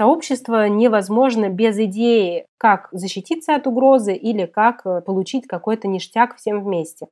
Сообщество 0.00 0.68
невозможно 0.68 1.48
без 1.48 1.76
идеи, 1.76 2.44
как 2.56 2.88
защититься 2.92 3.56
от 3.56 3.66
угрозы 3.66 4.14
или 4.14 4.46
как 4.46 4.82
э, 4.84 5.00
получить 5.00 5.48
какой-то 5.48 5.88
ништяк 5.88 6.36
всем 6.36 6.62
вместе. 6.62 7.06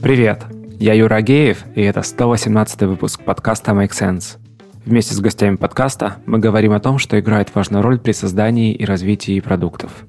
Привет, 0.00 0.44
я 0.78 0.94
Юра 0.94 1.16
Агеев, 1.16 1.64
и 1.74 1.82
это 1.82 2.02
118 2.02 2.82
выпуск 2.82 3.24
подкаста 3.24 3.72
Make 3.72 3.90
Sense. 3.90 4.38
Вместе 4.86 5.14
с 5.14 5.20
гостями 5.20 5.56
подкаста 5.56 6.18
мы 6.26 6.38
говорим 6.38 6.70
о 6.74 6.78
том, 6.78 6.98
что 6.98 7.18
играет 7.18 7.52
важную 7.56 7.82
роль 7.82 7.98
при 7.98 8.12
создании 8.12 8.72
и 8.72 8.84
развитии 8.84 9.40
продуктов. 9.40 10.06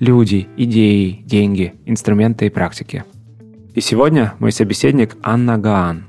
Люди, 0.00 0.48
идеи, 0.56 1.22
деньги, 1.24 1.74
инструменты 1.86 2.46
и 2.46 2.50
практики. 2.50 3.04
И 3.78 3.80
сегодня 3.80 4.34
мой 4.40 4.50
собеседник 4.50 5.16
Анна 5.22 5.56
Гаан. 5.56 6.08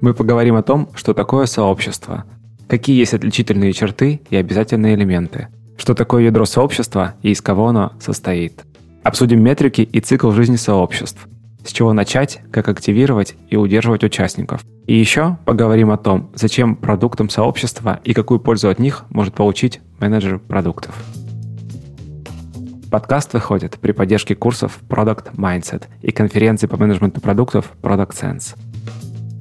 Мы 0.00 0.14
поговорим 0.14 0.56
о 0.56 0.62
том, 0.62 0.88
что 0.94 1.12
такое 1.12 1.44
сообщество, 1.44 2.24
какие 2.66 2.98
есть 2.98 3.12
отличительные 3.12 3.74
черты 3.74 4.22
и 4.30 4.36
обязательные 4.36 4.94
элементы, 4.94 5.48
что 5.76 5.92
такое 5.92 6.22
ядро 6.22 6.46
сообщества 6.46 7.12
и 7.20 7.32
из 7.32 7.42
кого 7.42 7.68
оно 7.68 7.92
состоит. 8.00 8.64
Обсудим 9.02 9.42
метрики 9.42 9.82
и 9.82 10.00
цикл 10.00 10.30
жизни 10.30 10.56
сообществ, 10.56 11.28
с 11.62 11.72
чего 11.72 11.92
начать, 11.92 12.40
как 12.50 12.70
активировать 12.70 13.34
и 13.50 13.56
удерживать 13.56 14.02
участников. 14.02 14.64
И 14.86 14.98
еще 14.98 15.36
поговорим 15.44 15.90
о 15.90 15.98
том, 15.98 16.30
зачем 16.34 16.74
продуктам 16.74 17.28
сообщества 17.28 18.00
и 18.02 18.14
какую 18.14 18.40
пользу 18.40 18.70
от 18.70 18.78
них 18.78 19.04
может 19.10 19.34
получить 19.34 19.82
менеджер 20.00 20.38
продуктов. 20.38 20.94
Подкаст 22.94 23.32
выходит 23.32 23.80
при 23.80 23.90
поддержке 23.90 24.36
курсов 24.36 24.78
Product 24.88 25.34
Mindset 25.34 25.86
и 26.00 26.12
конференции 26.12 26.68
по 26.68 26.76
менеджменту 26.76 27.20
продуктов 27.20 27.72
Product 27.82 28.10
Sense. 28.12 28.54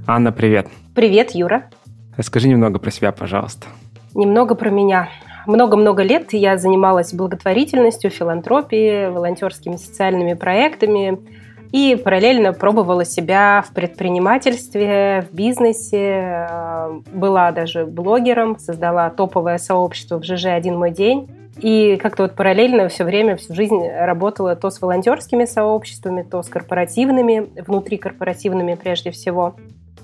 Анна, 0.08 0.32
привет. 0.32 0.70
Привет, 0.96 1.36
Юра. 1.36 1.70
Расскажи 2.18 2.48
немного 2.48 2.80
про 2.80 2.90
себя, 2.90 3.12
пожалуйста. 3.12 3.68
Немного 4.16 4.56
про 4.56 4.72
меня. 4.72 5.10
Много-много 5.46 6.02
лет 6.02 6.34
я 6.34 6.58
занималась 6.58 7.14
благотворительностью, 7.14 8.10
филантропией, 8.10 9.12
волонтерскими 9.12 9.76
социальными 9.76 10.34
проектами– 10.34 11.20
и 11.74 11.96
параллельно 11.96 12.54
пробовала 12.54 13.04
себя 13.04 13.64
в 13.68 13.74
предпринимательстве, 13.74 15.28
в 15.28 15.36
бизнесе. 15.36 16.48
Э, 16.48 17.00
была 17.12 17.52
даже 17.52 17.88
блогером, 17.88 18.60
создала 18.60 19.10
топовое 19.10 19.58
сообщество 19.58 20.20
в 20.20 20.24
ЖЖ 20.24 20.46
«Один 20.46 20.78
мой 20.78 20.92
день». 20.92 21.28
И 21.58 21.98
как-то 21.98 22.24
вот 22.24 22.36
параллельно 22.36 22.88
все 22.90 23.04
время, 23.04 23.36
всю 23.38 23.54
жизнь 23.54 23.88
работала 23.88 24.56
то 24.56 24.70
с 24.70 24.82
волонтерскими 24.82 25.46
сообществами, 25.46 26.24
то 26.24 26.42
с 26.42 26.50
корпоративными, 26.50 27.50
внутрикорпоративными 27.62 28.76
прежде 28.76 29.12
всего. 29.12 29.56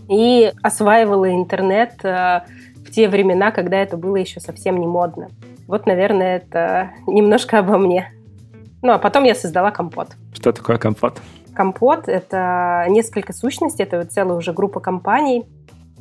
И 0.08 0.52
осваивала 0.62 1.32
интернет 1.34 1.94
э, 2.04 2.42
в 2.86 2.92
те 2.92 3.08
времена, 3.08 3.52
когда 3.52 3.78
это 3.78 3.98
было 3.98 4.16
еще 4.16 4.40
совсем 4.40 4.80
не 4.80 4.88
модно. 4.88 5.30
Вот, 5.68 5.86
наверное, 5.86 6.38
это 6.38 6.92
немножко 7.06 7.60
обо 7.60 7.78
мне. 7.78 8.12
Ну, 8.82 8.94
а 8.94 8.98
потом 8.98 9.24
я 9.24 9.36
создала 9.36 9.72
компот. 9.72 10.10
Что 10.34 10.52
такое 10.52 10.78
компот? 10.78 11.22
Компот— 11.54 12.04
это 12.08 12.86
несколько 12.88 13.34
сущностей, 13.34 13.84
это 13.84 14.04
целая 14.06 14.38
уже 14.38 14.54
группа 14.54 14.80
компаний. 14.80 15.46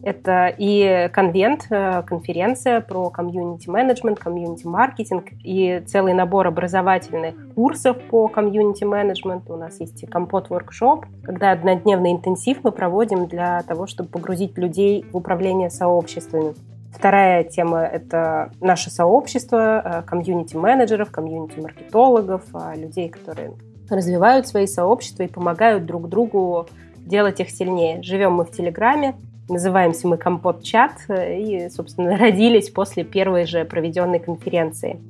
Это 0.03 0.53
и 0.57 1.09
конвент, 1.13 1.67
э, 1.71 2.03
конференция 2.03 2.81
про 2.81 3.11
комьюнити-менеджмент, 3.11 4.19
комьюнити-маркетинг 4.19 5.27
и 5.43 5.83
целый 5.87 6.15
набор 6.15 6.47
образовательных 6.47 7.35
курсов 7.55 7.97
по 8.11 8.29
комьюнити-менеджменту. 8.29 9.55
У 9.55 9.57
нас 9.57 9.81
есть 9.81 10.09
компот-воркшоп, 10.09 11.07
когда 11.25 11.51
однодневный 11.51 12.13
интенсив 12.13 12.59
мы 12.63 12.73
проводим 12.73 13.27
для 13.27 13.63
того, 13.63 13.87
чтобы 13.87 14.11
погрузить 14.11 14.57
людей 14.57 15.05
в 15.11 15.17
управление 15.17 15.71
сообществами. 15.71 16.55
Вторая 16.93 17.45
тема— 17.45 17.83
это 17.93 18.51
наше 18.61 18.91
сообщество 18.91 19.83
э, 19.85 20.03
комьюнити-менеджеров, 20.03 21.11
комьюнити-маркетологов, 21.11 22.43
а 22.55 22.75
людей, 22.75 23.09
которые 23.09 23.53
развивают 23.91 24.47
свои 24.47 24.67
сообщества 24.67 25.25
и 25.25 25.29
помогают 25.29 25.87
друг 25.87 26.09
другу 26.09 26.67
делать 26.97 27.41
их 27.41 27.51
сильнее. 27.51 28.03
Живем 28.03 28.35
мы 28.35 28.45
в 28.45 28.51
Телеграме, 28.51 29.15
называемся 29.49 30.09
мы 30.09 30.17
Компот-чат 30.17 30.93
и, 31.09 31.69
собственно, 31.71 32.17
родились 32.19 32.71
после 32.71 33.05
первой 33.05 33.47
же 33.47 33.65
проведенной 33.65 34.19
конференции. 34.19 35.01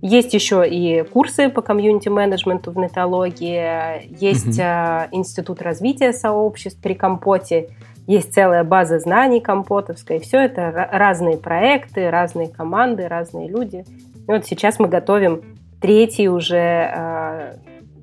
Есть 0.00 0.32
еще 0.32 0.68
и 0.68 1.02
курсы 1.02 1.48
по 1.48 1.60
комьюнити-менеджменту 1.60 2.70
в 2.70 2.78
нетологии, 2.78 4.06
есть 4.20 4.58
mm-hmm. 4.60 5.08
институт 5.10 5.60
развития 5.60 6.12
сообществ 6.12 6.80
при 6.80 6.94
Компоте, 6.94 7.70
есть 8.06 8.32
целая 8.32 8.64
база 8.64 9.00
знаний 9.00 9.40
компотовская. 9.40 10.18
Все 10.18 10.38
это 10.38 10.70
разные 10.90 11.36
проекты, 11.36 12.10
разные 12.10 12.48
команды, 12.48 13.06
разные 13.06 13.48
люди. 13.48 13.84
И 14.26 14.30
вот 14.30 14.46
сейчас 14.46 14.78
мы 14.78 14.88
готовим 14.88 15.42
третий 15.78 16.30
уже 16.30 16.56
а, 16.56 17.56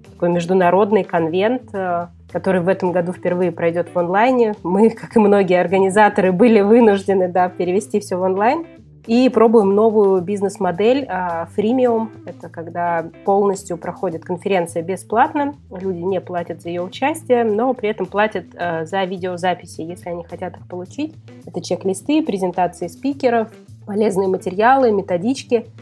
такой 0.03 0.29
международный 0.29 1.03
конвент, 1.03 1.73
э, 1.73 2.07
который 2.35 2.59
в 2.59 2.67
этом 2.67 2.91
году 2.91 3.13
впервые 3.13 3.53
пройдет 3.53 3.87
в 3.93 3.97
онлайне. 3.97 4.55
Мы, 4.61 4.89
как 4.89 5.15
и 5.15 5.19
многие 5.19 5.57
организаторы, 5.57 6.33
были 6.33 6.59
вынуждены 6.59 7.29
да, 7.29 7.47
перевести 7.47 8.01
все 8.01 8.17
в 8.17 8.23
онлайн. 8.23 8.65
И 9.07 9.29
пробуем 9.29 9.73
новую 9.73 10.19
бизнес-модель 10.21 11.07
фримиум. 11.53 12.11
Это 12.25 12.49
когда 12.49 13.05
полностью 13.23 13.77
проходит 13.77 14.25
конференция 14.25 14.83
бесплатно. 14.83 15.55
Люди 15.71 15.99
не 15.99 16.19
платят 16.19 16.61
за 16.61 16.67
ее 16.67 16.81
участие, 16.81 17.45
но 17.45 17.73
при 17.73 17.87
этом 17.87 18.05
платят 18.05 18.47
э, 18.53 18.85
за 18.85 19.05
видеозаписи, 19.05 19.79
если 19.79 20.09
они 20.09 20.25
хотят 20.25 20.57
их 20.57 20.67
получить. 20.67 21.15
Это 21.45 21.61
чек-листы, 21.61 22.21
презентации 22.21 22.87
спикеров, 22.87 23.47
полезные 23.85 24.27
материалы, 24.27 24.91
методички– 24.91 25.67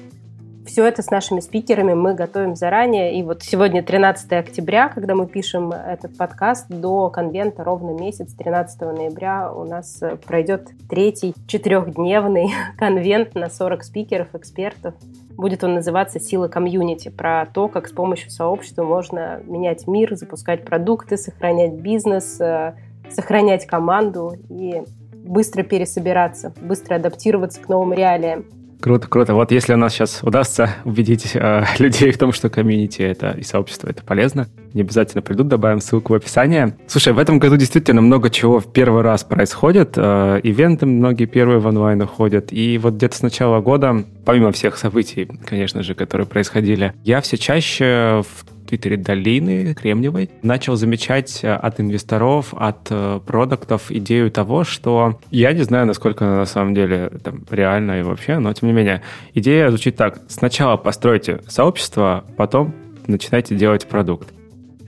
все 0.66 0.86
это 0.86 1.02
с 1.02 1.12
нашими 1.12 1.40
спикерами 1.40 1.94
мы 1.94 2.14
готовим 2.14 2.56
заранее. 2.56 3.20
И 3.20 3.24
вот 3.24 3.44
сегодня 3.44 3.84
13 3.84 4.32
октября, 4.34 4.90
когда 4.90 5.16
мы 5.16 5.28
пишем 5.28 5.72
этот 5.72 6.18
подкаст, 6.18 6.68
до 6.70 7.10
конвента 7.10 7.64
ровно 7.64 7.92
месяц, 7.92 8.34
13 8.34 8.82
ноября 8.82 9.52
у 9.52 9.66
нас 9.66 10.02
пройдет 10.26 10.70
третий 10.90 11.34
четырехдневный 11.48 12.52
конвент 12.78 13.36
на 13.36 13.50
40 13.50 13.84
спикеров, 13.84 14.34
экспертов. 14.34 14.94
Будет 15.32 15.64
он 15.64 15.76
называться 15.76 16.20
«Сила 16.20 16.48
комьюнити», 16.48 17.10
про 17.10 17.46
то, 17.46 17.68
как 17.68 17.88
с 17.88 17.92
помощью 17.92 18.30
сообщества 18.30 18.84
можно 18.84 19.42
менять 19.46 19.88
мир, 19.88 20.16
запускать 20.16 20.64
продукты, 20.64 21.18
сохранять 21.18 21.74
бизнес, 21.74 22.40
э, 22.40 22.76
сохранять 23.10 23.66
команду 23.66 24.34
и 24.50 24.84
быстро 25.12 25.64
пересобираться, 25.64 26.54
быстро 26.62 26.96
адаптироваться 26.96 27.62
к 27.62 27.68
новым 27.68 27.94
реалиям. 27.94 28.46
Круто, 28.84 29.08
круто. 29.08 29.34
Вот 29.34 29.54
если 29.54 29.74
у 29.76 29.78
нас 29.78 29.94
сейчас 29.94 30.20
удастся 30.24 30.76
убедить 30.84 31.32
э, 31.36 31.64
людей 31.80 32.12
в 32.12 32.18
том, 32.18 32.34
что 32.34 32.50
комьюнити 32.50 33.02
это 33.02 33.32
и 33.32 33.42
сообщество 33.42 33.88
это 33.88 34.04
полезно, 34.04 34.50
не 34.74 34.82
обязательно 34.82 35.22
придут, 35.22 35.48
добавим 35.48 35.80
ссылку 35.80 36.12
в 36.12 36.16
описании. 36.18 36.74
Слушай, 36.88 37.14
в 37.14 37.18
этом 37.18 37.40
году 37.40 37.56
действительно 37.56 38.02
много 38.02 38.30
чего 38.30 38.60
в 38.60 38.74
первый 38.74 39.02
раз 39.02 39.24
происходит. 39.24 39.94
Э, 39.96 40.38
ивенты 40.44 40.86
многие 40.86 41.28
первые 41.28 41.60
в 41.60 41.66
онлайн 41.66 42.02
уходят. 42.02 42.52
И 42.52 42.78
вот 42.78 42.96
где-то 42.96 43.16
с 43.16 43.22
начала 43.22 43.62
года, 43.62 44.04
помимо 44.26 44.52
всех 44.52 44.76
событий, 44.76 45.30
конечно 45.46 45.82
же, 45.82 45.96
которые 45.96 46.28
происходили, 46.28 46.94
я 47.06 47.22
все 47.22 47.38
чаще 47.38 48.22
в 48.28 48.53
Твиттере 48.74 48.98
долины 48.98 49.76
Кремниевой 49.76 50.32
начал 50.42 50.76
замечать 50.76 51.44
э, 51.44 51.54
от 51.54 51.80
инвесторов, 51.80 52.56
от 52.58 52.88
э, 52.90 53.20
продуктов 53.24 53.92
идею 53.92 54.32
того, 54.32 54.64
что 54.64 55.20
я 55.30 55.54
не 55.54 55.62
знаю, 55.62 55.86
насколько 55.86 56.26
она 56.26 56.38
на 56.38 56.46
самом 56.46 56.74
деле 56.74 57.12
там, 57.24 57.44
реально 57.52 58.00
и 58.00 58.02
вообще, 58.02 58.40
но 58.40 58.52
тем 58.54 58.70
не 58.70 58.74
менее, 58.74 59.04
идея 59.36 59.70
звучит 59.70 59.96
так. 59.96 60.22
Сначала 60.28 60.78
постройте 60.78 61.42
сообщество, 61.48 62.24
потом 62.36 62.74
начинайте 63.06 63.56
делать 63.56 63.86
продукт. 63.86 64.34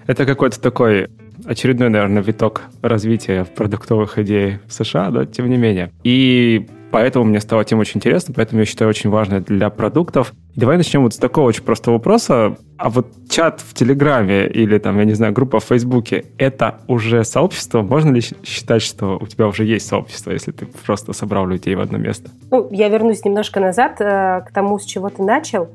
Это 0.07 0.25
какой-то 0.25 0.59
такой 0.59 1.09
очередной, 1.45 1.89
наверное, 1.89 2.23
виток 2.23 2.63
развития 2.81 3.45
продуктовых 3.45 4.17
идей 4.17 4.57
в 4.67 4.73
США, 4.73 5.11
но 5.11 5.25
тем 5.25 5.47
не 5.47 5.57
менее. 5.57 5.91
И 6.03 6.67
поэтому 6.95 7.25
мне 7.25 7.41
стало 7.41 7.65
тем 7.65 7.79
очень 7.79 7.97
интересно, 7.97 8.33
поэтому 8.33 8.61
я 8.61 8.65
считаю 8.65 8.87
очень 8.87 9.09
важно 9.09 9.41
для 9.41 9.69
продуктов. 9.69 10.33
И 10.53 10.61
давай 10.61 10.77
начнем 10.77 11.03
вот 11.03 11.13
с 11.13 11.17
такого 11.17 11.49
очень 11.49 11.63
простого 11.63 11.95
вопроса. 11.95 12.55
А 12.77 12.89
вот 12.89 13.07
чат 13.29 13.59
в 13.59 13.73
Телеграме 13.73 14.47
или 14.47 14.77
там, 14.77 14.97
я 14.97 15.03
не 15.03 15.11
знаю, 15.11 15.33
группа 15.33 15.59
в 15.59 15.65
Фейсбуке, 15.65 16.23
это 16.37 16.79
уже 16.87 17.25
сообщество? 17.25 17.81
Можно 17.81 18.13
ли 18.13 18.21
считать, 18.45 18.81
что 18.81 19.17
у 19.19 19.27
тебя 19.27 19.47
уже 19.47 19.65
есть 19.65 19.87
сообщество, 19.87 20.31
если 20.31 20.53
ты 20.53 20.67
просто 20.85 21.11
собрал 21.11 21.45
людей 21.47 21.75
в 21.75 21.81
одно 21.81 21.97
место? 21.97 22.29
Ну, 22.49 22.69
я 22.71 22.87
вернусь 22.87 23.25
немножко 23.25 23.59
назад 23.59 23.99
э, 23.99 24.45
к 24.47 24.53
тому, 24.53 24.79
с 24.79 24.85
чего 24.85 25.09
ты 25.09 25.21
начал. 25.21 25.67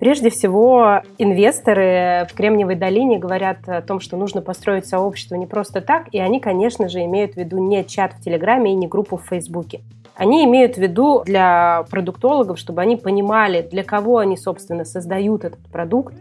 Прежде 0.00 0.30
всего, 0.30 1.00
инвесторы 1.16 2.26
в 2.28 2.34
Кремниевой 2.34 2.74
долине 2.74 3.20
говорят 3.20 3.68
о 3.68 3.82
том, 3.82 4.00
что 4.00 4.16
нужно 4.16 4.42
построить 4.42 4.86
сообщество 4.86 5.36
не 5.36 5.46
просто 5.46 5.80
так, 5.80 6.08
и 6.10 6.18
они, 6.18 6.40
конечно 6.40 6.88
же, 6.88 7.04
имеют 7.04 7.34
в 7.34 7.36
виду 7.36 7.58
не 7.58 7.84
чат 7.84 8.14
в 8.14 8.20
Телеграме 8.20 8.72
и 8.72 8.74
не 8.74 8.88
группу 8.88 9.16
в 9.16 9.22
Фейсбуке. 9.28 9.82
Они 10.16 10.44
имеют 10.44 10.76
в 10.76 10.78
виду 10.78 11.22
для 11.24 11.84
продуктологов, 11.90 12.58
чтобы 12.58 12.80
они 12.80 12.96
понимали, 12.96 13.60
для 13.60 13.84
кого 13.84 14.18
они, 14.18 14.36
собственно, 14.38 14.84
создают 14.86 15.44
этот 15.44 15.60
продукт, 15.70 16.14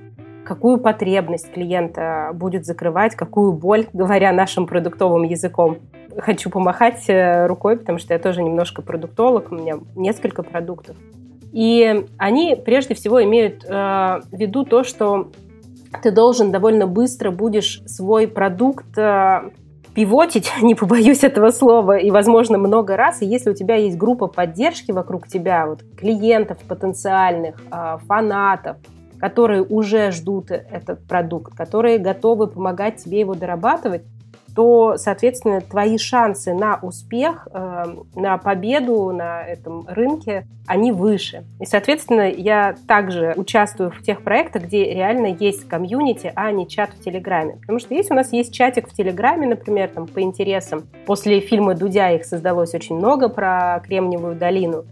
какую 0.43 0.79
потребность 0.79 1.51
клиента 1.51 2.31
будет 2.33 2.65
закрывать, 2.65 3.15
какую 3.15 3.53
боль, 3.53 3.87
говоря 3.93 4.33
нашим 4.33 4.67
продуктовым 4.67 5.23
языком. 5.23 5.77
Хочу 6.17 6.49
помахать 6.49 7.09
э, 7.09 7.47
рукой, 7.47 7.77
потому 7.77 7.97
что 7.97 8.13
я 8.13 8.19
тоже 8.19 8.43
немножко 8.43 8.81
продуктолог, 8.81 9.51
у 9.51 9.55
меня 9.55 9.79
несколько 9.95 10.43
продуктов. 10.43 10.97
И 11.53 12.05
они 12.17 12.55
прежде 12.55 12.95
всего 12.95 13.23
имеют 13.23 13.63
э, 13.63 13.69
в 13.69 14.33
виду 14.33 14.65
то, 14.65 14.83
что 14.83 15.31
ты 16.03 16.11
должен 16.11 16.51
довольно 16.51 16.85
быстро 16.85 17.31
будешь 17.31 17.81
свой 17.85 18.27
продукт 18.27 18.97
э, 18.97 19.51
пивотить, 19.95 20.51
не 20.61 20.75
побоюсь 20.75 21.23
этого 21.23 21.49
слова, 21.49 21.97
и, 21.97 22.11
возможно, 22.11 22.57
много 22.57 22.97
раз. 22.97 23.21
И 23.21 23.25
если 23.25 23.49
у 23.49 23.53
тебя 23.53 23.75
есть 23.75 23.97
группа 23.97 24.27
поддержки 24.27 24.91
вокруг 24.91 25.27
тебя, 25.27 25.65
вот 25.65 25.83
клиентов 25.97 26.59
потенциальных, 26.67 27.55
э, 27.71 27.97
фанатов, 28.07 28.77
которые 29.19 29.63
уже 29.63 30.11
ждут 30.11 30.51
этот 30.51 31.07
продукт, 31.07 31.55
которые 31.55 31.97
готовы 31.97 32.47
помогать 32.47 32.97
тебе 32.97 33.21
его 33.21 33.33
дорабатывать, 33.33 34.03
то, 34.55 34.95
соответственно, 34.97 35.59
твои 35.59 35.97
шансы 35.97 36.53
на 36.53 36.79
успех, 36.81 37.47
э, 37.53 37.85
на 38.15 38.37
победу 38.37 39.11
на 39.11 39.43
этом 39.43 39.85
рынке, 39.87 40.47
они 40.65 40.91
выше. 40.91 41.43
И, 41.59 41.65
соответственно, 41.65 42.29
я 42.29 42.75
также 42.87 43.33
участвую 43.35 43.91
в 43.91 44.01
тех 44.01 44.21
проектах, 44.23 44.63
где 44.63 44.85
реально 44.85 45.27
есть 45.27 45.67
комьюнити, 45.67 46.31
а 46.35 46.51
не 46.51 46.67
чат 46.67 46.91
в 46.91 47.03
Телеграме. 47.03 47.57
Потому 47.61 47.79
что 47.79 47.93
если 47.93 48.13
у 48.13 48.15
нас 48.15 48.31
есть 48.31 48.53
чатик 48.53 48.89
в 48.89 48.93
Телеграме, 48.93 49.47
например, 49.47 49.89
там, 49.89 50.07
по 50.07 50.21
интересам, 50.21 50.87
после 51.05 51.41
фильма 51.41 51.75
Дудя 51.75 52.11
их 52.11 52.25
создалось 52.25 52.73
очень 52.73 52.95
много 52.95 53.29
про 53.29 53.81
Кремниевую 53.85 54.35
долину, 54.35 54.85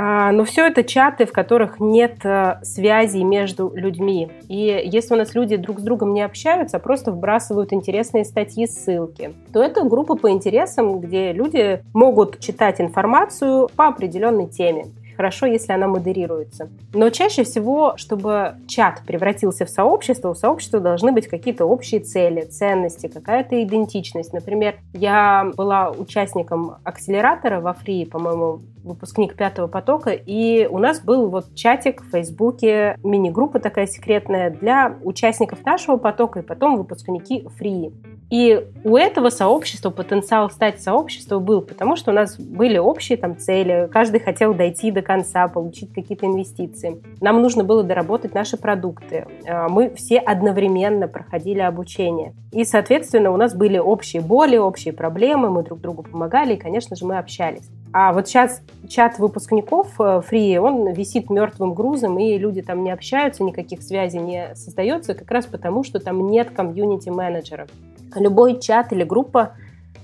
но 0.00 0.44
все 0.44 0.66
это 0.66 0.82
чаты, 0.82 1.26
в 1.26 1.32
которых 1.32 1.80
нет 1.80 2.24
э, 2.24 2.60
связи 2.62 3.18
между 3.18 3.72
людьми. 3.74 4.30
И 4.48 4.82
если 4.84 5.14
у 5.14 5.16
нас 5.16 5.34
люди 5.34 5.56
друг 5.56 5.80
с 5.80 5.82
другом 5.82 6.14
не 6.14 6.22
общаются, 6.22 6.78
а 6.78 6.80
просто 6.80 7.12
вбрасывают 7.12 7.72
интересные 7.72 8.24
статьи, 8.24 8.66
ссылки, 8.66 9.34
то 9.52 9.62
это 9.62 9.84
группа 9.84 10.14
по 10.14 10.30
интересам, 10.30 11.00
где 11.00 11.32
люди 11.32 11.82
могут 11.92 12.40
читать 12.40 12.80
информацию 12.80 13.68
по 13.76 13.88
определенной 13.88 14.46
теме 14.46 14.86
хорошо, 15.20 15.44
если 15.44 15.74
она 15.74 15.86
модерируется. 15.86 16.70
Но 16.94 17.10
чаще 17.10 17.44
всего, 17.44 17.92
чтобы 17.98 18.54
чат 18.66 19.02
превратился 19.06 19.66
в 19.66 19.68
сообщество, 19.68 20.30
у 20.30 20.34
сообщества 20.34 20.80
должны 20.80 21.12
быть 21.12 21.28
какие-то 21.28 21.66
общие 21.66 22.00
цели, 22.00 22.40
ценности, 22.40 23.06
какая-то 23.06 23.62
идентичность. 23.62 24.32
Например, 24.32 24.76
я 24.94 25.50
была 25.58 25.90
участником 25.90 26.76
акселератора 26.84 27.60
во 27.60 27.74
Фри, 27.74 28.06
по-моему, 28.06 28.62
выпускник 28.82 29.36
пятого 29.36 29.66
потока, 29.66 30.12
и 30.12 30.66
у 30.66 30.78
нас 30.78 31.00
был 31.00 31.28
вот 31.28 31.54
чатик 31.54 32.00
в 32.02 32.10
Фейсбуке, 32.12 32.96
мини-группа 33.04 33.58
такая 33.58 33.86
секретная 33.86 34.48
для 34.48 34.96
участников 35.02 35.66
нашего 35.66 35.98
потока 35.98 36.38
и 36.38 36.42
потом 36.42 36.78
выпускники 36.78 37.46
Фри. 37.58 37.92
И 38.30 38.64
у 38.84 38.96
этого 38.96 39.28
сообщества 39.28 39.90
потенциал 39.90 40.50
стать 40.50 40.80
сообществом 40.80 41.44
был, 41.44 41.62
потому 41.62 41.96
что 41.96 42.12
у 42.12 42.14
нас 42.14 42.38
были 42.38 42.78
общие 42.78 43.18
там 43.18 43.36
цели, 43.36 43.88
каждый 43.92 44.20
хотел 44.20 44.54
дойти 44.54 44.92
до 44.92 45.02
конца, 45.02 45.48
получить 45.48 45.92
какие-то 45.92 46.26
инвестиции. 46.26 47.02
Нам 47.20 47.42
нужно 47.42 47.64
было 47.64 47.82
доработать 47.82 48.32
наши 48.32 48.56
продукты. 48.56 49.26
А, 49.48 49.68
мы 49.68 49.90
все 49.90 50.18
одновременно 50.18 51.08
проходили 51.08 51.58
обучение. 51.58 52.32
И, 52.52 52.64
соответственно, 52.64 53.32
у 53.32 53.36
нас 53.36 53.54
были 53.54 53.78
общие 53.78 54.22
боли, 54.22 54.56
общие 54.56 54.94
проблемы, 54.94 55.50
мы 55.50 55.64
друг 55.64 55.80
другу 55.80 56.04
помогали, 56.04 56.54
и, 56.54 56.56
конечно 56.56 56.94
же, 56.94 57.04
мы 57.04 57.18
общались. 57.18 57.68
А 57.92 58.12
вот 58.12 58.28
сейчас 58.28 58.62
чат 58.88 59.18
выпускников 59.18 60.00
э, 60.00 60.58
он 60.60 60.92
висит 60.92 61.28
мертвым 61.28 61.74
грузом, 61.74 62.18
и 62.20 62.38
люди 62.38 62.62
там 62.62 62.84
не 62.84 62.92
общаются, 62.92 63.42
никаких 63.42 63.82
связей 63.82 64.20
не 64.20 64.54
создается, 64.54 65.14
как 65.14 65.28
раз 65.30 65.46
потому, 65.46 65.82
что 65.82 65.98
там 65.98 66.30
нет 66.30 66.50
комьюнити-менеджеров. 66.50 67.68
Любой 68.14 68.60
чат 68.60 68.92
или 68.92 69.04
группа, 69.04 69.52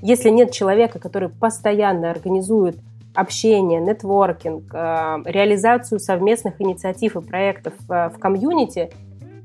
если 0.03 0.31
нет 0.31 0.53
человека, 0.53 0.99
который 0.99 1.29
постоянно 1.29 2.11
организует 2.11 2.79
общение, 3.17 3.81
нетворкинг, 3.81 4.73
э, 4.73 5.23
реализацию 5.25 5.99
совместных 5.99 6.61
инициатив 6.61 7.17
и 7.17 7.21
проектов 7.21 7.73
э, 7.89 8.11
в 8.11 8.19
комьюнити, 8.19 8.91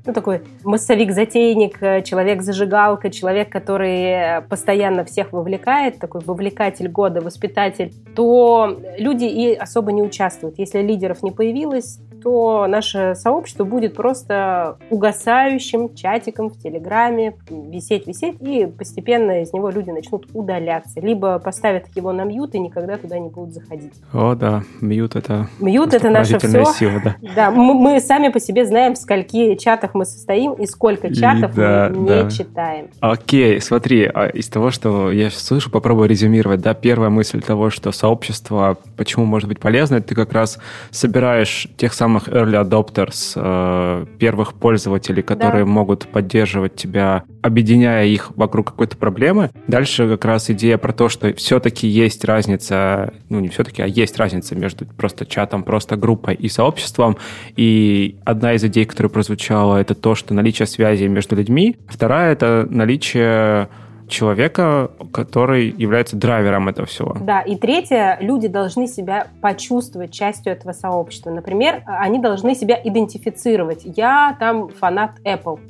ну, 0.04 0.12
такой 0.12 0.42
массовик-затейник, 0.64 1.82
э, 1.82 2.02
человек-зажигалка, 2.02 3.10
человек, 3.10 3.50
который 3.50 4.42
постоянно 4.48 5.04
всех 5.04 5.32
вовлекает, 5.32 5.98
такой 5.98 6.20
вовлекатель 6.20 6.88
года, 6.88 7.20
воспитатель, 7.20 7.92
то 8.14 8.78
люди 8.98 9.24
и 9.24 9.54
особо 9.54 9.92
не 9.92 10.02
участвуют. 10.02 10.58
Если 10.58 10.80
лидеров 10.80 11.22
не 11.22 11.30
появилось, 11.30 11.98
то 12.22 12.66
наше 12.68 13.14
сообщество 13.16 13.64
будет 13.64 13.94
просто 13.94 14.78
угасающим 14.90 15.94
чатиком 15.94 16.50
в 16.50 16.58
Телеграме, 16.58 17.34
висеть, 17.50 18.06
висеть, 18.06 18.36
и 18.40 18.66
постепенно 18.66 19.42
из 19.42 19.52
него 19.52 19.70
люди 19.70 19.90
начнут 19.90 20.26
удаляться. 20.32 21.00
Либо 21.00 21.38
поставят 21.38 21.84
его 21.94 22.12
на 22.12 22.24
mute 22.24 22.54
и 22.54 22.58
никогда 22.58 22.96
туда 22.96 23.18
не 23.18 23.28
будут 23.28 23.54
заходить. 23.54 23.92
О, 24.12 24.34
да, 24.34 24.62
mute 24.80 25.16
это... 25.16 25.48
Mute 25.58 25.94
это 25.94 26.10
наше 26.10 26.38
все. 26.38 26.64
Сила, 26.64 27.00
да. 27.02 27.16
да 27.36 27.50
мы, 27.50 27.74
мы 27.74 28.00
сами 28.00 28.28
по 28.28 28.40
себе 28.40 28.64
знаем, 28.64 28.94
в 28.94 28.98
скольки 28.98 29.56
чатах 29.56 29.94
мы 29.94 30.04
состоим 30.04 30.52
и 30.54 30.66
сколько 30.66 31.14
чатов 31.14 31.52
и, 31.52 31.60
да, 31.60 31.92
мы 31.94 32.08
да. 32.08 32.22
не 32.22 32.30
читаем. 32.30 32.88
Окей, 33.00 33.60
смотри, 33.60 34.04
а 34.04 34.26
из 34.26 34.48
того, 34.48 34.70
что 34.70 35.10
я 35.10 35.30
слышу, 35.30 35.70
попробую 35.70 36.08
резюмировать. 36.08 36.60
Да, 36.60 36.74
первая 36.74 37.10
мысль 37.10 37.40
того, 37.40 37.70
что 37.70 37.92
сообщество, 37.92 38.78
почему 38.96 39.24
может 39.24 39.48
быть 39.48 39.58
полезно, 39.58 40.00
ты 40.00 40.14
как 40.14 40.32
раз 40.32 40.58
собираешь 40.90 41.68
тех 41.76 41.94
самых 41.94 42.11
самых 42.12 42.28
early 42.28 42.62
adopters, 42.62 43.32
э, 43.36 44.06
первых 44.18 44.54
пользователей, 44.54 45.22
которые 45.22 45.64
да. 45.64 45.70
могут 45.70 46.06
поддерживать 46.08 46.74
тебя, 46.74 47.24
объединяя 47.40 48.04
их 48.04 48.32
вокруг 48.36 48.68
какой-то 48.68 48.96
проблемы. 48.96 49.50
Дальше 49.66 50.08
как 50.08 50.24
раз 50.24 50.50
идея 50.50 50.78
про 50.78 50.92
то, 50.92 51.08
что 51.08 51.32
все-таки 51.34 51.86
есть 51.86 52.24
разница, 52.24 53.14
ну 53.28 53.40
не 53.40 53.48
все-таки, 53.48 53.82
а 53.82 53.86
есть 53.86 54.18
разница 54.18 54.54
между 54.54 54.84
просто 54.84 55.24
чатом, 55.24 55.62
просто 55.62 55.96
группой 55.96 56.34
и 56.34 56.48
сообществом. 56.48 57.16
И 57.56 58.16
одна 58.24 58.52
из 58.54 58.64
идей, 58.64 58.84
которая 58.84 59.10
прозвучала, 59.10 59.78
это 59.78 59.94
то, 59.94 60.14
что 60.14 60.34
наличие 60.34 60.66
связи 60.66 61.04
между 61.04 61.36
людьми. 61.36 61.76
Вторая— 61.88 62.32
это 62.34 62.66
наличие 62.68 63.68
человека, 64.08 64.90
который 65.12 65.68
является 65.70 66.16
драйвером 66.16 66.68
этого 66.68 66.86
всего. 66.86 67.16
Да, 67.20 67.40
и 67.40 67.56
третье, 67.56 68.18
люди 68.20 68.48
должны 68.48 68.86
себя 68.86 69.28
почувствовать 69.40 70.12
частью 70.12 70.52
этого 70.52 70.72
сообщества. 70.72 71.30
Например, 71.30 71.82
они 71.86 72.18
должны 72.18 72.54
себя 72.54 72.78
идентифицировать. 72.82 73.82
Я 73.84 74.36
там 74.38 74.68
фанат 74.68 75.12
Apple. 75.24 75.60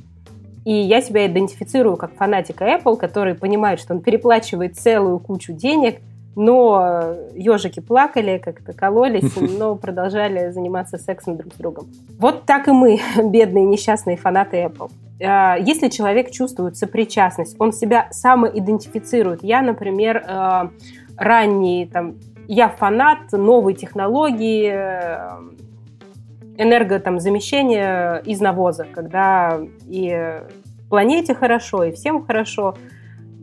И 0.65 0.73
я 0.73 1.01
себя 1.01 1.27
идентифицирую 1.27 1.97
как 1.97 2.15
фанатика 2.15 2.65
Apple, 2.65 2.97
который 2.97 3.35
понимает, 3.35 3.81
что 3.81 3.95
он 3.95 4.01
переплачивает 4.01 4.77
целую 4.77 5.19
кучу 5.19 5.53
денег, 5.53 6.01
но 6.37 7.15
ежики 7.35 7.81
плакали, 7.81 8.39
как-то 8.39 8.73
кололись, 8.73 9.37
но 9.59 9.77
продолжали 9.77 10.51
заниматься 10.51 10.99
сексом 10.99 11.37
друг 11.37 11.55
с 11.55 11.57
другом. 11.57 11.87
Вот 12.19 12.45
так 12.45 12.69
и 12.69 12.73
мы, 12.73 13.01
бедные 13.25 13.65
несчастные 13.65 14.17
фанаты 14.17 14.59
Apple. 14.59 14.91
А, 15.23 15.57
если 15.57 15.89
человек 15.89 16.31
чувствует 16.31 16.77
сопричастность, 16.77 17.57
он 17.59 17.73
себя 17.73 18.09
самоидентифицирует. 18.11 19.43
Я, 19.43 19.63
например, 19.63 20.25
а, 20.27 20.71
ранний, 21.17 21.87
там, 21.87 22.17
я 22.49 22.69
фанат 22.69 23.31
новой 23.33 23.75
технологии 23.75 24.69
э, 24.73 25.39
энергозамещения 26.59 28.17
из 28.27 28.41
навоза, 28.41 28.85
когда 28.93 29.61
и 29.87 30.43
планете 30.91 31.35
хорошо, 31.35 31.85
и 31.85 31.93
всем 31.93 32.27
хорошо, 32.27 32.75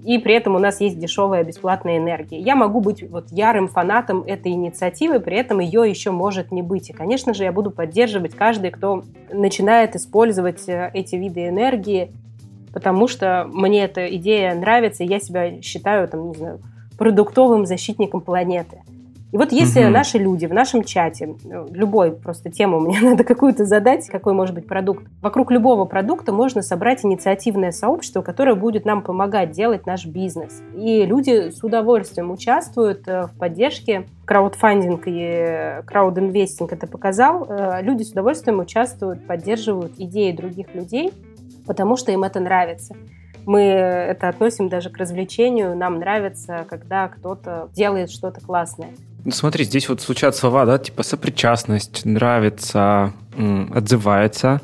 и 0.03 0.17
при 0.17 0.35
этом 0.35 0.55
у 0.55 0.59
нас 0.59 0.81
есть 0.81 0.97
дешевая 0.97 1.43
бесплатная 1.43 1.97
энергия. 1.97 2.39
Я 2.39 2.55
могу 2.55 2.79
быть 2.79 3.03
вот 3.09 3.31
ярым 3.31 3.67
фанатом 3.67 4.23
этой 4.23 4.51
инициативы, 4.51 5.19
при 5.19 5.37
этом 5.37 5.59
ее 5.59 5.89
еще 5.89 6.11
может 6.11 6.51
не 6.51 6.61
быть. 6.61 6.89
И, 6.89 6.93
конечно 6.93 7.33
же, 7.33 7.43
я 7.43 7.51
буду 7.51 7.71
поддерживать 7.71 8.35
каждый, 8.35 8.71
кто 8.71 9.03
начинает 9.31 9.95
использовать 9.95 10.67
э, 10.67 10.91
эти 10.93 11.15
виды 11.15 11.47
энергии, 11.47 12.11
потому 12.73 13.07
что 13.07 13.49
мне 13.51 13.83
эта 13.83 14.07
идея 14.15 14.53
нравится, 14.55 15.03
и 15.03 15.07
я 15.07 15.19
себя 15.19 15.61
считаю, 15.61 16.07
там, 16.07 16.29
не 16.29 16.35
знаю, 16.35 16.59
продуктовым 16.97 17.65
защитником 17.65 18.21
планеты. 18.21 18.81
И 19.31 19.37
вот 19.37 19.51
если 19.51 19.83
угу. 19.83 19.91
наши 19.91 20.17
люди 20.17 20.47
в 20.47 20.53
нашем 20.53 20.83
чате, 20.83 21.35
э, 21.45 21.65
любой 21.71 22.13
просто 22.13 22.49
тему 22.49 22.79
мне 22.79 22.99
надо 23.01 23.23
какую-то 23.23 23.65
задать, 23.65 24.07
какой 24.07 24.33
может 24.33 24.55
быть 24.55 24.65
продукт, 24.65 25.05
вокруг 25.21 25.51
любого 25.51 25.85
продукта 25.85 26.33
можно 26.33 26.63
собрать 26.63 27.05
инициативное 27.05 27.71
сообщество, 27.71 28.21
которое 28.23 28.55
будет 28.55 28.85
нам 28.85 29.03
помогать 29.03 29.51
делать 29.51 29.85
наш 29.85 30.05
бизнес. 30.05 30.63
И 30.75 31.05
люди 31.05 31.51
с 31.51 31.63
удовольствием 31.63 32.31
участвуют 32.31 33.07
э, 33.07 33.27
в 33.27 33.37
поддержке. 33.37 34.07
Краудфандинг 34.25 35.03
и 35.05 35.81
краудинвестинг 35.85 36.73
это 36.73 36.87
показал. 36.87 37.45
Э, 37.47 37.81
люди 37.83 38.01
с 38.01 38.11
удовольствием 38.11 38.59
участвуют, 38.59 39.27
поддерживают 39.27 39.93
идеи 39.99 40.31
других 40.31 40.73
людей, 40.73 41.13
потому 41.67 41.97
что 41.97 42.11
им 42.11 42.23
это 42.23 42.39
нравится. 42.39 42.95
Мы 43.45 43.61
это 43.61 44.27
относим 44.27 44.69
даже 44.69 44.89
к 44.89 44.97
развлечению. 44.97 45.75
Нам 45.75 45.99
нравится, 45.99 46.65
когда 46.67 47.07
кто-то 47.07 47.69
делает 47.73 48.09
что-то 48.09 48.41
классное. 48.41 48.89
Ну, 49.25 49.31
смотри, 49.31 49.65
здесь 49.65 49.89
вот 49.89 50.01
звучат 50.01 50.35
слова, 50.35 50.65
да, 50.65 50.77
типа 50.77 51.03
сопричастность, 51.03 52.05
нравится, 52.05 53.13
отзывается. 53.73 54.61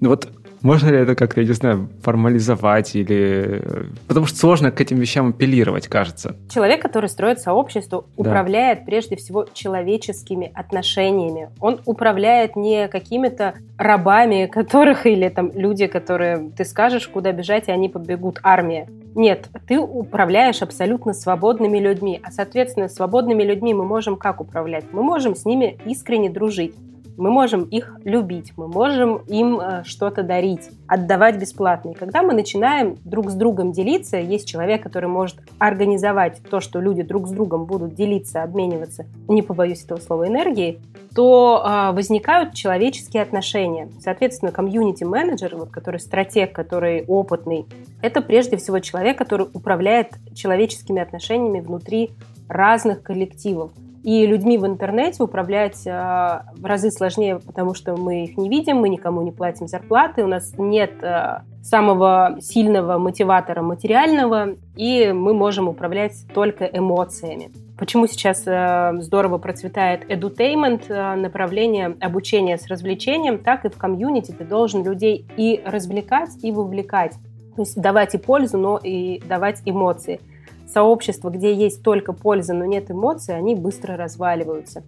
Вот 0.00 0.28
Можно 0.62 0.88
ли 0.90 0.98
это 0.98 1.14
как-то, 1.14 1.40
я 1.40 1.46
не 1.46 1.52
знаю, 1.52 1.88
формализовать 2.02 2.94
или... 2.94 3.62
Потому 4.06 4.26
что 4.26 4.38
сложно 4.38 4.70
к 4.70 4.80
этим 4.80 4.98
вещам 4.98 5.30
апеллировать, 5.30 5.88
кажется. 5.88 6.36
Человек, 6.52 6.82
который 6.82 7.08
строит 7.08 7.40
сообщество, 7.40 8.04
да. 8.16 8.22
управляет 8.22 8.84
прежде 8.84 9.16
всего 9.16 9.46
человеческими 9.52 10.50
отношениями. 10.54 11.50
Он 11.60 11.80
управляет 11.84 12.56
не 12.56 12.88
какими-то 12.88 13.54
рабами, 13.76 14.46
которых 14.52 15.06
или 15.06 15.28
там 15.28 15.50
люди, 15.54 15.86
которые 15.86 16.50
ты 16.56 16.64
скажешь, 16.64 17.08
куда 17.08 17.32
бежать, 17.32 17.68
и 17.68 17.72
они 17.72 17.88
побегут, 17.88 18.40
армия. 18.42 18.88
Нет, 19.14 19.48
ты 19.66 19.78
управляешь 19.78 20.62
абсолютно 20.62 21.12
свободными 21.12 21.78
людьми. 21.78 22.20
А, 22.22 22.30
соответственно, 22.30 22.88
свободными 22.88 23.42
людьми 23.42 23.74
мы 23.74 23.84
можем 23.84 24.16
как 24.16 24.40
управлять? 24.40 24.84
Мы 24.92 25.02
можем 25.02 25.34
с 25.34 25.44
ними 25.44 25.78
искренне 25.86 26.30
дружить. 26.30 26.74
Мы 27.18 27.30
можем 27.30 27.64
их 27.64 27.96
любить, 28.04 28.52
мы 28.56 28.68
можем 28.68 29.16
им 29.26 29.60
э, 29.60 29.82
что-то 29.84 30.22
дарить, 30.22 30.70
отдавать 30.86 31.36
бесплатно. 31.36 31.90
И 31.90 31.94
когда 31.94 32.22
мы 32.22 32.32
начинаем 32.32 32.96
друг 33.04 33.30
с 33.30 33.34
другом 33.34 33.72
делиться, 33.72 34.18
есть 34.18 34.46
человек, 34.46 34.84
который 34.84 35.08
может 35.08 35.36
организовать 35.58 36.40
то, 36.48 36.60
что 36.60 36.80
люди 36.80 37.02
друг 37.02 37.26
с 37.26 37.32
другом 37.32 37.64
будут 37.64 37.94
делиться, 37.94 38.44
обмениваться, 38.44 39.04
не 39.26 39.42
побоюсь 39.42 39.84
этого 39.84 39.98
слова, 39.98 40.28
энергией, 40.28 40.78
то 41.12 41.64
э, 41.64 41.92
возникают 41.92 42.54
человеческие 42.54 43.24
отношения. 43.24 43.88
Соответственно, 44.00 44.52
комьюнити-менеджер, 44.52 45.56
вот, 45.56 45.70
который 45.70 45.98
стратег, 45.98 46.52
который 46.52 47.04
опытный, 47.08 47.66
это 48.00 48.22
прежде 48.22 48.56
всего 48.56 48.78
человек, 48.78 49.18
который 49.18 49.48
управляет 49.52 50.12
человеческими 50.36 51.02
отношениями 51.02 51.58
внутри 51.58 52.10
разных 52.48 53.02
коллективов. 53.02 53.72
И 54.08 54.26
людьми 54.26 54.56
в 54.56 54.64
интернете 54.64 55.22
управлять 55.22 55.86
э, 55.86 55.90
в 55.90 56.64
разы 56.64 56.90
сложнее, 56.90 57.40
потому 57.44 57.74
что 57.74 57.94
мы 57.94 58.24
их 58.24 58.38
не 58.38 58.48
видим, 58.48 58.78
мы 58.78 58.88
никому 58.88 59.20
не 59.20 59.32
платим 59.32 59.68
зарплаты, 59.68 60.24
у 60.24 60.26
нас 60.26 60.54
нет 60.56 60.92
э, 61.02 61.40
самого 61.62 62.38
сильного 62.40 62.96
мотиватора 62.96 63.60
материального, 63.60 64.54
и 64.76 65.12
мы 65.12 65.34
можем 65.34 65.68
управлять 65.68 66.14
только 66.32 66.64
эмоциями. 66.64 67.50
Почему 67.78 68.06
сейчас 68.06 68.44
э, 68.46 68.94
здорово 69.00 69.36
процветает 69.36 70.10
edutainment, 70.10 70.84
э, 70.88 71.14
направление 71.16 71.94
обучения 72.00 72.56
с 72.56 72.66
развлечением, 72.66 73.36
так 73.36 73.66
и 73.66 73.68
в 73.68 73.76
комьюнити 73.76 74.32
ты 74.32 74.42
должен 74.42 74.84
людей 74.84 75.26
и 75.36 75.62
развлекать, 75.66 76.30
и 76.42 76.50
вовлекать. 76.50 77.12
То 77.56 77.60
есть 77.60 77.78
давать 77.78 78.14
и 78.14 78.18
пользу, 78.18 78.56
но 78.56 78.78
и 78.82 79.20
давать 79.28 79.60
эмоции 79.66 80.18
сообщества, 80.68 81.30
где 81.30 81.52
есть 81.54 81.82
только 81.82 82.12
польза, 82.12 82.54
но 82.54 82.64
нет 82.64 82.90
эмоций, 82.90 83.36
они 83.36 83.54
быстро 83.54 83.96
разваливаются. 83.96 84.82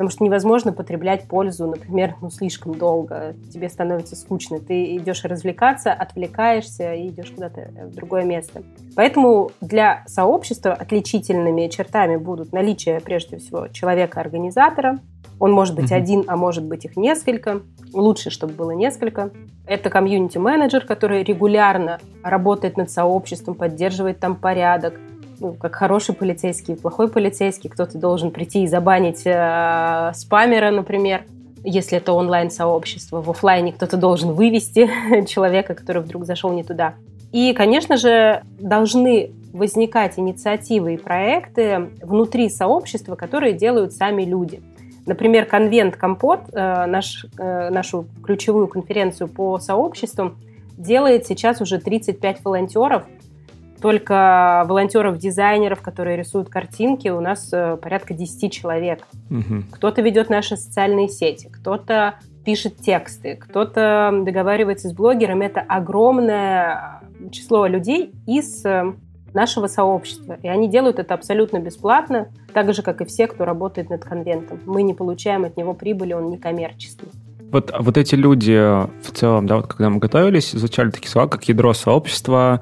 Потому 0.00 0.08
что 0.12 0.24
невозможно 0.24 0.72
потреблять 0.72 1.28
пользу, 1.28 1.66
например, 1.66 2.14
ну, 2.22 2.30
слишком 2.30 2.74
долго. 2.74 3.34
Тебе 3.52 3.68
становится 3.68 4.16
скучно. 4.16 4.58
Ты 4.58 4.96
идешь 4.96 5.24
развлекаться, 5.24 5.92
отвлекаешься 5.92 6.94
и 6.94 7.08
идешь 7.08 7.30
куда-то 7.30 7.70
в 7.84 7.94
другое 7.94 8.22
место. 8.24 8.62
Поэтому 8.96 9.50
для 9.60 10.02
сообщества 10.06 10.72
отличительными 10.72 11.68
чертами 11.68 12.16
будут 12.16 12.54
наличие, 12.54 12.98
прежде 13.00 13.36
всего, 13.36 13.68
человека-организатора. 13.68 15.00
Он 15.38 15.52
может 15.52 15.74
быть 15.74 15.92
mm-hmm. 15.92 15.96
один, 15.96 16.24
а 16.28 16.36
может 16.38 16.64
быть 16.64 16.86
их 16.86 16.96
несколько. 16.96 17.60
Лучше, 17.92 18.30
чтобы 18.30 18.54
было 18.54 18.70
несколько. 18.70 19.30
Это 19.66 19.90
комьюнити-менеджер, 19.90 20.86
который 20.86 21.22
регулярно 21.24 22.00
работает 22.22 22.78
над 22.78 22.90
сообществом, 22.90 23.54
поддерживает 23.54 24.18
там 24.18 24.34
порядок, 24.34 24.98
ну, 25.40 25.54
как 25.54 25.74
хороший 25.74 26.14
полицейский, 26.14 26.76
плохой 26.76 27.08
полицейский, 27.08 27.70
кто-то 27.70 27.98
должен 27.98 28.30
прийти 28.30 28.62
и 28.62 28.66
забанить 28.66 29.22
э, 29.24 30.12
спамера, 30.14 30.70
например, 30.70 31.24
если 31.64 31.98
это 31.98 32.12
онлайн-сообщество. 32.12 33.20
В 33.20 33.30
офлайне 33.30 33.72
кто-то 33.72 33.96
должен 33.96 34.32
вывести 34.32 34.90
человека, 35.26 35.74
который 35.74 36.02
вдруг 36.02 36.24
зашел 36.24 36.52
не 36.52 36.62
туда. 36.62 36.94
И, 37.32 37.52
конечно 37.52 37.96
же, 37.96 38.42
должны 38.58 39.32
возникать 39.52 40.18
инициативы 40.18 40.94
и 40.94 40.96
проекты 40.96 41.90
внутри 42.02 42.48
сообщества, 42.48 43.16
которые 43.16 43.52
делают 43.52 43.92
сами 43.92 44.22
люди. 44.22 44.62
Например, 45.06 45.44
конвент 45.44 45.96
Компот, 45.96 46.40
э, 46.52 46.86
наш, 46.86 47.26
э, 47.38 47.70
нашу 47.70 48.06
ключевую 48.22 48.68
конференцию 48.68 49.28
по 49.28 49.58
сообществам, 49.58 50.36
делает 50.76 51.26
сейчас 51.26 51.60
уже 51.60 51.78
35 51.78 52.44
волонтеров, 52.44 53.04
только 53.80 54.64
волонтеров-дизайнеров, 54.66 55.80
которые 55.80 56.16
рисуют 56.16 56.48
картинки, 56.48 57.08
у 57.08 57.20
нас 57.20 57.50
э, 57.52 57.76
порядка 57.76 58.14
10 58.14 58.52
человек. 58.52 59.06
Угу. 59.30 59.64
Кто-то 59.72 60.02
ведет 60.02 60.30
наши 60.30 60.56
социальные 60.56 61.08
сети, 61.08 61.48
кто-то 61.50 62.14
пишет 62.44 62.76
тексты, 62.78 63.36
кто-то 63.36 64.22
договаривается 64.24 64.88
с 64.88 64.92
блогером. 64.92 65.42
Это 65.42 65.60
огромное 65.60 67.02
число 67.30 67.66
людей 67.66 68.12
из 68.26 68.64
э, 68.64 68.92
нашего 69.34 69.66
сообщества. 69.66 70.38
И 70.42 70.48
они 70.48 70.68
делают 70.68 70.98
это 70.98 71.14
абсолютно 71.14 71.58
бесплатно, 71.58 72.28
так 72.52 72.72
же, 72.74 72.82
как 72.82 73.00
и 73.00 73.04
все, 73.04 73.26
кто 73.26 73.44
работает 73.44 73.90
над 73.90 74.04
конвентом. 74.04 74.60
Мы 74.66 74.82
не 74.82 74.94
получаем 74.94 75.44
от 75.44 75.56
него 75.56 75.74
прибыли, 75.74 76.12
он 76.12 76.30
не 76.30 76.38
коммерческий. 76.38 77.08
Вот, 77.52 77.72
вот 77.76 77.96
эти 77.96 78.14
люди 78.14 78.56
в 79.02 79.10
целом, 79.12 79.46
да, 79.46 79.56
вот 79.56 79.66
когда 79.66 79.90
мы 79.90 79.98
готовились, 79.98 80.54
изучали 80.54 80.90
такие 80.90 81.10
слова, 81.10 81.26
как 81.26 81.44
ядро 81.44 81.74
сообщества, 81.74 82.60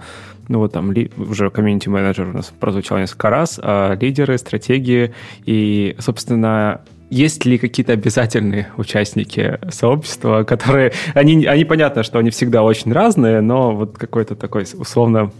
ну 0.49 0.59
вот 0.59 0.73
там 0.73 0.93
ли, 0.93 1.11
уже 1.17 1.50
комьюнити-менеджер 1.50 2.28
у 2.28 2.33
нас 2.33 2.52
прозвучал 2.59 2.99
несколько 2.99 3.31
раз, 3.31 3.61
а 3.62 3.95
лидеры, 3.95 4.38
стратегии, 4.38 5.14
и, 5.45 5.95
собственно, 5.99 6.81
есть 7.11 7.45
ли 7.45 7.59
какие-то 7.59 7.93
обязательные 7.93 8.69
участники 8.76 9.59
сообщества, 9.71 10.45
которые... 10.45 10.93
Они, 11.14 11.47
они 11.47 11.64
понятно, 11.64 12.02
что 12.02 12.19
они 12.19 12.31
всегда 12.31 12.62
очень 12.62 12.93
разные, 12.93 13.40
но 13.40 13.75
вот 13.75 13.97
какой-то 13.97 14.35
такой 14.35 14.67
условно 14.75 15.31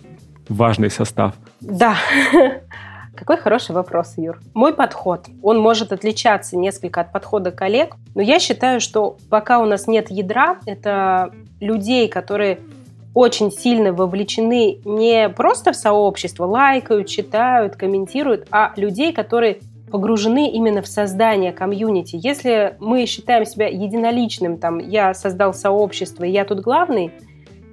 важный 0.49 0.91
состав. 0.91 1.35
Да. 1.61 1.97
Какой 3.15 3.37
хороший 3.37 3.75
вопрос, 3.75 4.15
Юр. 4.17 4.39
Мой 4.55 4.73
подход, 4.73 5.27
он 5.43 5.59
может 5.59 5.93
отличаться 5.93 6.57
несколько 6.57 7.01
от 7.01 7.11
подхода 7.11 7.51
коллег, 7.51 7.97
но 8.15 8.23
я 8.23 8.39
считаю, 8.39 8.81
что 8.81 9.17
пока 9.29 9.59
у 9.59 9.65
нас 9.65 9.89
нет 9.89 10.09
ядра, 10.09 10.59
это 10.67 11.33
людей, 11.59 12.09
которые 12.09 12.61
очень 13.15 13.51
сильно 13.51 13.93
вовлечены 13.93 14.81
не 14.85 15.29
просто 15.29 15.73
в 15.73 15.77
сообщество, 15.77 16.45
лайкают, 16.45 17.09
читают, 17.09 17.77
комментируют, 17.77 18.47
а 18.51 18.73
людей, 18.77 19.13
которые 19.13 19.59
погружены 19.91 20.51
именно 20.51 20.83
в 20.83 20.87
создание 20.87 21.53
комьюнити. 21.53 22.19
Если 22.23 22.77
мы 22.79 23.07
считаем 23.07 23.47
себя 23.47 23.67
единоличным, 23.67 24.59
там, 24.59 24.79
я 24.79 25.15
создал 25.15 25.55
сообщество, 25.55 26.25
я 26.25 26.45
тут 26.45 26.61
главный, 26.61 27.11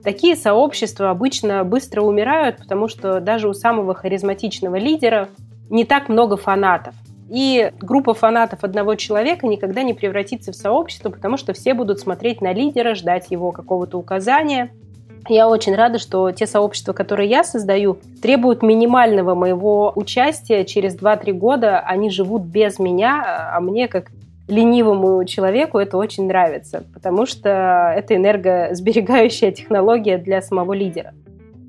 такие 0.04 0.36
сообщества 0.36 1.10
обычно 1.10 1.64
быстро 1.66 2.02
умирают, 2.02 2.58
потому 2.58 2.88
что 2.88 3.20
даже 3.20 3.50
у 3.50 3.54
самого 3.54 3.94
харизматичного 3.94 4.78
лидера 4.78 5.30
не 5.70 5.84
так 5.84 6.08
много 6.10 6.38
фанатов. 6.38 6.96
И 7.30 7.72
группа 7.80 8.14
фанатов 8.14 8.64
одного 8.64 8.96
человека 8.96 9.48
никогда 9.48 9.82
не 9.84 9.94
превратится 9.94 10.52
в 10.52 10.56
сообщество, 10.56 11.10
потому 11.10 11.38
что 11.38 11.54
все 11.54 11.74
будут 11.74 12.00
смотреть 12.00 12.40
на 12.40 12.54
лидера, 12.54 12.94
ждать 12.94 13.30
его 13.32 13.52
какого-то 13.52 13.98
указания– 13.98 14.72
я 15.28 15.48
очень 15.48 15.76
рада, 15.76 16.00
что 16.00 16.32
те 16.32 16.48
сообщества, 16.48 16.94
которые 16.94 17.30
я 17.30 17.44
создаю, 17.44 17.98
требуют 18.22 18.62
минимального 18.62 19.36
моего 19.36 19.92
участия. 19.96 20.64
Через 20.66 20.98
2-3 20.98 21.32
года 21.34 21.80
они 21.80 22.10
живут 22.10 22.44
без 22.44 22.80
меня, 22.80 23.52
а 23.54 23.60
мне 23.60 23.88
как 23.88 24.12
ленивому 24.48 25.24
человеку 25.26 25.80
это 25.80 25.98
очень 25.98 26.28
нравится, 26.28 26.84
потому 26.94 27.26
что 27.26 27.94
это 27.96 28.16
энергосберегающая 28.16 29.52
технология 29.52 30.18
для 30.18 30.42
самого 30.42 30.74
лидера. 30.74 31.14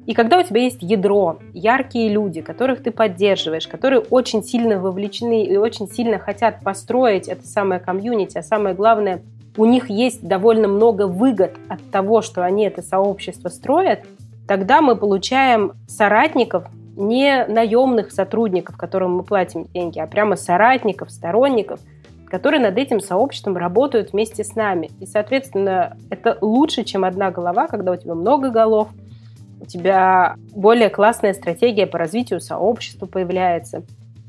И 0.05 0.15
когда 0.15 0.39
у 0.39 0.43
тебя 0.43 0.61
есть 0.61 0.83
ядро, 0.83 1.39
яркие 1.53 2.09
люди, 2.09 2.41
которых 2.41 2.83
ты 2.83 2.93
поддерживаешь, 2.93 3.67
которые 3.67 4.01
очень 4.01 4.45
сильно 4.45 4.79
вовлечены 4.79 5.45
и 5.45 5.57
очень 5.57 5.89
сильно 5.89 6.19
хотят 6.19 6.61
построить 6.63 7.27
это 7.27 7.45
самое 7.47 7.81
комьюнити, 7.81 8.39
а 8.39 8.43
самое 8.43 8.75
главное– 8.75 9.23
у 9.57 9.65
них 9.65 9.91
есть 9.91 10.27
довольно 10.27 10.69
много 10.69 11.07
выгод 11.07 11.53
от 11.69 11.83
того, 11.91 12.23
что 12.23 12.45
они 12.45 12.65
это 12.65 12.83
сообщество 12.83 13.49
строят, 13.49 14.01
тогда 14.47 14.81
мы 14.81 14.97
получаем 14.97 15.73
соратников, 15.89 16.67
не 16.97 17.45
наемных 17.47 18.11
сотрудников, 18.11 18.77
которым 18.77 19.17
мы 19.17 19.23
платим 19.23 19.65
деньги, 19.65 19.99
а 19.99 20.07
прямо 20.07 20.37
соратников, 20.37 21.11
сторонников, 21.11 21.81
которые 22.27 22.61
над 22.61 22.77
этим 22.79 23.01
сообществом 23.01 23.57
работают 23.57 24.13
вместе 24.13 24.45
с 24.45 24.55
нами. 24.55 24.91
И, 25.01 25.07
соответственно, 25.07 25.97
это 26.11 26.39
лучше, 26.41 26.85
чем 26.85 27.05
одна 27.05 27.31
голова, 27.31 27.67
когда 27.67 27.93
у 27.93 27.97
тебя 27.97 28.15
много 28.15 28.51
голов, 28.51 28.89
у 29.61 29.67
тебя 29.67 30.37
более 30.55 30.91
классная 30.91 31.35
стратегия 31.35 31.87
по 31.87 31.99
развитию 31.99 32.41
сообщества 32.41 33.07
появляется. 33.07 33.83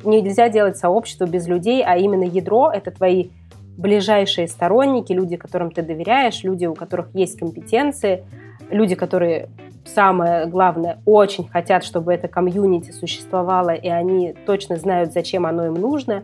Нельзя 0.04 0.48
делать 0.50 0.78
сообщество 0.78 1.26
без 1.26 1.48
людей, 1.48 1.84
а 1.84 1.98
именно 1.98 2.24
ядро— 2.24 2.72
это 2.74 2.92
твои 2.92 3.30
ближайшие 3.78 4.48
сторонники, 4.48 5.14
люди, 5.14 5.38
которым 5.38 5.72
ты 5.72 5.82
доверяешь, 5.82 6.44
люди, 6.44 6.66
у 6.66 6.74
которых 6.74 7.14
есть 7.14 7.40
компетенции, 7.40 8.26
люди, 8.70 8.96
которые, 8.96 9.50
самое 9.86 10.48
главное, 10.48 11.00
очень 11.06 11.48
хотят, 11.48 11.84
чтобы 11.84 12.14
это 12.14 12.28
комьюнити 12.28 12.92
существовало, 12.92 13.72
и 13.72 13.88
они 13.88 14.34
точно 14.46 14.78
знают, 14.78 15.14
зачем 15.14 15.46
оно 15.46 15.68
им 15.68 15.76
нужно, 15.76 16.24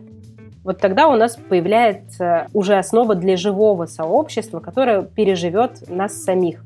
вот 0.64 0.78
тогда 0.78 1.08
у 1.08 1.16
нас 1.16 1.36
появляется 1.36 2.48
уже 2.54 2.76
основа 2.76 3.14
для 3.14 3.36
живого 3.36 3.84
сообщества, 3.84 4.60
которое 4.60 5.02
переживет 5.02 5.88
нас 5.88 6.24
самих. 6.24 6.64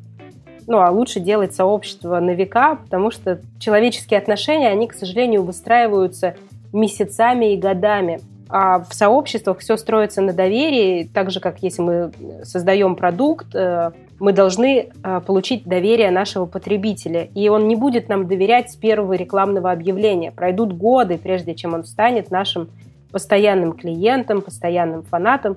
Ну, 0.69 0.79
а 0.79 0.91
лучше 0.91 1.19
делать 1.19 1.55
сообщество 1.55 2.21
на 2.21 2.31
века, 2.31 2.77
потому 2.77 3.11
что 3.11 3.41
человеческие 3.59 4.19
отношения, 4.19 4.69
они, 4.69 4.87
к 4.87 4.95
сожалению, 4.95 5.43
выстраиваются 5.43 6.37
месяцами 6.73 7.55
и 7.55 7.57
годами. 7.57 8.21
А 8.51 8.81
в 8.81 8.95
сообществах 8.95 9.59
все 9.59 9.77
строится 9.77 10.23
на 10.23 10.33
доверии, 10.33 11.09
так 11.13 11.31
же, 11.31 11.41
как 11.41 11.63
если 11.63 11.83
мы 11.83 12.13
создаем 12.45 12.97
продукт, 12.97 13.55
э, 13.55 13.91
мы 14.19 14.33
должны 14.33 14.89
э, 15.03 15.21
получить 15.21 15.65
доверие 15.65 16.11
нашего 16.11 16.47
потребителя. 16.47 17.29
И 17.35 17.49
он 17.49 17.69
не 17.69 17.77
будет 17.77 18.09
нам 18.09 18.27
доверять 18.27 18.71
с 18.71 18.77
первого 18.77 19.13
рекламного 19.13 19.71
объявления. 19.71 20.33
Пройдут 20.33 20.73
годы, 20.73 21.19
прежде 21.19 21.55
чем 21.55 21.75
он 21.75 21.85
станет 21.85 22.31
нашим 22.31 22.71
постоянным 23.13 23.75
клиентом, 23.75 24.41
постоянным 24.41 25.03
фанатом. 25.03 25.57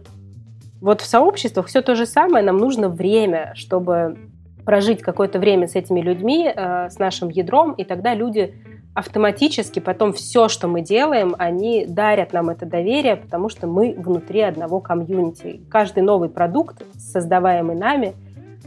Вот 0.81 1.01
в 1.01 1.05
сообществах 1.05 1.67
все 1.67 1.81
то 1.81 1.95
же 1.95 2.05
самое. 2.05 2.43
Нам 2.43 2.57
нужно 2.57 2.89
время, 2.89 3.53
чтобы 3.55 4.17
прожить 4.65 5.01
какое-то 5.01 5.39
время 5.39 5.67
с 5.67 5.75
этими 5.75 6.01
людьми, 6.01 6.51
э, 6.53 6.89
с 6.89 6.99
нашим 6.99 7.29
ядром, 7.29 7.71
и 7.73 7.83
тогда 7.83 8.13
люди 8.13 8.53
автоматически 8.93 9.79
потом 9.79 10.13
все, 10.13 10.47
что 10.47 10.67
мы 10.67 10.81
делаем, 10.81 11.35
они 11.37 11.85
дарят 11.85 12.33
нам 12.33 12.49
это 12.49 12.65
доверие, 12.65 13.15
потому 13.15 13.49
что 13.49 13.67
мы 13.67 13.95
внутри 13.97 14.41
одного 14.41 14.79
комьюнити. 14.79 15.61
Каждый 15.69 16.03
новый 16.03 16.29
продукт, 16.29 16.83
создаваемый 16.97 17.75
нами, 17.75 18.13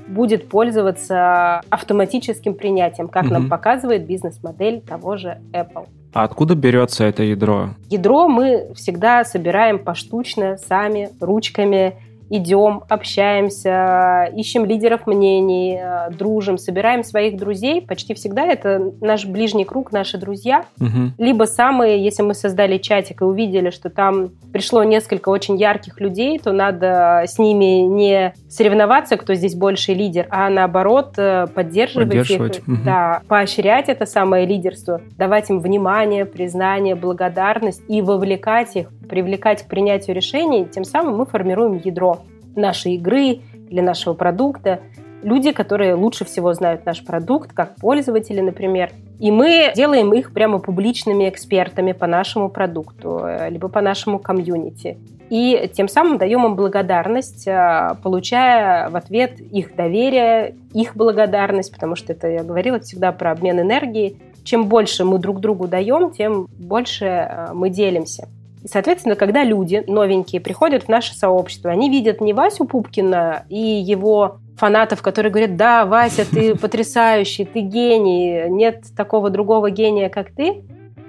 будет 0.08 0.48
пользоваться 0.48 1.60
автоматическим 1.70 2.54
принятием, 2.54 3.08
как 3.08 3.24
угу. 3.24 3.32
нам 3.32 3.48
показывает 3.48 4.06
бизнес-модель 4.06 4.80
того 4.80 5.16
же 5.16 5.38
Apple. 5.52 5.86
А 6.12 6.24
откуда 6.24 6.54
берется 6.54 7.04
это 7.04 7.22
ядро? 7.22 7.70
Ядро 7.90 8.28
мы 8.28 8.72
всегда 8.74 9.24
собираем 9.24 9.78
поштучно, 9.78 10.56
сами, 10.58 11.10
ручками 11.20 11.96
идем, 12.30 12.82
общаемся, 12.88 14.30
ищем 14.34 14.64
лидеров 14.64 15.06
мнений, 15.06 15.78
э, 15.80 16.10
дружим, 16.10 16.58
собираем 16.58 17.04
своих 17.04 17.36
друзей. 17.36 17.82
Почти 17.82 18.14
всегда 18.14 18.44
это 18.46 18.92
наш 19.00 19.26
ближний 19.26 19.64
круг, 19.64 19.92
наши 19.92 20.18
друзья. 20.18 20.64
Угу. 20.80 21.12
Либо 21.18 21.44
самые, 21.44 22.02
если 22.02 22.22
мы 22.22 22.34
создали 22.34 22.78
чатик 22.78 23.22
и 23.22 23.24
увидели, 23.24 23.70
что 23.70 23.90
там 23.90 24.30
пришло 24.52 24.84
несколько 24.84 25.28
очень 25.28 25.56
ярких 25.56 26.00
людей, 26.00 26.38
то 26.38 26.52
надо 26.52 27.24
с 27.26 27.38
ними 27.38 27.82
не 27.82 28.34
соревноваться, 28.48 29.16
кто 29.16 29.34
здесь 29.34 29.54
больше 29.54 29.92
лидер, 29.92 30.26
а 30.30 30.48
наоборот 30.48 31.14
э, 31.18 31.46
поддерживать, 31.54 32.08
поддерживать. 32.08 32.58
их, 32.58 32.68
угу. 32.68 32.78
да, 32.84 33.22
поощрять 33.28 33.88
это 33.88 34.06
самое 34.06 34.46
лидерство, 34.46 35.00
давать 35.18 35.50
им 35.50 35.60
внимание, 35.60 36.24
признание, 36.24 36.94
благодарность 36.94 37.82
и 37.88 38.00
вовлекать 38.00 38.76
их, 38.76 38.88
привлекать 39.08 39.62
к 39.62 39.66
принятию 39.66 40.16
решений. 40.16 40.66
Тем 40.66 40.84
самым 40.84 41.16
мы 41.16 41.26
формируем 41.26 41.80
ядро 41.84 42.14
нашей 42.56 42.94
игры 42.94 43.40
или 43.70 43.80
нашего 43.80 44.14
продукта. 44.14 44.80
Люди, 45.22 45.52
которые 45.52 45.94
лучше 45.94 46.24
всего 46.24 46.52
знают 46.52 46.84
наш 46.84 47.02
продукт, 47.02 47.52
как 47.52 47.76
пользователи, 47.76 48.40
например. 48.40 48.90
И 49.18 49.30
мы 49.30 49.72
делаем 49.74 50.12
их 50.12 50.32
прямо 50.32 50.58
публичными 50.58 51.28
экспертами 51.28 51.92
по 51.92 52.06
нашему 52.06 52.50
продукту, 52.50 53.20
э, 53.24 53.48
либо 53.48 53.68
по 53.68 53.80
нашему 53.80 54.18
комьюнити. 54.18 54.98
И 55.30 55.70
тем 55.72 55.88
самым 55.88 56.18
даем 56.18 56.44
им 56.44 56.56
благодарность, 56.56 57.46
э, 57.46 57.94
получая 58.02 58.90
в 58.90 58.96
ответ 58.96 59.40
их 59.40 59.74
доверие, 59.74 60.56
их 60.74 60.94
благодарность, 60.94 61.72
потому 61.72 61.96
что 61.96 62.12
это, 62.12 62.28
я 62.28 62.42
говорила, 62.42 62.78
всегда 62.80 63.10
про 63.12 63.32
обмен 63.32 63.60
энергией. 63.60 64.18
Чем 64.44 64.66
больше 64.68 65.04
мы 65.04 65.18
друг 65.18 65.40
другу 65.40 65.66
даем, 65.66 66.10
тем 66.10 66.46
больше 66.58 67.06
э, 67.06 67.52
мы 67.54 67.70
делимся. 67.70 68.28
И, 68.64 68.68
соответственно, 68.68 69.14
когда 69.14 69.44
люди 69.44 69.84
новенькие 69.86 70.40
приходят 70.40 70.84
в 70.84 70.88
наше 70.88 71.14
сообщество, 71.14 71.70
они 71.70 71.90
видят 71.90 72.22
не 72.22 72.32
Васю 72.32 72.64
Пупкина 72.64 73.44
и 73.50 73.58
его 73.58 74.38
фанатов, 74.56 75.02
которые 75.02 75.30
говорят, 75.30 75.56
да, 75.56 75.84
Вася, 75.84 76.24
ты 76.28 76.54
потрясающий, 76.58 77.44
ты 77.44 77.60
гений, 77.60 78.48
нет 78.48 78.84
такого 78.96 79.28
другого 79.28 79.70
гения, 79.70 80.08
как 80.08 80.30
ты, 80.30 80.62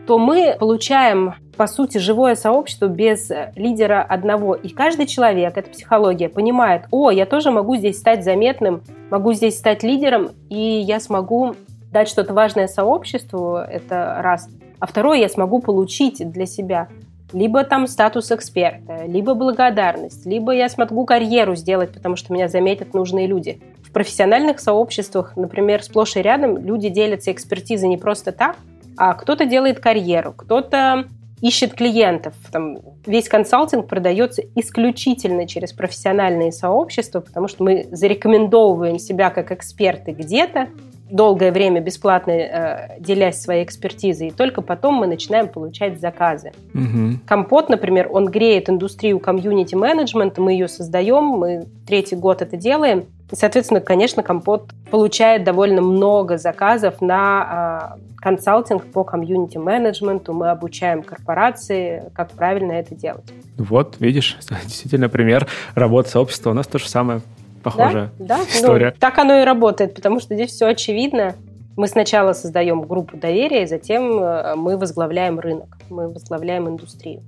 то 0.05 0.17
мы 0.17 0.57
получаем, 0.59 1.35
по 1.55 1.67
сути, 1.67 1.97
живое 1.97 2.35
сообщество 2.35 2.87
без 2.87 3.31
лидера 3.55 4.03
одного. 4.03 4.55
И 4.55 4.67
каждый 4.67 5.07
человек, 5.07 5.57
это 5.57 5.69
психология, 5.69 6.27
понимает, 6.27 6.83
о, 6.91 7.09
я 7.09 7.25
тоже 7.25 7.51
могу 7.51 7.77
здесь 7.77 7.97
стать 7.97 8.25
заметным, 8.25 8.81
могу 9.09 9.31
здесь 9.31 9.57
стать 9.57 9.81
лидером, 9.81 10.31
и 10.49 10.59
я 10.59 10.99
смогу 10.99 11.55
дать 11.93 12.09
что-то 12.09 12.33
важное 12.33 12.67
сообществу, 12.67 13.55
это 13.55 14.17
раз. 14.19 14.49
А 14.79 14.87
второе, 14.87 15.19
я 15.19 15.29
смогу 15.29 15.59
получить 15.59 16.29
для 16.29 16.45
себя 16.45 16.89
либо 17.33 17.63
там 17.63 17.87
статус 17.87 18.31
эксперта, 18.31 19.05
либо 19.05 19.33
благодарность, 19.33 20.25
либо 20.25 20.53
я 20.53 20.69
смогу 20.69 21.05
карьеру 21.05 21.55
сделать, 21.55 21.91
потому 21.91 22.15
что 22.15 22.33
меня 22.33 22.47
заметят 22.47 22.93
нужные 22.93 23.27
люди. 23.27 23.61
В 23.83 23.91
профессиональных 23.91 24.59
сообществах, 24.59 25.35
например, 25.35 25.83
сплошь 25.83 26.15
и 26.15 26.21
рядом 26.21 26.57
люди 26.57 26.89
делятся 26.89 27.31
экспертизой 27.31 27.89
не 27.89 27.97
просто 27.97 28.31
так, 28.31 28.57
а 28.97 29.13
кто-то 29.13 29.45
делает 29.45 29.79
карьеру, 29.79 30.33
кто-то 30.33 31.05
ищет 31.41 31.73
клиентов. 31.73 32.33
Там 32.51 32.79
весь 33.05 33.27
консалтинг 33.27 33.87
продается 33.87 34.41
исключительно 34.55 35.47
через 35.47 35.73
профессиональные 35.73 36.51
сообщества, 36.51 37.19
потому 37.19 37.47
что 37.47 37.63
мы 37.63 37.87
зарекомендовываем 37.91 38.99
себя 38.99 39.29
как 39.29 39.51
эксперты 39.51 40.11
где-то, 40.11 40.69
долгое 41.09 41.51
время 41.51 41.81
бесплатно 41.81 42.31
э, 42.31 42.99
делясь 42.99 43.41
своей 43.41 43.63
экспертизой, 43.63 44.29
и 44.29 44.31
только 44.31 44.61
потом 44.61 44.95
мы 44.95 45.07
начинаем 45.07 45.47
получать 45.47 45.99
заказы. 45.99 46.51
Угу. 46.73 47.19
Компот, 47.27 47.69
например, 47.69 48.09
он 48.11 48.27
греет 48.27 48.69
индустрию 48.69 49.19
комьюнити-менеджмента, 49.19 50.41
мы 50.41 50.53
ее 50.53 50.67
создаем, 50.67 51.25
мы 51.25 51.67
третий 51.85 52.15
год 52.15 52.41
это 52.41 52.57
делаем, 52.57 53.05
и, 53.31 53.35
соответственно, 53.35 53.81
конечно, 53.81 54.23
Компот 54.23 54.71
получает 54.89 55.43
довольно 55.43 55.81
много 55.81 56.37
заказов 56.37 57.01
на 57.01 57.95
э, 57.95 58.15
консалтинг 58.17 58.85
по 58.85 59.03
комьюнити-менеджменту, 59.03 60.33
мы 60.33 60.49
обучаем 60.49 61.03
корпорации, 61.03 62.03
как 62.13 62.31
правильно 62.31 62.71
это 62.71 62.95
делать. 62.95 63.25
Вот, 63.57 63.97
видишь, 63.99 64.37
действительно 64.63 65.09
пример 65.09 65.47
работы 65.75 66.09
сообщества. 66.09 66.49
У 66.49 66.53
нас 66.53 66.65
то 66.65 66.79
же 66.79 66.89
самое 66.89 67.21
похожая 67.65 68.11
да? 68.19 68.37
Да? 68.37 68.37
Ну, 68.37 68.43
история. 68.43 68.91
Ну, 68.93 68.99
так 68.99 69.17
оно 69.17 69.41
и 69.41 69.43
работает, 69.43 69.95
потому 69.95 70.19
что 70.19 70.35
здесь 70.35 70.51
все 70.51 70.67
очевидно. 70.67 71.35
Мы 71.75 71.87
сначала 71.87 72.31
создаем 72.31 72.81
группу 72.83 73.17
доверия, 73.17 73.67
затем 73.67 74.19
э, 74.21 74.55
мы 74.55 74.77
возглавляем 74.77 75.39
рынок, 75.39 75.77
мы 75.89 76.07
возглавляем 76.07 76.69
индустрию. 76.69 77.21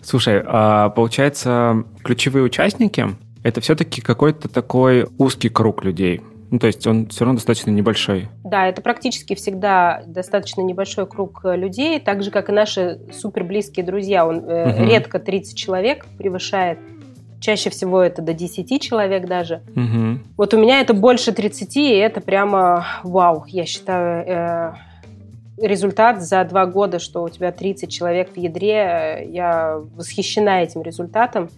Слушай, 0.00 0.40
а 0.46 0.90
получается, 0.90 1.82
ключевые 2.04 2.44
участники– 2.44 3.06
это 3.42 3.60
все-таки 3.60 4.00
какой-то 4.00 4.48
такой 4.48 5.08
узкий 5.18 5.48
круг 5.48 5.82
людей. 5.82 6.20
Ну, 6.50 6.58
то 6.58 6.66
есть 6.66 6.86
он 6.86 7.08
все 7.08 7.24
равно 7.24 7.36
достаточно 7.36 7.70
небольшой. 7.70 8.28
Да, 8.44 8.68
это 8.68 8.80
практически 8.80 9.34
всегда 9.34 10.02
достаточно 10.06 10.62
небольшой 10.62 11.06
круг 11.06 11.40
э, 11.44 11.56
людей, 11.56 11.98
так 11.98 12.22
же, 12.22 12.30
как 12.30 12.48
и 12.48 12.52
наши 12.52 13.00
супер 13.12 13.44
близкие 13.44 13.84
друзья. 13.84 14.26
Он 14.26 14.38
угу. 14.38 14.84
редко 14.84 15.18
30 15.18 15.56
человек 15.56 16.06
превышает. 16.16 16.78
Чаще 17.40 17.70
всего 17.70 18.00
это 18.02 18.20
до 18.20 18.32
10 18.32 18.82
человек 18.82 19.26
даже. 19.26 19.62
Угу. 19.76 20.18
Вот 20.36 20.54
у 20.54 20.58
меня 20.58 20.80
это 20.80 20.92
больше 20.92 21.32
30, 21.32 21.76
и 21.76 21.90
это 21.92 22.20
прямо 22.20 22.86
вау, 23.04 23.44
я 23.46 23.64
считаю, 23.64 24.26
э, 24.26 24.74
результат 25.60 26.22
за 26.22 26.44
два 26.44 26.66
года, 26.66 26.98
что 26.98 27.22
у 27.22 27.28
тебя 27.28 27.52
30 27.52 27.90
человек 27.90 28.32
в 28.32 28.36
ядре. 28.36 29.28
Я 29.30 29.80
восхищена 29.96 30.62
этим 30.62 30.82
результатом. 30.82 31.50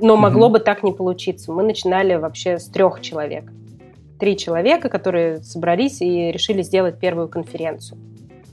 Но 0.00 0.16
могло 0.16 0.46
угу. 0.46 0.54
бы 0.54 0.58
так 0.60 0.82
не 0.82 0.92
получиться. 0.92 1.52
Мы 1.52 1.62
начинали 1.62 2.14
вообще 2.14 2.58
с 2.58 2.66
трех 2.66 3.00
человек. 3.00 3.44
Три 4.18 4.36
человека, 4.36 4.88
которые 4.88 5.42
собрались 5.42 6.00
и 6.00 6.32
решили 6.32 6.62
сделать 6.62 6.98
первую 6.98 7.28
конференцию. 7.28 7.98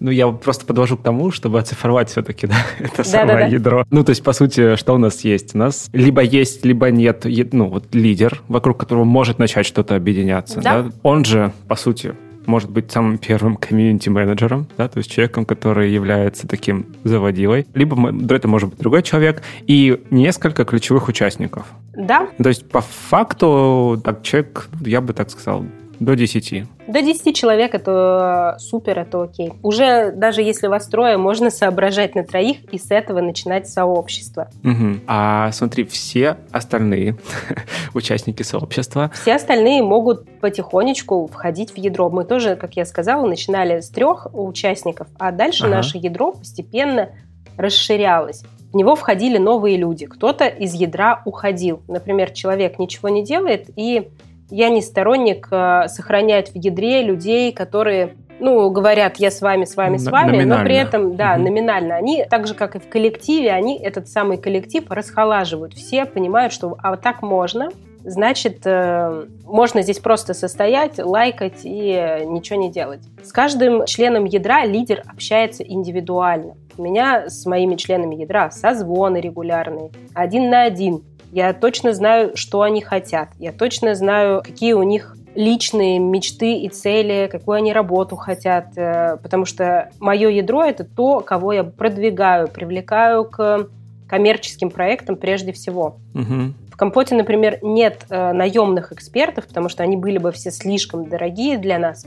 Ну, 0.02 0.10
я 0.10 0.28
просто 0.30 0.66
подвожу 0.66 0.98
к 0.98 1.04
тому, 1.04 1.30
чтобы 1.30 1.60
оцифровать 1.60 2.10
все-таки, 2.10 2.48
да, 2.48 2.56
это 2.80 3.04
самое 3.04 3.38
да, 3.38 3.46
ядро. 3.46 3.86
Ну, 3.92 4.04
то 4.04 4.10
есть, 4.10 4.24
по 4.24 4.34
сути, 4.34 4.76
что 4.76 4.96
у 4.96 4.98
нас 4.98 5.24
есть? 5.24 5.54
У 5.54 5.60
нас 5.60 5.90
либо 5.94 6.22
есть, 6.24 6.66
либо 6.66 6.90
нет, 6.90 7.24
ну, 7.52 7.68
вот 7.68 7.94
лидер, 7.94 8.42
вокруг 8.48 8.80
которого 8.80 9.04
может 9.04 9.38
начать 9.38 9.68
что-то 9.68 9.96
объединяться, 9.96 10.60
да? 10.60 10.82
да? 10.82 10.92
Он 11.04 11.24
же, 11.24 11.54
по 11.68 11.76
сути, 11.76 12.16
может 12.48 12.72
быть 12.72 12.92
самым 12.92 13.20
первым 13.20 13.56
комьюнити-менеджером, 13.56 14.68
да, 14.76 14.88
то 14.88 14.98
есть 14.98 15.12
человеком, 15.12 15.46
который 15.46 15.92
является 15.92 16.48
таким 16.48 16.88
заводилой, 17.04 17.68
либо 17.76 18.12
это 18.34 18.48
может 18.48 18.70
быть 18.70 18.80
другой 18.80 19.04
человек, 19.04 19.44
и 19.68 20.02
несколько 20.10 20.66
ключевых 20.66 21.08
участников. 21.08 21.68
Да. 21.96 22.28
То 22.42 22.50
есть 22.50 22.68
по 22.68 22.82
факту 22.82 24.02
так, 24.04 24.24
человек, 24.24 24.68
я 24.84 25.02
бы 25.02 25.14
так 25.14 25.30
сказал, 25.30 25.66
до 26.02 26.16
10. 26.16 26.64
До 26.88 27.02
10 27.02 27.36
человек 27.36 27.76
это 27.76 28.56
супер, 28.60 28.98
это 28.98 29.22
окей. 29.22 29.54
Уже 29.62 30.12
даже 30.12 30.42
если 30.42 30.66
вас 30.66 30.88
трое, 30.88 31.16
можно 31.18 31.52
соображать 31.52 32.16
на 32.16 32.24
троих 32.24 32.58
и 32.74 32.80
с 32.80 32.90
этого 32.90 33.22
начинать 33.22 33.70
сообщество. 33.70 34.50
Угу. 34.64 35.02
А 35.06 35.52
смотри, 35.52 35.86
все 35.86 36.38
остальные 36.52 37.18
участники 37.94 38.42
сообщества... 38.42 39.12
Все 39.14 39.36
остальные 39.36 39.84
могут 39.84 40.28
потихонечку 40.40 41.28
входить 41.28 41.72
в 41.72 41.78
ядро. 41.78 42.10
Мы 42.10 42.24
тоже, 42.24 42.56
как 42.56 42.76
я 42.76 42.86
сказала, 42.86 43.28
начинали 43.28 43.80
с 43.80 43.90
трех 43.90 44.28
участников, 44.34 45.08
а 45.20 45.32
дальше 45.32 45.66
ага. 45.66 45.76
наше 45.76 46.00
ядро 46.00 46.32
постепенно 46.32 47.10
расширялось. 47.58 48.42
В 48.74 48.76
него 48.76 48.96
входили 48.96 49.38
новые 49.38 49.78
люди. 49.78 50.08
Кто-то 50.08 50.48
из 50.48 50.74
ядра 50.74 51.22
уходил. 51.26 51.84
Например, 51.88 52.32
человек 52.32 52.80
ничего 52.80 53.10
не 53.10 53.24
делает 53.24 53.70
и 53.76 54.10
Я 54.52 54.70
не 54.70 54.82
сторонник 54.82 55.48
э, 55.50 55.88
сохранять 55.88 56.52
в 56.52 56.56
ядре 56.56 57.02
людей, 57.02 57.52
которые 57.52 58.16
ну, 58.42 58.70
говорят, 58.72 59.18
я 59.18 59.30
с 59.30 59.40
вами, 59.40 59.66
с 59.66 59.76
вами, 59.76 59.98
с 59.98 60.08
вами, 60.08 60.32
номинально. 60.32 60.58
но 60.58 60.64
при 60.64 60.76
этом, 60.76 61.16
да, 61.16 61.36
угу. 61.36 61.44
номинально. 61.44 61.96
Они, 61.96 62.26
так 62.30 62.48
же, 62.48 62.56
как 62.56 62.76
и 62.76 62.80
в 62.80 62.90
коллективе, 62.90 63.52
они 63.52 63.78
этот 63.78 64.10
самый 64.10 64.38
коллектив 64.38 64.84
расхолаживают. 64.90 65.74
Все 65.74 66.06
понимают, 66.06 66.52
что 66.52 66.76
а 66.80 66.92
вот 66.92 67.02
так 67.02 67.22
можно, 67.22 67.70
значит, 68.04 68.62
э, 68.66 69.26
можно 69.46 69.84
здесь 69.84 70.00
просто 70.00 70.34
состоять, 70.34 70.98
лайкать 70.98 71.62
и 71.64 72.26
ничего 72.26 72.60
не 72.60 72.72
делать. 72.72 73.02
С 73.24 73.32
каждым 73.32 73.86
членом 73.86 74.26
ядра 74.26 74.66
лидер 74.66 75.04
общается 75.06 75.64
индивидуально. 75.64 76.56
У 76.78 76.84
меня 76.84 77.30
с 77.30 77.46
моими 77.46 77.76
членами 77.76 78.16
ядра 78.16 78.50
созвоны 78.50 79.18
регулярные, 79.18 79.92
один 80.14 80.50
на 80.50 80.64
один. 80.64 81.04
Я 81.32 81.54
точно 81.54 81.94
знаю, 81.94 82.36
что 82.36 82.62
они 82.62 82.82
хотят. 82.82 83.30
Я 83.39 83.52
точно 83.52 83.96
знаю, 83.96 84.41
какие 84.44 84.74
у 84.74 84.84
них 84.84 85.15
личные 85.34 86.00
мечты 86.00 86.56
и 86.56 86.70
цели, 86.70 87.30
какую 87.32 87.56
они 87.56 87.72
работу 87.72 88.15
хотят, 88.17 88.67
э, 88.76 89.17
потому 89.24 89.46
что 89.46 89.89
мое 90.00 90.30
ядро 90.30 90.63
это 90.63 90.84
то, 90.84 91.22
кого 91.22 91.54
я 91.54 91.63
продвигаю, 91.63 92.50
привлекаю 92.50 93.24
к 93.24 93.70
коммерческим 94.10 94.70
проектам 94.70 95.15
прежде 95.15 95.54
всего. 95.54 95.96
Угу. 96.13 96.54
В 96.74 96.78
компоте, 96.78 97.15
например, 97.15 97.60
нет 97.62 98.06
э, 98.10 98.34
наемных 98.34 98.91
экспертов, 98.91 99.48
потому 99.48 99.70
что 99.70 99.84
они 99.84 99.96
были 99.96 100.17
бы 100.17 100.34
все 100.34 100.52
слишком 100.52 101.08
дорогие 101.08 101.58
для 101.58 101.80
нас. 101.80 102.06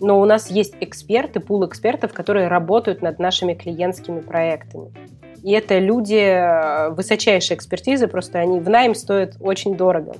Но 0.00 0.20
у 0.20 0.24
нас 0.24 0.50
есть 0.50 0.74
эксперты, 0.80 1.38
пул 1.38 1.64
экспертов, 1.64 2.12
которые 2.12 2.48
работают 2.48 3.02
над 3.02 3.20
нашими 3.20 3.54
клиентскими 3.54 4.20
проектами. 4.20 4.90
И 5.44 5.52
это 5.52 5.78
люди 5.78 6.16
э, 6.16 6.88
высочайшей 6.90 7.56
экспертизы, 7.56 8.08
просто 8.08 8.40
они 8.40 8.58
в 8.58 8.68
найм 8.68 8.94
стоят 8.94 9.36
очень 9.40 9.76
дорого 9.76 10.14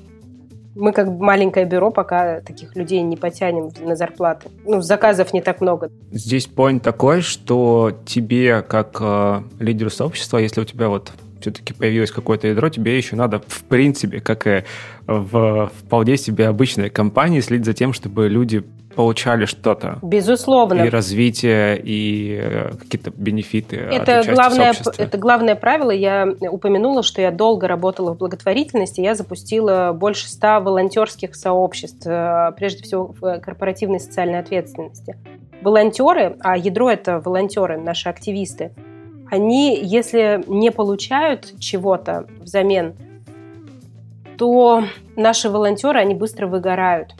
мы 0.74 0.92
как 0.92 1.08
маленькое 1.08 1.66
бюро 1.66 1.90
пока 1.90 2.40
таких 2.40 2.74
людей 2.76 3.00
не 3.02 3.16
потянем 3.16 3.70
на 3.80 3.96
зарплаты. 3.96 4.50
Ну, 4.64 4.80
заказов 4.80 5.32
не 5.32 5.40
так 5.40 5.60
много. 5.60 5.90
Здесь 6.10 6.48
point 6.48 6.80
такой, 6.80 7.20
что 7.20 7.92
тебе, 8.04 8.62
как 8.62 8.98
э, 9.00 9.42
лидеру 9.60 9.90
сообщества, 9.90 10.38
если 10.38 10.60
у 10.60 10.64
тебя 10.64 10.88
вот 10.88 11.12
все-таки 11.44 11.74
появилось 11.74 12.10
какое-то 12.10 12.48
ядро, 12.48 12.70
тебе 12.70 12.96
еще 12.96 13.16
надо, 13.16 13.42
в 13.46 13.64
принципе, 13.64 14.20
как 14.20 14.46
и 14.46 14.64
в 15.06 15.70
вполне 15.78 16.16
себе 16.16 16.48
обычной 16.48 16.88
компании, 16.88 17.40
следить 17.40 17.66
за 17.66 17.74
тем, 17.74 17.92
чтобы 17.92 18.30
люди 18.30 18.64
получали 18.94 19.44
что-то. 19.44 19.98
Безусловно. 20.00 20.84
И 20.84 20.88
развитие, 20.88 21.78
и 21.82 22.40
э, 22.42 22.70
какие-то 22.78 23.10
бенефиты. 23.10 23.76
Это 23.76 24.22
главное, 24.32 24.72
это 24.96 25.18
главное 25.18 25.54
правило. 25.56 25.90
Я 25.90 26.28
упомянула, 26.40 27.02
что 27.02 27.20
я 27.20 27.30
долго 27.30 27.68
работала 27.68 28.14
в 28.14 28.18
благотворительности. 28.18 29.00
Я 29.00 29.14
запустила 29.14 29.92
больше 29.92 30.28
ста 30.30 30.60
волонтерских 30.60 31.34
сообществ, 31.34 32.06
э, 32.06 32.52
прежде 32.56 32.84
всего 32.84 33.14
в 33.20 33.40
корпоративной 33.40 34.00
социальной 34.00 34.38
ответственности. 34.38 35.16
Волонтеры, 35.60 36.36
а 36.40 36.56
ядро 36.56 36.90
это 36.90 37.20
волонтеры, 37.20 37.76
наши 37.76 38.08
активисты, 38.08 38.70
они, 39.30 39.78
если 39.82 40.42
не 40.46 40.70
получают 40.70 41.58
чего-то 41.58 42.26
взамен, 42.40 42.94
то 44.38 44.84
наши 45.16 45.48
волонтеры, 45.48 46.00
они 46.00 46.14
быстро 46.14 46.46
выгорают 46.46 47.14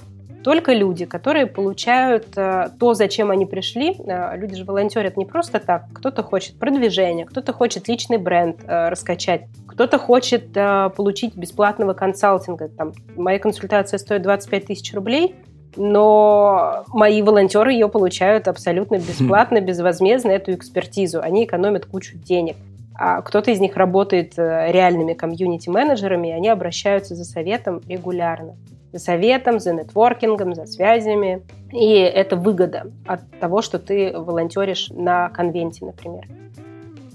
только 0.44 0.74
люди, 0.74 1.06
которые 1.06 1.46
получают 1.46 2.26
э, 2.36 2.68
то, 2.78 2.92
зачем 2.92 3.30
они 3.30 3.46
пришли. 3.46 3.96
Э, 4.06 4.36
люди 4.36 4.54
же 4.54 4.64
волонтерят 4.64 5.16
не 5.16 5.24
просто 5.24 5.58
так. 5.58 5.86
Кто-то 5.94 6.22
хочет 6.22 6.58
продвижения, 6.58 7.24
кто-то 7.24 7.54
хочет 7.54 7.88
личный 7.88 8.18
бренд 8.18 8.58
э, 8.66 8.90
раскачать, 8.90 9.46
кто-то 9.66 9.98
хочет 9.98 10.52
получить 10.52 11.34
бесплатного 11.34 11.94
консалтинга. 11.94 12.68
Там, 12.68 12.92
моя 13.16 13.40
консультация 13.40 13.98
стоит 13.98 14.22
25 14.22 14.66
тысяч 14.66 14.94
рублей, 14.94 15.34
но 15.76 16.84
мои 16.88 17.22
волонтеры 17.22 17.72
ее 17.72 17.88
получают 17.88 18.48
абсолютно 18.48 18.96
бесплатно, 18.96 19.60
безвозмездно, 19.60 20.30
эту 20.30 20.52
экспертизу. 20.54 21.20
Они 21.20 21.44
экономят 21.44 21.86
кучу 21.86 22.16
денег. 22.16 22.56
А 22.96 23.22
кто-то 23.22 23.50
из 23.50 23.60
них 23.60 23.76
работает 23.76 24.34
реальными 24.36 25.14
комьюнити-менеджерами, 25.14 26.28
и 26.28 26.32
они 26.32 26.48
обращаются 26.48 27.14
за 27.14 27.24
советом 27.24 27.80
регулярно 27.88 28.54
за 28.94 29.00
советом, 29.00 29.58
за 29.58 29.72
нетворкингом, 29.72 30.54
за 30.54 30.66
связями. 30.66 31.42
И 31.72 31.94
это 31.94 32.36
выгода 32.36 32.92
от 33.06 33.28
того, 33.40 33.60
что 33.60 33.80
ты 33.80 34.12
волонтеришь 34.16 34.88
на 34.90 35.30
конвенте, 35.30 35.84
например. 35.84 36.28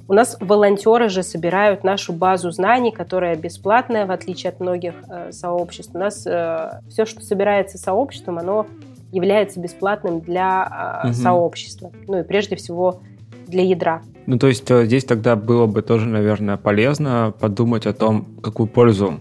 У 0.09 0.13
нас 0.13 0.37
волонтеры 0.39 1.07
же 1.07 1.21
собирают 1.21 1.83
нашу 1.83 2.13
базу 2.13 2.49
знаний, 2.49 2.91
которая 2.91 3.35
бесплатная, 3.35 4.07
в 4.07 4.11
отличие 4.11 4.49
от 4.49 4.59
многих 4.59 4.95
э, 5.07 5.31
сообществ. 5.31 5.93
У 5.93 5.99
нас 5.99 6.25
э, 6.25 6.81
все, 6.89 7.05
что 7.05 7.21
собирается 7.21 7.77
сообществом, 7.77 8.39
оно 8.39 8.65
является 9.11 9.59
бесплатным 9.59 10.19
для 10.19 11.01
э, 11.03 11.07
угу. 11.09 11.13
сообщества. 11.13 11.91
Ну 12.07 12.21
и 12.21 12.23
прежде 12.23 12.55
всего 12.55 13.01
для 13.45 13.61
ядра. 13.61 14.01
Ну, 14.25 14.39
то 14.39 14.47
есть 14.47 14.69
э, 14.71 14.85
здесь 14.85 15.05
тогда 15.05 15.35
было 15.35 15.67
бы 15.67 15.83
тоже, 15.83 16.07
наверное, 16.07 16.57
полезно 16.57 17.31
подумать 17.39 17.85
о 17.85 17.93
том, 17.93 18.25
какую 18.41 18.65
пользу 18.65 19.19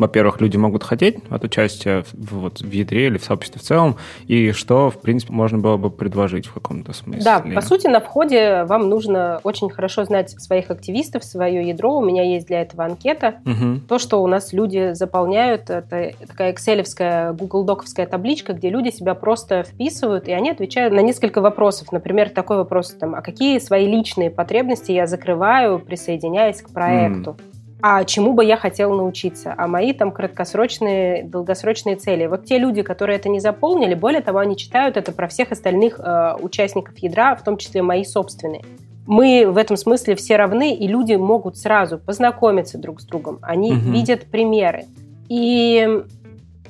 во-первых, 0.00 0.40
люди 0.40 0.56
могут 0.56 0.82
хотеть 0.82 1.18
от 1.28 1.44
участия 1.44 2.02
в, 2.12 2.38
вот, 2.40 2.60
в 2.60 2.70
ядре 2.70 3.06
или 3.08 3.18
в 3.18 3.24
сообществе 3.24 3.60
в 3.60 3.64
целом, 3.64 3.96
и 4.26 4.52
что, 4.52 4.90
в 4.90 5.00
принципе, 5.00 5.32
можно 5.32 5.58
было 5.58 5.76
бы 5.76 5.90
предложить 5.90 6.46
в 6.46 6.54
каком-то 6.54 6.94
смысле. 6.94 7.22
Да, 7.22 7.44
по 7.54 7.60
сути, 7.60 7.86
на 7.86 8.00
входе 8.00 8.64
вам 8.64 8.88
нужно 8.88 9.40
очень 9.44 9.68
хорошо 9.68 10.04
знать 10.04 10.30
своих 10.40 10.70
активистов, 10.70 11.22
свое 11.22 11.68
ядро. 11.68 11.98
У 11.98 12.04
меня 12.04 12.22
есть 12.22 12.46
для 12.46 12.62
этого 12.62 12.84
анкета. 12.84 13.36
Угу. 13.44 13.80
То, 13.88 13.98
что 13.98 14.22
у 14.22 14.26
нас 14.26 14.54
люди 14.54 14.94
заполняют, 14.94 15.68
это 15.68 16.12
такая 16.26 16.52
экселевская, 16.52 17.32
Google 17.32 17.64
Доковская 17.64 18.06
табличка, 18.06 18.54
где 18.54 18.70
люди 18.70 18.88
себя 18.88 19.14
просто 19.14 19.64
вписывают, 19.64 20.28
и 20.28 20.32
они 20.32 20.50
отвечают 20.50 20.94
на 20.94 21.00
несколько 21.00 21.42
вопросов. 21.42 21.92
Например, 21.92 22.30
такой 22.30 22.56
вопрос, 22.56 22.94
там, 22.98 23.14
а 23.14 23.20
какие 23.20 23.58
свои 23.58 23.86
личные 23.86 24.30
потребности 24.30 24.92
я 24.92 25.06
закрываю, 25.06 25.78
присоединяясь 25.78 26.62
к 26.62 26.70
проекту? 26.70 27.36
Mm 27.38 27.59
а 27.82 28.04
чему 28.04 28.32
бы 28.32 28.44
я 28.44 28.56
хотела 28.56 28.94
научиться, 28.94 29.54
а 29.56 29.66
мои 29.66 29.92
там 29.92 30.12
краткосрочные, 30.12 31.24
долгосрочные 31.24 31.96
цели. 31.96 32.26
Вот 32.26 32.44
те 32.44 32.58
люди, 32.58 32.82
которые 32.82 33.16
это 33.16 33.28
не 33.28 33.40
заполнили, 33.40 33.94
более 33.94 34.20
того, 34.20 34.38
они 34.38 34.56
читают 34.56 34.96
это 34.96 35.12
про 35.12 35.28
всех 35.28 35.52
остальных 35.52 35.98
э, 35.98 36.34
участников 36.40 36.98
ядра, 36.98 37.34
в 37.34 37.44
том 37.44 37.56
числе 37.56 37.82
мои 37.82 38.04
собственные. 38.04 38.62
Мы 39.06 39.46
в 39.50 39.56
этом 39.56 39.76
смысле 39.76 40.14
все 40.14 40.36
равны, 40.36 40.74
и 40.74 40.86
люди 40.86 41.14
могут 41.14 41.56
сразу 41.56 41.98
познакомиться 41.98 42.78
друг 42.78 43.00
с 43.00 43.04
другом. 43.04 43.38
Они 43.42 43.72
угу. 43.72 43.90
видят 43.90 44.26
примеры. 44.26 44.84
И 45.28 46.04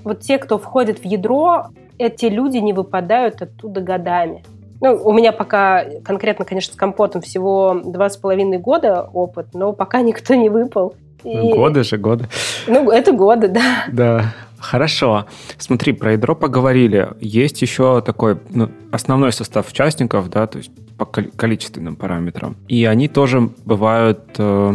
вот 0.04 0.20
те, 0.20 0.38
кто 0.38 0.58
входит 0.58 1.00
в 1.00 1.04
ядро, 1.04 1.66
эти 1.98 2.26
люди 2.26 2.58
не 2.58 2.72
выпадают 2.72 3.42
оттуда 3.42 3.80
годами. 3.80 4.42
Ну, 4.80 4.94
у 5.04 5.12
меня 5.12 5.32
пока 5.32 5.84
конкретно, 6.04 6.44
конечно, 6.44 6.72
с 6.72 6.76
компотом 6.76 7.20
всего 7.20 7.80
два 7.84 8.08
с 8.08 8.16
половиной 8.16 8.58
года 8.58 9.02
опыт, 9.12 9.48
но 9.52 9.72
пока 9.72 10.00
никто 10.00 10.34
не 10.34 10.48
выпал. 10.48 10.94
И... 11.22 11.52
Годы 11.52 11.84
же, 11.84 11.98
годы. 11.98 12.28
Ну, 12.66 12.90
это 12.90 13.12
годы, 13.12 13.48
да. 13.48 13.84
Да. 13.92 14.34
Хорошо. 14.58 15.26
Смотри, 15.56 15.94
про 15.94 16.12
ядро 16.12 16.34
поговорили. 16.34 17.08
Есть 17.20 17.62
еще 17.62 18.02
такой 18.02 18.38
ну, 18.50 18.68
основной 18.92 19.32
состав 19.32 19.68
участников, 19.70 20.28
да, 20.28 20.46
то 20.46 20.58
есть 20.58 20.70
по 20.98 21.06
количественным 21.06 21.96
параметрам. 21.96 22.56
И 22.68 22.84
они 22.84 23.08
тоже 23.08 23.50
бывают 23.64 24.20
э, 24.36 24.74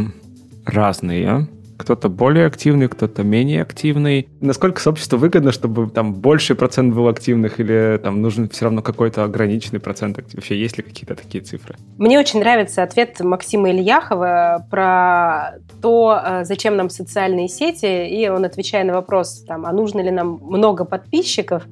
разные 0.65 1.47
кто-то 1.77 2.09
более 2.09 2.45
активный, 2.45 2.87
кто-то 2.87 3.23
менее 3.23 3.61
активный. 3.61 4.27
Насколько 4.41 4.81
сообществу 4.81 5.17
выгодно, 5.17 5.51
чтобы 5.51 5.89
там 5.89 6.13
больший 6.13 6.55
процент 6.55 6.93
был 6.93 7.07
активных 7.07 7.59
или 7.59 7.99
там 8.03 8.21
нужен 8.21 8.49
все 8.49 8.65
равно 8.65 8.81
какой-то 8.81 9.23
ограниченный 9.23 9.79
процент? 9.79 10.17
Вообще 10.33 10.59
есть 10.59 10.77
ли 10.77 10.83
какие-то 10.83 11.15
такие 11.15 11.43
цифры? 11.43 11.75
Мне 11.97 12.19
очень 12.19 12.39
нравится 12.39 12.83
ответ 12.83 13.19
Максима 13.19 13.71
Ильяхова 13.71 14.65
про 14.69 15.59
то, 15.81 16.21
э, 16.23 16.43
зачем 16.45 16.75
нам 16.77 16.89
социальные 16.89 17.47
сети, 17.47 18.07
и 18.07 18.27
он, 18.29 18.45
отвечая 18.45 18.83
на 18.83 18.93
вопрос, 18.93 19.43
там, 19.47 19.65
а 19.65 19.71
нужно 19.71 20.01
ли 20.01 20.11
нам 20.11 20.39
много 20.43 20.85
подписчиков, 20.85 21.63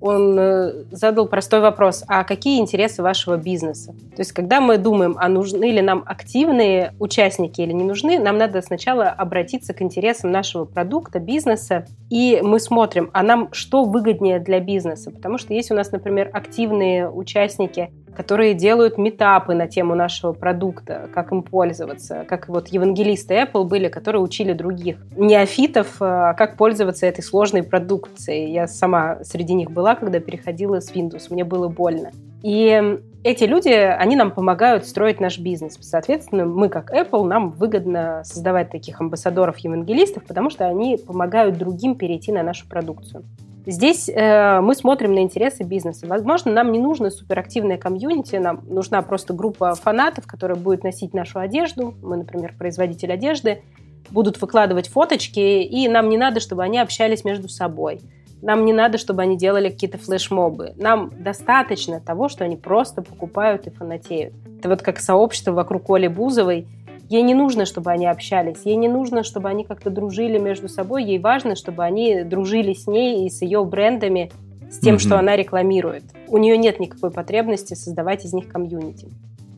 он 0.00 0.38
э, 0.38 0.84
задал 0.90 1.26
простой 1.26 1.60
вопрос, 1.60 2.04
а 2.06 2.24
какие 2.24 2.60
интересы 2.60 3.02
вашего 3.02 3.36
бизнеса? 3.36 3.92
То 4.14 4.20
есть, 4.20 4.32
когда 4.32 4.60
мы 4.60 4.78
думаем, 4.78 5.16
а 5.18 5.28
нужны 5.28 5.70
ли 5.70 5.80
нам 5.80 6.02
активные 6.06 6.92
участники 6.98 7.60
или 7.60 7.72
не 7.72 7.84
нужны, 7.84 8.18
нам 8.18 8.38
надо 8.38 8.62
сначала 8.62 9.08
обратиться 9.08 9.72
к 9.72 9.82
интересам 9.82 10.30
нашего 10.30 10.64
продукта, 10.64 11.18
бизнеса, 11.18 11.86
и 12.10 12.40
мы 12.42 12.60
смотрим, 12.60 13.10
а 13.12 13.22
нам 13.22 13.48
что 13.52 13.84
выгоднее 13.84 14.38
для 14.38 14.60
бизнеса? 14.60 15.10
Потому 15.10 15.38
что 15.38 15.54
есть 15.54 15.70
у 15.70 15.74
нас, 15.74 15.92
например, 15.92 16.30
активные 16.32 17.10
участники, 17.10 17.90
которые 18.16 18.54
делают 18.54 18.98
метапы 18.98 19.54
на 19.54 19.66
тему 19.66 19.94
нашего 19.94 20.32
продукта, 20.32 21.08
как 21.14 21.32
им 21.32 21.42
пользоваться, 21.42 22.24
как 22.28 22.48
вот 22.48 22.68
евангелисты 22.68 23.34
Apple 23.34 23.64
были, 23.64 23.88
которые 23.88 24.22
учили 24.22 24.52
других 24.52 24.96
неофитов, 25.16 25.96
а 26.00 26.34
как 26.34 26.56
пользоваться 26.56 27.06
этой 27.06 27.22
сложной 27.22 27.62
продукцией. 27.62 28.52
Я 28.52 28.66
сама 28.66 29.18
среди 29.22 29.54
них 29.54 29.70
была, 29.70 29.94
когда 29.94 30.20
переходила 30.20 30.80
с 30.80 30.90
Windows, 30.92 31.26
мне 31.30 31.44
было 31.44 31.68
больно. 31.68 32.10
И 32.42 32.98
эти 33.24 33.44
люди, 33.44 33.70
они 33.70 34.14
нам 34.14 34.30
помогают 34.30 34.86
строить 34.86 35.20
наш 35.20 35.38
бизнес. 35.38 35.76
Соответственно, 35.80 36.46
мы, 36.46 36.68
как 36.68 36.92
Apple, 36.92 37.24
нам 37.24 37.50
выгодно 37.50 38.22
создавать 38.24 38.70
таких 38.70 39.00
амбассадоров-евангелистов, 39.00 40.24
потому 40.24 40.48
что 40.48 40.66
они 40.66 40.96
помогают 40.96 41.58
другим 41.58 41.96
перейти 41.96 42.30
на 42.30 42.42
нашу 42.42 42.68
продукцию. 42.68 43.24
Здесь 43.66 44.08
э, 44.08 44.60
мы 44.60 44.76
смотрим 44.76 45.12
на 45.12 45.18
интересы 45.18 45.64
бизнеса. 45.64 46.06
Возможно, 46.06 46.52
нам 46.52 46.70
не 46.70 46.78
нужно 46.78 47.10
суперактивная 47.10 47.78
комьюнити, 47.78 48.36
нам 48.36 48.62
нужна 48.68 49.02
просто 49.02 49.34
группа 49.34 49.74
фанатов, 49.74 50.24
которая 50.28 50.56
будет 50.56 50.84
носить 50.84 51.12
нашу 51.12 51.40
одежду. 51.40 51.92
Мы, 52.00 52.16
например, 52.16 52.54
производитель 52.56 53.12
одежды, 53.12 53.62
будут 54.10 54.40
выкладывать 54.40 54.88
фоточки, 54.88 55.40
и 55.40 55.88
нам 55.88 56.08
не 56.08 56.16
надо, 56.16 56.38
чтобы 56.38 56.62
они 56.62 56.78
общались 56.78 57.24
между 57.24 57.48
собой. 57.48 58.00
Нам 58.40 58.64
не 58.64 58.72
надо, 58.72 58.98
чтобы 58.98 59.22
они 59.22 59.36
делали 59.36 59.68
какие-то 59.68 59.98
флешмобы. 59.98 60.72
Нам 60.76 61.10
достаточно 61.18 62.00
того, 62.00 62.28
что 62.28 62.44
они 62.44 62.56
просто 62.56 63.02
покупают 63.02 63.66
и 63.66 63.70
фанатеют. 63.70 64.32
Это 64.60 64.68
вот 64.68 64.82
как 64.82 65.00
сообщество 65.00 65.50
вокруг 65.50 65.90
Оли 65.90 66.06
Бузовой. 66.06 66.68
Ей 67.08 67.22
не 67.22 67.34
нужно, 67.34 67.66
чтобы 67.66 67.90
они 67.90 68.06
общались, 68.06 68.62
ей 68.64 68.76
не 68.76 68.88
нужно, 68.88 69.22
чтобы 69.22 69.48
они 69.48 69.64
как-то 69.64 69.90
дружили 69.90 70.38
между 70.38 70.68
собой, 70.68 71.04
ей 71.04 71.18
важно, 71.18 71.54
чтобы 71.54 71.84
они 71.84 72.24
дружили 72.24 72.72
с 72.72 72.86
ней 72.86 73.26
и 73.26 73.30
с 73.30 73.42
ее 73.42 73.64
брендами, 73.64 74.32
с 74.70 74.80
тем, 74.80 74.96
mm-hmm. 74.96 74.98
что 74.98 75.18
она 75.18 75.36
рекламирует. 75.36 76.02
У 76.28 76.38
нее 76.38 76.58
нет 76.58 76.80
никакой 76.80 77.12
потребности 77.12 77.74
создавать 77.74 78.24
из 78.24 78.32
них 78.32 78.48
комьюнити. 78.48 79.08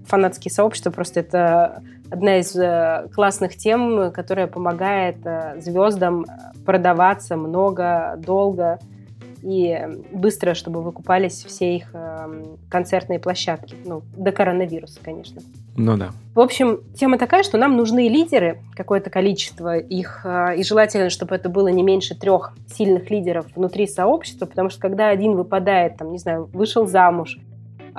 Фанатские 0.06 0.52
сообщества 0.52 0.90
просто 0.90 1.20
это 1.20 1.82
одна 2.10 2.38
из 2.38 2.54
э, 2.54 3.08
классных 3.14 3.56
тем, 3.56 4.12
которая 4.12 4.46
помогает 4.46 5.16
э, 5.24 5.60
звездам 5.60 6.26
продаваться 6.66 7.36
много, 7.36 8.18
долго 8.18 8.78
и 9.42 9.78
быстро, 10.12 10.54
чтобы 10.54 10.82
выкупались 10.82 11.44
все 11.44 11.76
их 11.76 11.90
э, 11.92 12.44
концертные 12.70 13.18
площадки. 13.18 13.76
Ну, 13.84 14.02
до 14.16 14.32
коронавируса, 14.32 15.00
конечно. 15.02 15.42
Ну 15.76 15.96
да. 15.96 16.10
В 16.34 16.40
общем, 16.40 16.80
тема 16.94 17.18
такая, 17.18 17.42
что 17.42 17.56
нам 17.56 17.76
нужны 17.76 18.08
лидеры, 18.08 18.58
какое-то 18.74 19.10
количество 19.10 19.76
их, 19.76 20.26
и 20.56 20.62
желательно, 20.64 21.08
чтобы 21.08 21.36
это 21.36 21.48
было 21.48 21.68
не 21.68 21.82
меньше 21.84 22.18
трех 22.18 22.52
сильных 22.66 23.10
лидеров 23.10 23.46
внутри 23.54 23.86
сообщества, 23.86 24.46
потому 24.46 24.70
что 24.70 24.80
когда 24.80 25.08
один 25.08 25.36
выпадает, 25.36 25.96
там, 25.96 26.10
не 26.10 26.18
знаю, 26.18 26.48
вышел 26.52 26.86
замуж, 26.86 27.38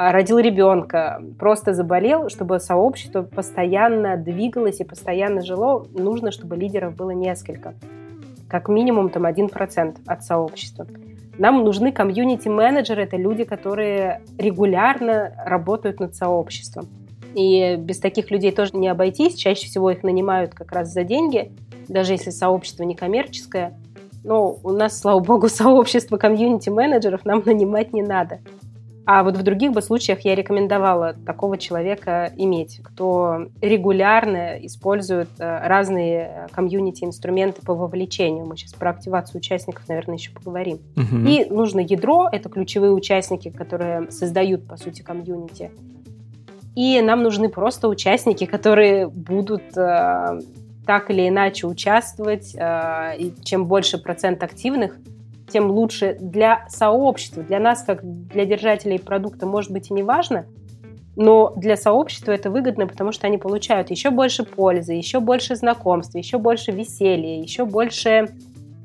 а, 0.02 0.14
родил 0.14 0.40
ребенка, 0.40 1.22
просто 1.38 1.74
заболел, 1.74 2.30
чтобы 2.30 2.62
сообщество 2.62 3.22
постоянно 3.22 4.16
двигалось 4.16 4.80
и 4.80 4.86
постоянно 4.86 5.42
жило, 5.42 5.86
нужно, 5.94 6.32
чтобы 6.32 6.56
лидеров 6.56 6.96
было 6.96 7.10
несколько. 7.10 7.74
Как 8.48 8.70
минимум 8.70 9.10
там 9.10 9.26
1% 9.26 9.98
от 10.06 10.24
сообщества. 10.24 10.88
Нам 11.40 11.64
нужны 11.64 11.94
комьюнити-менеджеры, 11.94 13.04
это 13.04 13.16
люди, 13.16 13.46
которые 13.46 14.22
регулярно 14.38 15.34
работают 15.46 16.02
над 16.02 16.14
сообществом. 16.14 16.90
И 17.34 17.78
без 17.78 18.00
таких 18.00 18.30
людей 18.30 18.52
тоже 18.52 18.72
не 18.74 18.90
обойтись. 18.90 19.36
Чаще 19.36 19.68
всего 19.68 19.90
их 19.90 20.04
нанимают 20.04 20.54
как 20.54 20.74
раз 20.74 20.92
за 20.92 21.06
деньги, 21.06 21.54
даже 21.88 22.12
если 22.12 22.32
сообщество 22.32 22.84
не 22.84 22.94
коммерческое. 22.94 23.80
Но 24.26 24.58
у 24.62 24.72
нас, 24.72 25.00
слава 25.00 25.22
богу, 25.22 25.48
сообщество 25.50 26.18
комьюнити-менеджеров 26.18 27.24
нам 27.24 27.42
нанимать 27.46 27.94
не 27.94 28.02
надо. 28.02 28.40
А 29.06 29.24
вот 29.24 29.38
в 29.38 29.42
других 29.42 29.72
бы 29.72 29.82
случаях 29.82 30.22
я 30.22 30.36
рекомендовала 30.36 31.14
такого 31.26 31.58
человека 31.58 32.32
иметь, 32.38 32.80
кто 32.84 33.48
регулярно 33.60 34.58
использует 34.66 35.30
э, 35.40 35.68
разные 35.68 36.48
комьюнити-инструменты 36.52 37.62
по 37.66 37.74
вовлечению. 37.74 38.46
Мы 38.46 38.56
сейчас 38.56 38.74
про 38.74 38.92
активацию 38.92 39.40
участников, 39.40 39.88
наверное, 39.88 40.18
еще 40.18 40.32
поговорим. 40.32 40.80
Угу. 40.96 41.28
И 41.28 41.46
нужно 41.46 41.80
ядро, 41.80 42.30
это 42.32 42.50
ключевые 42.50 42.92
участники, 42.92 43.50
которые 43.50 44.12
создают, 44.12 44.68
по 44.68 44.78
сути, 44.78 45.02
комьюнити. 45.02 45.72
И 46.76 47.02
нам 47.02 47.24
нужны 47.24 47.50
просто 47.50 47.88
участники, 47.88 48.46
которые 48.46 49.08
будут 49.08 49.76
э, 49.76 50.40
так 50.86 51.10
или 51.10 51.28
иначе 51.28 51.68
участвовать. 51.68 52.56
Э, 52.56 53.18
и 53.18 53.34
чем 53.44 53.66
больше 53.66 53.98
процент 53.98 54.44
активных, 54.44 54.98
тем 55.50 55.70
лучше 55.72 56.18
для 56.20 56.66
сообщества, 56.70 57.44
для 57.44 57.60
нас, 57.60 57.84
как 57.84 58.02
для 58.04 58.46
держателей 58.46 59.00
продукта, 59.00 59.46
может 59.46 59.72
быть 59.72 59.90
и 59.90 59.94
не 59.94 60.04
важно, 60.04 60.46
но 61.16 61.52
для 61.58 61.76
сообщества 61.76 62.32
это 62.32 62.50
выгодно, 62.50 62.88
потому 62.88 63.12
что 63.12 63.28
они 63.28 63.38
получают 63.38 63.92
еще 63.92 64.10
больше 64.10 64.44
пользы, 64.44 64.94
еще 64.94 65.20
больше 65.20 65.56
знакомств, 65.56 66.16
еще 66.16 66.38
больше 66.38 66.72
веселья, 66.72 67.42
еще 67.42 67.66
больше 67.66 68.30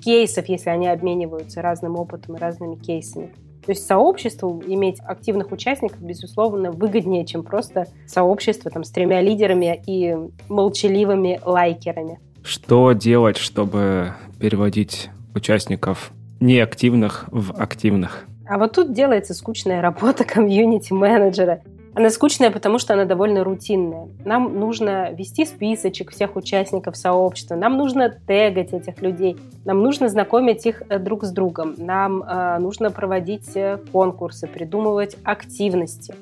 кейсов, 0.04 0.48
если 0.48 0.70
они 0.70 0.88
обмениваются 0.88 1.62
разным 1.62 1.96
опытом 1.96 2.36
и 2.36 2.40
разными 2.40 2.74
кейсами. 2.74 3.32
То 3.64 3.70
есть 3.70 3.86
сообществу 3.86 4.62
иметь 4.66 5.00
активных 5.00 5.50
участников, 5.50 6.02
безусловно, 6.02 6.70
выгоднее, 6.70 7.24
чем 7.24 7.42
просто 7.42 7.86
сообщество 8.06 8.70
там, 8.70 8.84
с 8.84 8.90
тремя 8.90 9.22
лидерами 9.22 9.80
и 9.86 10.14
молчаливыми 10.48 11.40
лайкерами. 11.44 12.18
Что 12.42 12.92
делать, 12.92 13.38
чтобы 13.38 14.12
переводить 14.38 15.08
участников 15.34 16.12
неактивных 16.44 17.24
в 17.30 17.54
активных. 17.60 18.24
А 18.46 18.58
вот 18.58 18.72
тут 18.72 18.92
делается 18.92 19.34
скучная 19.34 19.80
работа 19.80 20.24
комьюнити-менеджера. 20.34 21.62
Она 21.96 22.10
скучная, 22.10 22.50
потому 22.50 22.80
что 22.80 22.94
она 22.94 23.04
довольно 23.04 23.44
рутинная. 23.44 24.08
Нам 24.24 24.58
нужно 24.58 25.12
вести 25.12 25.46
списочек 25.46 26.10
всех 26.10 26.34
участников 26.34 26.96
сообщества, 26.96 27.54
нам 27.54 27.76
нужно 27.76 28.10
тегать 28.10 28.72
этих 28.72 29.00
людей, 29.00 29.36
нам 29.64 29.80
нужно 29.80 30.08
знакомить 30.08 30.66
их 30.66 30.82
э, 30.88 30.98
друг 30.98 31.22
с 31.22 31.30
другом, 31.30 31.74
нам 31.78 32.22
э, 32.24 32.58
нужно 32.58 32.90
проводить 32.90 33.54
э, 33.54 33.78
конкурсы, 33.92 34.48
придумывать 34.48 35.16
активности. 35.22 36.16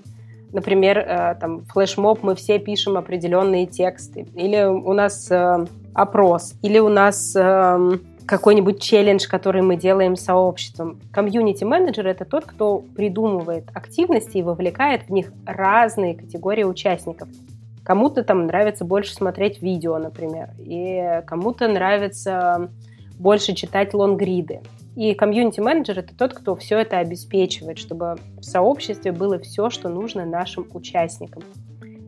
Например, 0.53 0.99
э, 0.99 1.37
там 1.41 1.65
флешмоб 1.65 2.23
мы 2.23 2.35
все 2.35 2.59
пишем 2.59 2.99
определенные 2.99 3.65
тексты, 3.67 4.27
или 4.35 4.63
у 4.65 4.93
нас 4.93 5.31
э, 5.31 5.67
опрос, 5.95 6.53
или 6.61 6.79
у 6.81 6.91
нас 6.91 7.35
э, 7.35 7.99
какой-нибудь 8.27 8.81
челлендж, 8.81 9.27
который 9.29 9.63
мы 9.63 9.77
делаем 9.77 10.17
сообществом. 10.17 11.01
Комьюнити-менеджер— 11.13 12.07
это 12.09 12.25
тот, 12.25 12.45
кто 12.45 12.79
придумывает 12.79 13.65
активности 13.75 14.39
и 14.39 14.43
вовлекает 14.43 15.05
в 15.05 15.11
них 15.11 15.33
разные 15.47 16.15
категории 16.15 16.65
участников. 16.65 17.29
Кому-то 17.85 18.23
там 18.23 18.47
нравится 18.47 18.85
больше 18.85 19.13
смотреть 19.13 19.61
видео, 19.61 19.99
например, 19.99 20.51
и 20.59 21.23
кому-то 21.27 21.67
нравится 21.67 22.71
больше 23.19 23.55
читать 23.55 23.93
лонгриды. 23.93 24.61
И 24.95 25.15
комьюнити-менеджер— 25.15 25.99
это 26.01 26.15
тот, 26.15 26.35
кто 26.35 26.55
все 26.55 26.79
это 26.79 26.99
обеспечивает, 26.99 27.79
чтобы 27.79 28.17
в 28.39 28.45
сообществе 28.45 29.11
было 29.11 29.39
все, 29.39 29.71
что 29.71 29.89
нужно 29.89 30.25
нашим 30.27 30.67
участникам. 30.75 31.43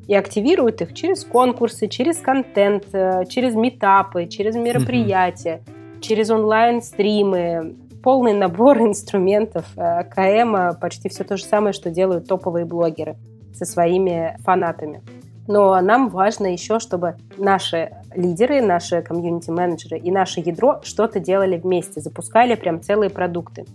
И 0.07 0.14
активирует 0.14 0.83
их 0.83 0.92
через 0.92 1.24
конкурсы, 1.24 1.88
через 1.88 2.18
контент, 2.18 2.85
э, 2.92 3.24
через 3.27 3.55
метапы, 3.55 4.27
через 4.27 4.55
мероприятия. 4.55 5.62
Mm-hmm 5.64 5.83
через 6.04 6.30
онлайн-стримы, 6.30 7.76
полный 8.02 8.34
набор 8.34 8.78
инструментов 8.80 9.64
э, 9.76 10.04
КМ, 10.04 10.78
почти 10.78 11.08
все 11.08 11.24
то 11.24 11.36
же 11.36 11.44
самое, 11.44 11.72
что 11.72 11.90
делают 11.90 12.28
топовые 12.28 12.66
блогеры 12.66 13.16
со 13.54 13.64
своими 13.64 14.36
фанатами. 14.40 15.02
Но 15.46 15.78
нам 15.80 16.08
важно 16.08 16.52
еще, 16.52 16.78
чтобы 16.78 17.16
наши 17.36 17.90
лидеры, 18.14 18.62
наши 18.62 19.02
комьюнити-менеджеры 19.02 19.98
и 19.98 20.10
наше 20.10 20.40
ядро 20.40 20.80
что-то 20.82 21.20
делали 21.20 21.58
вместе, 21.58 22.00
запускали 22.00 22.54
прям 22.54 22.80
целые 22.80 23.10
продукты. 23.10 23.66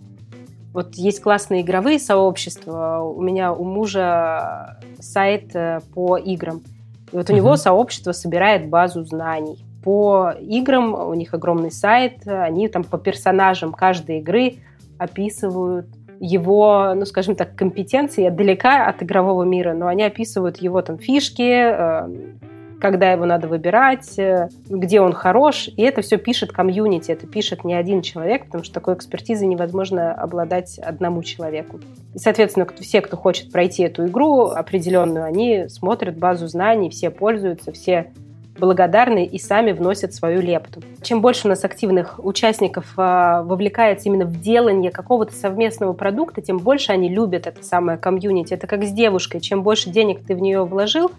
Вот 0.74 0.96
есть 0.96 1.22
классные 1.22 1.62
игровые 1.62 2.00
сообщества. 2.00 3.02
У 3.04 3.22
меня 3.22 3.54
у 3.54 3.64
мужа 3.64 4.78
сайт 5.00 5.56
э, 5.56 5.80
по 5.94 6.18
играм. 6.18 6.62
И 7.12 7.16
вот 7.16 7.30
у 7.30 7.34
uh-huh. 7.34 7.36
него 7.36 7.56
сообщество 7.56 8.12
собирает 8.12 8.70
базу 8.70 9.04
знаний 9.04 9.66
по 9.84 10.34
играм, 10.40 10.94
у 10.94 11.14
них 11.14 11.34
огромный 11.34 11.72
сайт, 11.72 12.28
они 12.28 12.68
там 12.68 12.84
по 12.84 12.98
персонажам 12.98 13.74
каждой 13.74 14.20
игры 14.20 14.56
описывают 14.98 15.88
его, 16.20 16.94
ну, 16.96 17.06
скажем 17.06 17.36
так, 17.36 17.56
компетенции. 17.56 18.26
Отдалека 18.26 18.88
от 18.88 19.02
игрового 19.02 19.44
мира, 19.44 19.74
но 19.74 19.88
они 19.88 20.04
описывают 20.04 20.58
его 20.58 20.82
там 20.82 20.98
фишки, 20.98 21.42
э, 21.42 22.10
когда 22.80 23.12
его 23.12 23.26
надо 23.26 23.48
выбирать, 23.48 24.18
э, 24.20 24.50
где 24.70 25.02
он 25.02 25.14
хорош, 25.14 25.70
и 25.76 25.82
это 25.82 26.02
все 26.02 26.18
пишет 26.18 26.52
комьюнити, 26.52 27.12
это 27.12 27.28
пишет 27.28 27.64
не 27.64 27.74
один 27.74 28.02
человек, 28.02 28.46
потому 28.46 28.64
что 28.64 28.74
такой 28.74 28.96
экспертизой 28.96 29.48
невозможно 29.48 30.14
обладать 30.14 30.78
одному 30.80 31.24
человеку. 31.24 31.80
И, 32.14 32.20
соответственно, 32.20 32.68
все, 32.80 33.02
кто 33.02 33.18
хочет 33.18 33.52
пройти 33.52 33.84
эту 33.84 34.08
игру 34.08 34.48
определенную, 34.48 35.26
они 35.26 35.68
смотрят 35.70 36.18
базу 36.18 36.48
знаний, 36.48 36.90
все 36.90 37.10
пользуются, 37.10 37.72
все 37.72 38.12
благодарны 38.60 39.26
и 39.26 39.40
сами 39.40 39.72
вносят 39.72 40.14
свою 40.14 40.42
лепту. 40.42 40.82
Чем 41.02 41.22
больше 41.22 41.48
у 41.48 41.50
нас 41.50 41.64
активных 41.64 42.20
участников 42.24 42.94
а, 42.98 43.44
вовлекается 43.44 44.10
именно 44.10 44.26
в 44.26 44.40
делание 44.40 44.92
какого-то 44.92 45.34
совместного 45.34 45.94
продукта, 45.94 46.42
тем 46.42 46.58
больше 46.58 46.92
они 46.92 47.10
любят 47.10 47.48
это 47.48 47.64
самое 47.64 47.98
комьюнити. 47.98 48.54
Это 48.54 48.68
как 48.68 48.84
с 48.84 48.92
девушкой. 48.92 49.40
Чем 49.42 49.64
больше 49.64 49.90
денег 49.90 50.24
ты 50.26 50.36
в 50.36 50.40
нее 50.40 50.64
вложил, 50.64 51.12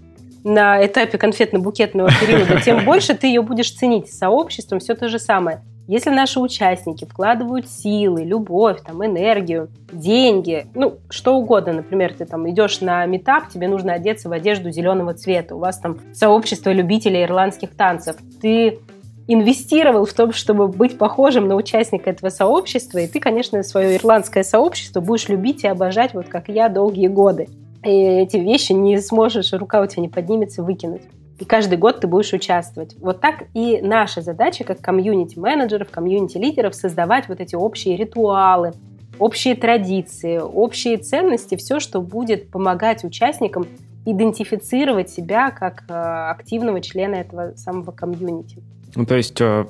на 0.42 0.84
этапе 0.84 1.18
конфетно-букетного 1.18 2.10
периода, 2.20 2.60
тем 2.64 2.84
больше 2.84 3.14
ты 3.14 3.26
ее 3.26 3.42
будешь 3.42 3.72
ценить. 3.72 4.12
Сообществом 4.12 4.80
все 4.80 4.94
то 4.94 5.08
же 5.08 5.18
самое. 5.18 5.62
Если 5.90 6.10
наши 6.10 6.38
участники 6.38 7.04
вкладывают 7.04 7.68
силы, 7.68 8.22
любовь, 8.22 8.80
там, 8.86 9.04
энергию, 9.04 9.70
деньги, 9.92 10.68
ну, 10.72 10.98
что 11.08 11.34
угодно, 11.34 11.72
например, 11.72 12.14
ты 12.14 12.26
там 12.26 12.48
идешь 12.48 12.80
на 12.80 13.04
метап, 13.06 13.48
тебе 13.48 13.66
нужно 13.66 13.94
одеться 13.94 14.28
в 14.28 14.32
одежду 14.32 14.70
зеленого 14.70 15.14
цвета, 15.14 15.56
у 15.56 15.58
вас 15.58 15.80
там 15.80 15.98
сообщество 16.12 16.70
любителей 16.70 17.24
ирландских 17.24 17.74
танцев, 17.74 18.14
ты 18.40 18.78
инвестировал 19.26 20.04
в 20.04 20.12
том, 20.12 20.32
чтобы 20.32 20.68
быть 20.68 20.96
похожим 20.96 21.48
на 21.48 21.56
участника 21.56 22.10
этого 22.10 22.30
сообщества, 22.30 22.98
и 22.98 23.08
ты, 23.08 23.18
конечно, 23.18 23.60
свое 23.64 23.96
ирландское 23.96 24.44
сообщество 24.44 25.00
будешь 25.00 25.28
любить 25.28 25.64
и 25.64 25.66
обожать, 25.66 26.14
вот 26.14 26.28
как 26.28 26.48
я, 26.48 26.68
долгие 26.68 27.08
годы. 27.08 27.48
И 27.82 27.90
эти 27.90 28.36
вещи 28.36 28.70
не 28.70 29.00
сможешь, 29.00 29.52
рука 29.52 29.82
у 29.82 29.86
тебя 29.86 30.02
не 30.02 30.08
поднимется 30.08 30.62
выкинуть. 30.62 31.02
И 31.40 31.46
каждый 31.46 31.78
год 31.78 32.00
ты 32.00 32.06
будешь 32.06 32.32
участвовать. 32.34 32.94
Вот 33.00 33.20
так 33.20 33.44
и 33.54 33.80
наша 33.82 34.20
задача, 34.20 34.62
как 34.62 34.80
комьюнити-менеджеров, 34.80 35.90
комьюнити-лидеров, 35.90 36.74
создавать 36.74 37.28
вот 37.28 37.40
эти 37.40 37.54
общие 37.54 37.96
ритуалы, 37.96 38.72
общие 39.18 39.54
традиции, 39.54 40.38
общие 40.38 40.98
ценности, 40.98 41.56
все, 41.56 41.80
что 41.80 42.02
будет 42.02 42.50
помогать 42.50 43.04
участникам 43.04 43.66
идентифицировать 44.04 45.08
себя 45.08 45.50
как 45.50 45.84
э, 45.88 45.92
активного 45.92 46.80
члена 46.80 47.16
этого 47.16 47.54
самого 47.56 47.90
комьюнити. 47.90 48.62
Ну, 48.94 49.06
то 49.06 49.14
есть, 49.14 49.40
э, 49.40 49.66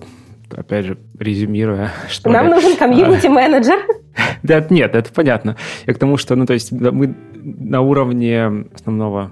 опять 0.51 0.87
же, 0.87 0.99
резюмируя, 1.19 1.93
что... 2.09 2.31
Нам 2.31 2.47
ли, 2.47 2.53
нужен 2.53 2.77
комьюнити-менеджер. 2.77 3.79
Да, 4.43 4.67
нет, 4.71 4.95
это 4.95 5.11
понятно. 5.13 5.57
Я 5.87 5.95
к 5.95 5.99
тому, 5.99 6.17
что, 6.17 6.35
ну, 6.35 6.45
то 6.45 6.53
есть, 6.53 6.73
мы 6.73 7.15
на 7.43 7.81
уровне 7.81 8.67
основного 8.75 9.31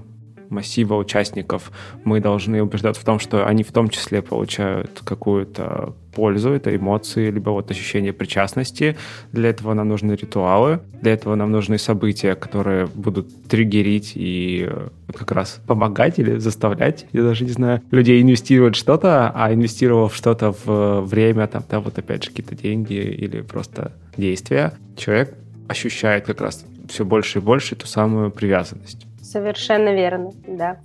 массива 0.50 0.94
участников 0.94 1.72
мы 2.04 2.20
должны 2.20 2.62
убеждаться 2.62 3.02
в 3.02 3.04
том, 3.04 3.18
что 3.18 3.46
они 3.46 3.62
в 3.62 3.72
том 3.72 3.88
числе 3.88 4.22
получают 4.22 5.02
какую-то 5.04 5.94
пользу, 6.12 6.50
это 6.50 6.74
эмоции, 6.74 7.30
либо 7.30 7.50
вот 7.50 7.70
ощущение 7.70 8.12
причастности. 8.12 8.96
Для 9.32 9.50
этого 9.50 9.74
нам 9.74 9.88
нужны 9.88 10.12
ритуалы, 10.12 10.80
для 11.00 11.12
этого 11.12 11.34
нам 11.36 11.52
нужны 11.52 11.78
события, 11.78 12.34
которые 12.34 12.86
будут 12.86 13.44
триггерить 13.48 14.12
и 14.14 14.68
вот 15.06 15.16
как 15.16 15.32
раз 15.32 15.60
помогать 15.66 16.18
или 16.18 16.38
заставлять, 16.38 17.06
я 17.12 17.22
даже 17.22 17.44
не 17.44 17.52
знаю, 17.52 17.82
людей 17.90 18.20
инвестировать 18.20 18.74
что-то, 18.74 19.30
а 19.34 19.52
инвестировав 19.52 20.14
что-то 20.14 20.54
в 20.64 21.02
время, 21.02 21.46
там, 21.46 21.62
да, 21.70 21.80
вот 21.80 21.98
опять 21.98 22.24
же 22.24 22.30
какие-то 22.30 22.56
деньги 22.56 22.94
или 22.94 23.40
просто 23.42 23.92
действия, 24.16 24.72
человек 24.96 25.34
ощущает 25.68 26.24
как 26.26 26.40
раз 26.40 26.64
все 26.88 27.04
больше 27.04 27.38
и 27.38 27.42
больше 27.42 27.76
ту 27.76 27.86
самую 27.86 28.30
привязанность. 28.30 29.07
Совершенно 29.30 29.94
верно, 29.94 30.32
да. 30.46 30.78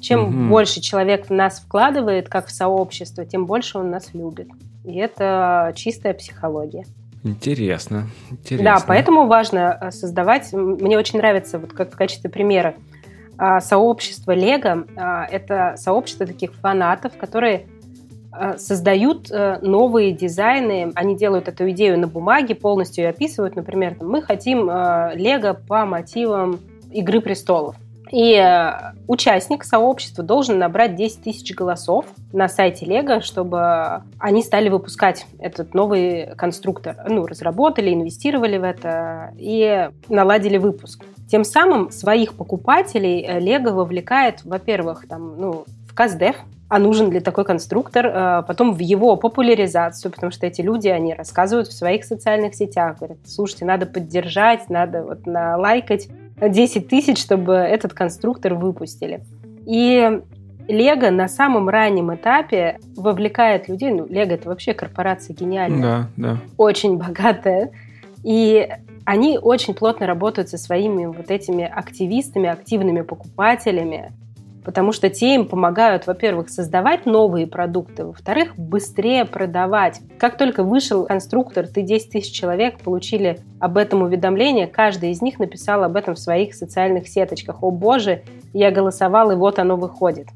Чем 0.00 0.24
угу. 0.24 0.50
больше 0.50 0.80
человек 0.80 1.26
в 1.26 1.30
нас 1.30 1.60
вкладывает, 1.60 2.28
как 2.28 2.48
в 2.48 2.50
сообщество, 2.50 3.24
тем 3.24 3.46
больше 3.46 3.78
он 3.78 3.90
нас 3.90 4.12
любит. 4.14 4.48
И 4.84 4.96
это 4.96 5.72
чистая 5.76 6.12
психология. 6.12 6.84
Интересно, 7.22 8.08
интересно. 8.30 8.64
Да, 8.64 8.84
поэтому 8.86 9.26
важно 9.26 9.78
э, 9.80 9.90
создавать. 9.92 10.52
Мне 10.52 10.98
очень 10.98 11.18
нравится, 11.18 11.58
вот 11.58 11.72
как 11.72 11.92
в 11.92 11.96
качестве 11.96 12.28
примера, 12.28 12.74
а, 13.38 13.60
сообщество 13.60 14.32
Лего. 14.32 14.86
А, 14.96 15.24
это 15.24 15.74
сообщество 15.76 16.26
таких 16.26 16.52
фанатов, 16.52 17.16
которые 17.16 17.66
э, 18.32 18.58
создают 18.58 19.30
э, 19.30 19.58
новые 19.62 20.12
дизайны. 20.12 20.92
Они 20.96 21.16
делают 21.16 21.48
эту 21.48 21.70
идею 21.70 21.98
на 21.98 22.08
бумаге, 22.08 22.56
полностью 22.56 23.04
ее 23.04 23.10
описывают. 23.10 23.56
Например, 23.56 23.96
мы 24.00 24.20
хотим 24.20 24.66
Лего 24.66 25.54
по 25.54 25.86
мотивам 25.86 26.58
Игры 26.94 27.20
престолов. 27.20 27.74
И 28.14 28.34
э, 28.36 28.92
участник 29.08 29.64
сообщества 29.64 30.22
должен 30.22 30.56
набрать 30.56 30.94
10 30.94 31.24
тысяч 31.24 31.52
голосов 31.52 32.06
на 32.32 32.48
сайте 32.48 32.86
Лего, 32.86 33.20
чтобы 33.20 34.04
они 34.20 34.40
стали 34.44 34.68
выпускать 34.68 35.26
этот 35.40 35.74
новый 35.74 36.28
конструктор. 36.36 36.96
Ну, 37.08 37.26
разработали, 37.26 37.92
инвестировали 37.92 38.56
в 38.56 38.62
это 38.62 39.32
и 39.36 39.90
наладили 40.08 40.58
выпуск. 40.58 41.04
Тем 41.28 41.42
самым 41.42 41.90
своих 41.90 42.34
покупателей 42.34 43.40
Лего 43.40 43.70
вовлекает, 43.70 44.44
во-первых, 44.44 45.08
там, 45.08 45.36
ну, 45.36 45.64
в 45.88 45.94
КАЗДЕФ, 45.94 46.36
а 46.68 46.78
нужен 46.78 47.10
ли 47.10 47.18
такой 47.18 47.44
конструктор, 47.44 48.06
э, 48.06 48.42
потом 48.46 48.74
в 48.74 48.78
его 48.78 49.16
популяризацию, 49.16 50.12
потому 50.12 50.30
что 50.30 50.46
эти 50.46 50.60
люди, 50.60 50.86
они 50.86 51.14
рассказывают 51.14 51.66
в 51.66 51.72
своих 51.72 52.04
социальных 52.04 52.54
сетях, 52.54 52.98
говорят, 52.98 53.18
слушайте, 53.26 53.64
надо 53.64 53.86
поддержать, 53.86 54.70
надо 54.70 55.02
вот 55.02 55.26
налайкать 55.26 56.08
10 56.40 56.88
тысяч, 56.88 57.18
чтобы 57.18 57.54
этот 57.54 57.92
конструктор 57.92 58.54
выпустили. 58.54 59.22
И 59.66 60.20
Лего 60.68 61.10
на 61.10 61.28
самом 61.28 61.68
раннем 61.68 62.14
этапе 62.14 62.78
вовлекает 62.96 63.68
людей. 63.68 63.90
Ну, 63.90 64.06
Лего 64.06 64.32
это 64.32 64.48
вообще 64.48 64.74
корпорация 64.74 65.34
гениальная. 65.34 65.82
Да, 65.82 66.08
да. 66.16 66.38
Очень 66.56 66.96
богатая. 66.96 67.70
И 68.22 68.68
они 69.04 69.38
очень 69.38 69.74
плотно 69.74 70.06
работают 70.06 70.48
со 70.48 70.56
своими 70.56 71.04
вот 71.04 71.30
этими 71.30 71.64
активистами, 71.64 72.48
активными 72.48 73.02
покупателями 73.02 74.12
потому 74.64 74.92
что 74.92 75.10
те 75.10 75.34
им 75.34 75.46
помогают, 75.46 76.06
во-первых, 76.06 76.48
создавать 76.48 77.06
новые 77.06 77.46
продукты, 77.46 78.04
во-вторых, 78.04 78.56
быстрее 78.56 79.24
продавать. 79.24 80.00
Как 80.18 80.38
только 80.38 80.64
вышел 80.64 81.04
конструктор, 81.04 81.66
ты 81.66 81.82
10 81.82 82.10
тысяч 82.10 82.32
человек 82.32 82.78
получили 82.80 83.40
об 83.60 83.76
этом 83.76 84.02
уведомление, 84.02 84.66
каждый 84.66 85.10
из 85.10 85.20
них 85.20 85.38
написал 85.38 85.84
об 85.84 85.96
этом 85.96 86.14
в 86.14 86.18
своих 86.18 86.54
социальных 86.54 87.08
сеточках. 87.08 87.62
«О 87.62 87.70
боже, 87.70 88.22
я 88.52 88.70
голосовал, 88.70 89.30
и 89.30 89.36
вот 89.36 89.58
оно 89.58 89.76
выходит». 89.76 90.28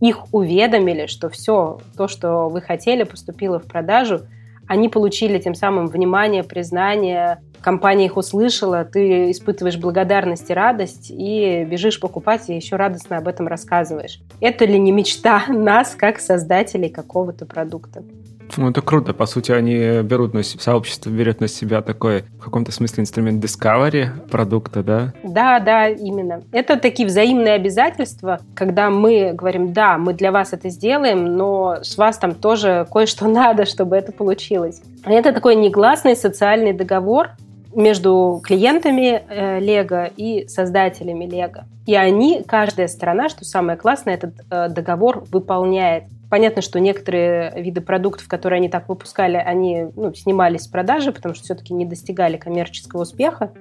Их 0.00 0.32
уведомили, 0.32 1.06
что 1.06 1.28
все 1.28 1.78
то, 1.96 2.06
что 2.06 2.48
вы 2.48 2.60
хотели, 2.60 3.02
поступило 3.02 3.58
в 3.58 3.64
продажу, 3.64 4.20
они 4.68 4.88
получили 4.88 5.38
тем 5.38 5.54
самым 5.54 5.86
внимание, 5.86 6.42
признание, 6.42 7.38
компания 7.60 8.06
их 8.06 8.16
услышала, 8.16 8.84
ты 8.84 9.30
испытываешь 9.30 9.76
благодарность 9.76 10.50
и 10.50 10.54
радость 10.54 11.10
и 11.10 11.64
бежишь 11.64 12.00
покупать 12.00 12.48
и 12.48 12.54
еще 12.54 12.76
радостно 12.76 13.18
об 13.18 13.28
этом 13.28 13.48
рассказываешь. 13.48 14.20
Это 14.40 14.64
ли 14.64 14.78
не 14.78 14.92
мечта 14.92 15.44
нас, 15.48 15.94
как 15.94 16.20
создателей 16.20 16.88
какого-то 16.88 17.46
продукта? 17.46 18.02
Ну, 18.56 18.70
это 18.70 18.80
круто. 18.80 19.12
По 19.12 19.26
сути, 19.26 19.52
они 19.52 20.02
берут 20.02 20.34
на 20.34 20.42
себя, 20.42 20.62
сообщество 20.62 21.10
берет 21.10 21.40
на 21.40 21.48
себя 21.48 21.82
такой, 21.82 22.24
в 22.38 22.44
каком-то 22.44 22.72
смысле, 22.72 23.02
инструмент 23.02 23.44
discovery 23.44 24.08
продукта, 24.30 24.82
да? 24.82 25.12
Да, 25.22 25.58
да, 25.58 25.88
именно. 25.88 26.42
Это 26.52 26.78
такие 26.78 27.08
взаимные 27.08 27.54
обязательства, 27.54 28.40
когда 28.54 28.90
мы 28.90 29.32
говорим, 29.32 29.72
да, 29.72 29.98
мы 29.98 30.14
для 30.14 30.32
вас 30.32 30.52
это 30.52 30.68
сделаем, 30.68 31.36
но 31.36 31.78
с 31.82 31.98
вас 31.98 32.18
там 32.18 32.34
тоже 32.34 32.86
кое-что 32.90 33.28
надо, 33.28 33.66
чтобы 33.66 33.96
это 33.96 34.12
получилось. 34.12 34.80
Это 35.04 35.32
такой 35.32 35.56
негласный 35.56 36.16
социальный 36.16 36.72
договор, 36.72 37.30
между 37.76 38.40
клиентами 38.42 39.22
э, 39.28 39.60
Лего 39.60 40.06
и 40.06 40.48
создателями 40.48 41.26
Лего. 41.26 41.66
И 41.84 41.94
они, 41.94 42.42
каждая 42.42 42.88
сторона, 42.88 43.28
что 43.28 43.44
самое 43.44 43.76
классное, 43.76 44.14
этот 44.14 44.34
э, 44.50 44.68
договор 44.70 45.24
выполняет. 45.30 46.04
Понятно, 46.30 46.62
что 46.62 46.80
некоторые 46.80 47.52
виды 47.54 47.82
продуктов, 47.82 48.28
которые 48.28 48.58
они 48.58 48.70
так 48.70 48.88
выпускали, 48.88 49.36
они 49.36 49.88
ну, 49.94 50.12
снимались 50.14 50.62
с 50.62 50.68
продажи, 50.68 51.12
потому 51.12 51.34
что 51.34 51.44
все-таки 51.44 51.74
не 51.74 51.84
достигали 51.84 52.38
коммерческого 52.38 53.02
успеха. 53.02 53.52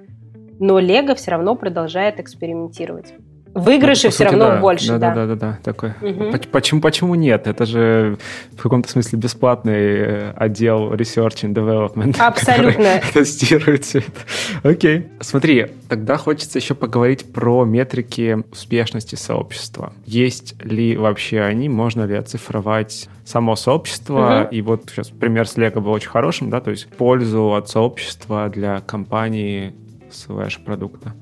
Но 0.59 0.79
Лего 0.79 1.13
все 1.13 1.31
равно 1.31 1.55
продолжает 1.55 2.19
экспериментировать. 2.21 3.13
Выигрыши 3.55 4.07
ну, 4.07 4.11
все 4.11 4.25
равно 4.25 4.49
да. 4.49 4.57
больше, 4.57 4.87
да. 4.89 4.97
Да, 4.97 5.13
да, 5.13 5.25
да, 5.27 5.35
да, 5.35 5.59
такой. 5.63 5.91
Угу. 6.01 6.37
Почему, 6.51 6.81
почему 6.81 7.15
нет? 7.15 7.47
Это 7.47 7.65
же 7.65 8.17
в 8.51 8.61
каком-то 8.61 8.89
смысле 8.89 9.17
бесплатный 9.17 9.73
э, 9.73 10.33
отдел 10.35 10.93
Research 10.93 11.45
and 11.45 11.53
Development. 11.53 12.17
Абсолютно. 12.19 13.01
Тестирует 13.13 13.85
все 13.85 13.99
это. 13.99 14.69
Окей. 14.69 15.07
Смотри, 15.21 15.67
тогда 15.87 16.17
хочется 16.17 16.59
еще 16.59 16.75
поговорить 16.75 17.31
про 17.31 17.63
метрики 17.63 18.43
успешности 18.51 19.15
сообщества. 19.15 19.93
Есть 20.05 20.61
ли 20.61 20.97
вообще 20.97 21.39
они, 21.39 21.69
можно 21.69 22.03
ли 22.03 22.15
оцифровать 22.15 23.07
само 23.23 23.55
сообщество? 23.55 24.41
Угу. 24.43 24.53
И 24.53 24.61
вот 24.61 24.89
сейчас 24.89 25.07
пример 25.07 25.47
с 25.47 25.55
Lego 25.55 25.79
был 25.79 25.91
очень 25.91 26.09
хорошим, 26.09 26.49
да, 26.49 26.59
то 26.59 26.71
есть 26.71 26.89
пользу 26.89 27.53
от 27.55 27.69
сообщества 27.69 28.49
для 28.49 28.81
компании 28.81 29.73
слэш 30.11 30.59
продукта. 30.59 31.13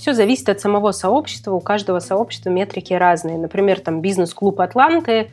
Все 0.00 0.14
зависит 0.14 0.48
от 0.48 0.58
самого 0.58 0.92
сообщества. 0.92 1.52
У 1.52 1.60
каждого 1.60 1.98
сообщества 1.98 2.48
метрики 2.48 2.94
разные. 2.94 3.36
Например, 3.36 3.78
там 3.80 4.00
бизнес-клуб 4.00 4.58
Атланты, 4.62 5.28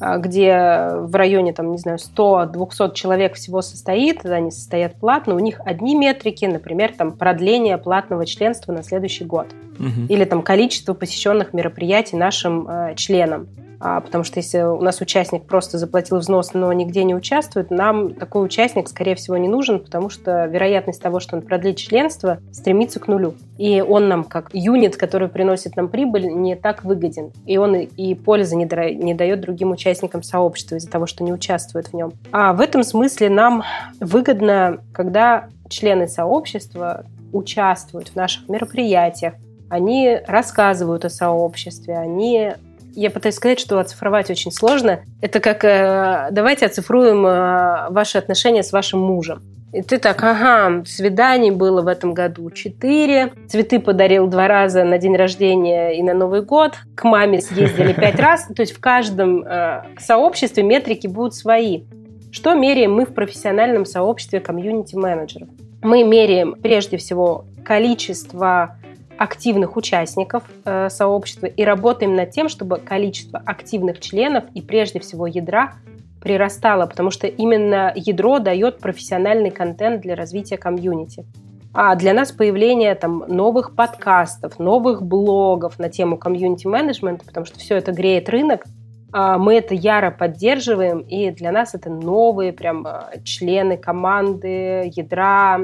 а, 0.00 0.18
где 0.18 0.90
в 0.94 1.12
районе, 1.16 1.52
там, 1.52 1.72
не 1.72 1.78
знаю, 1.78 1.98
100-200 1.98 2.94
человек 2.94 3.34
всего 3.34 3.62
состоит, 3.62 4.24
они 4.24 4.52
состоят 4.52 4.94
платно, 4.94 5.34
у 5.34 5.40
них 5.40 5.60
одни 5.64 5.96
метрики, 5.96 6.44
например, 6.44 6.92
там, 6.96 7.10
продление 7.10 7.78
платного 7.78 8.24
членства 8.24 8.70
на 8.70 8.84
следующий 8.84 9.24
год. 9.24 9.48
Угу. 9.80 10.06
Или 10.08 10.24
там 10.24 10.42
количество 10.42 10.94
посещенных 10.94 11.52
мероприятий 11.52 12.14
нашим 12.14 12.68
э, 12.68 12.94
членам. 12.94 13.48
А, 13.84 14.00
потому 14.00 14.22
что 14.22 14.38
если 14.38 14.60
у 14.60 14.80
нас 14.80 15.00
участник 15.00 15.44
просто 15.44 15.76
заплатил 15.76 16.18
взнос, 16.18 16.54
но 16.54 16.72
нигде 16.72 17.02
не 17.02 17.16
участвует, 17.16 17.72
нам 17.72 18.14
такой 18.14 18.44
участник, 18.44 18.88
скорее 18.88 19.16
всего, 19.16 19.36
не 19.36 19.48
нужен, 19.48 19.80
потому 19.80 20.08
что 20.08 20.46
вероятность 20.46 21.02
того, 21.02 21.18
что 21.18 21.34
он 21.34 21.42
продлит 21.42 21.78
членство, 21.78 22.38
стремится 22.52 23.00
к 23.00 23.08
нулю. 23.08 23.34
И 23.58 23.80
он 23.80 24.06
нам, 24.06 24.22
как 24.22 24.50
юнит, 24.52 24.96
который 24.96 25.26
приносит 25.26 25.74
нам 25.74 25.88
прибыль, 25.88 26.28
не 26.28 26.54
так 26.54 26.84
выгоден. 26.84 27.32
И 27.44 27.56
он 27.56 27.74
и 27.74 28.14
пользы 28.14 28.54
не, 28.54 28.68
не 28.94 29.14
дает 29.14 29.40
другим 29.40 29.72
участникам 29.72 30.22
сообщества 30.22 30.76
из-за 30.76 30.88
того, 30.88 31.06
что 31.06 31.24
не 31.24 31.32
участвует 31.32 31.88
в 31.88 31.94
нем. 31.94 32.12
А 32.30 32.52
в 32.52 32.60
этом 32.60 32.84
смысле 32.84 33.30
нам 33.30 33.64
выгодно, 33.98 34.78
когда 34.92 35.48
члены 35.68 36.06
сообщества 36.06 37.04
участвуют 37.32 38.10
в 38.10 38.16
наших 38.16 38.48
мероприятиях, 38.48 39.34
они 39.68 40.18
рассказывают 40.28 41.04
о 41.04 41.10
сообществе, 41.10 41.96
они 41.96 42.52
Я 42.94 43.10
пытаюсь 43.10 43.36
сказать, 43.36 43.58
что 43.58 43.78
оцифровать 43.78 44.30
очень 44.30 44.52
сложно. 44.52 45.00
Это 45.20 45.40
как 45.40 45.64
э, 45.64 46.28
давайте 46.30 46.66
оцифруем 46.66 47.26
э, 47.26 47.90
ваши 47.90 48.18
отношения 48.18 48.62
с 48.62 48.72
вашим 48.72 49.00
мужем. 49.00 49.42
И 49.72 49.80
ты 49.80 49.98
так, 49.98 50.22
ага, 50.22 50.84
свиданий 50.84 51.50
было 51.50 51.80
в 51.80 51.86
этом 51.86 52.12
году 52.12 52.50
четыре, 52.50 53.32
цветы 53.48 53.80
подарил 53.80 54.26
два 54.26 54.46
раза 54.46 54.84
на 54.84 54.98
день 54.98 55.16
рождения 55.16 55.98
и 55.98 56.02
на 56.02 56.12
Новый 56.12 56.42
год, 56.42 56.74
к 56.94 57.04
маме 57.04 57.40
съездили 57.40 57.94
пять 57.94 58.16
раз. 58.20 58.48
То 58.54 58.60
есть 58.60 58.72
в 58.72 58.80
каждом 58.80 59.42
э, 59.42 59.84
сообществе 59.98 60.62
метрики 60.62 61.06
будут 61.06 61.34
свои. 61.34 61.84
Что 62.30 62.54
меряем 62.54 62.94
мы 62.94 63.06
в 63.06 63.14
профессиональном 63.14 63.86
сообществе 63.86 64.40
комьюнити-менеджеров? 64.40 65.48
Мы 65.82 66.04
меряем 66.04 66.54
прежде 66.54 66.98
всего 66.98 67.46
количество 67.64 68.76
активных 69.22 69.76
участников 69.76 70.42
э, 70.64 70.88
сообщества 70.90 71.46
и 71.46 71.62
работаем 71.64 72.16
над 72.16 72.30
тем, 72.32 72.48
чтобы 72.48 72.78
количество 72.78 73.40
активных 73.46 74.00
членов 74.00 74.44
и 74.52 74.60
прежде 74.60 74.98
всего 74.98 75.28
ядра 75.28 75.74
прирастало, 76.20 76.86
потому 76.86 77.12
что 77.12 77.28
именно 77.28 77.92
ядро 77.94 78.40
дает 78.40 78.80
профессиональный 78.80 79.52
контент 79.52 80.00
для 80.00 80.16
развития 80.16 80.56
комьюнити. 80.56 81.24
А 81.72 81.94
для 81.94 82.14
нас 82.14 82.32
появление 82.32 82.96
там, 82.96 83.24
новых 83.28 83.76
подкастов, 83.76 84.58
новых 84.58 85.02
блогов 85.02 85.78
на 85.78 85.88
тему 85.88 86.16
комьюнити-менеджмента, 86.18 87.24
потому 87.24 87.46
что 87.46 87.60
все 87.60 87.76
это 87.76 87.92
греет 87.92 88.28
рынок, 88.28 88.64
а 89.12 89.38
мы 89.38 89.54
это 89.54 89.74
яро 89.74 90.10
поддерживаем, 90.10 90.98
и 90.98 91.30
для 91.30 91.52
нас 91.52 91.76
это 91.76 91.90
новые 91.90 92.52
прям 92.52 92.86
а, 92.86 93.10
члены 93.24 93.76
команды, 93.76 94.90
ядра. 94.96 95.60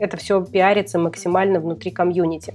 Это 0.00 0.16
все 0.16 0.42
пиарится 0.42 0.98
максимально 0.98 1.60
внутри 1.60 1.90
комьюнити. 1.90 2.54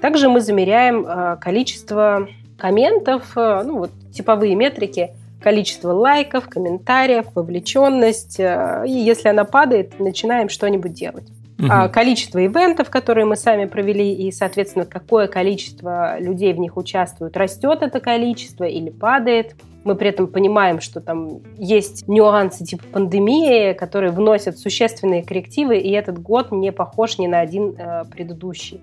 Также 0.00 0.28
мы 0.28 0.40
замеряем 0.40 1.04
а, 1.06 1.36
количество 1.36 2.28
комментов, 2.58 3.32
ну 3.34 3.78
вот 3.78 3.90
типовые 4.12 4.54
метрики, 4.54 5.10
количество 5.40 5.92
лайков, 5.92 6.48
комментариев, 6.48 7.26
вовлеченность. 7.34 8.38
Э, 8.38 8.84
и 8.86 8.92
если 8.92 9.28
она 9.28 9.44
падает, 9.44 9.98
начинаем 9.98 10.48
что-нибудь 10.48 10.92
делать. 10.92 11.28
Угу. 11.58 11.90
Количество 11.92 12.44
ивентов, 12.44 12.88
которые 12.88 13.26
мы 13.26 13.36
сами 13.36 13.66
провели, 13.66 14.14
и, 14.14 14.32
соответственно, 14.32 14.86
какое 14.86 15.26
количество 15.26 16.18
людей 16.18 16.54
в 16.54 16.58
них 16.58 16.78
участвуют, 16.78 17.36
растет 17.36 17.82
это 17.82 18.00
количество 18.00 18.64
или 18.64 18.88
падает. 18.88 19.56
Мы 19.84 19.94
при 19.94 20.08
этом 20.08 20.26
понимаем, 20.26 20.80
что 20.80 21.00
там 21.00 21.40
есть 21.58 22.06
нюансы 22.08 22.64
типа 22.64 22.84
пандемии, 22.92 23.74
которые 23.74 24.10
вносят 24.10 24.58
существенные 24.58 25.22
коррективы, 25.22 25.78
и 25.78 25.90
этот 25.90 26.18
год 26.18 26.50
не 26.50 26.72
похож 26.72 27.18
ни 27.18 27.26
на 27.26 27.40
один 27.40 27.74
э, 27.76 28.04
предыдущий. 28.10 28.80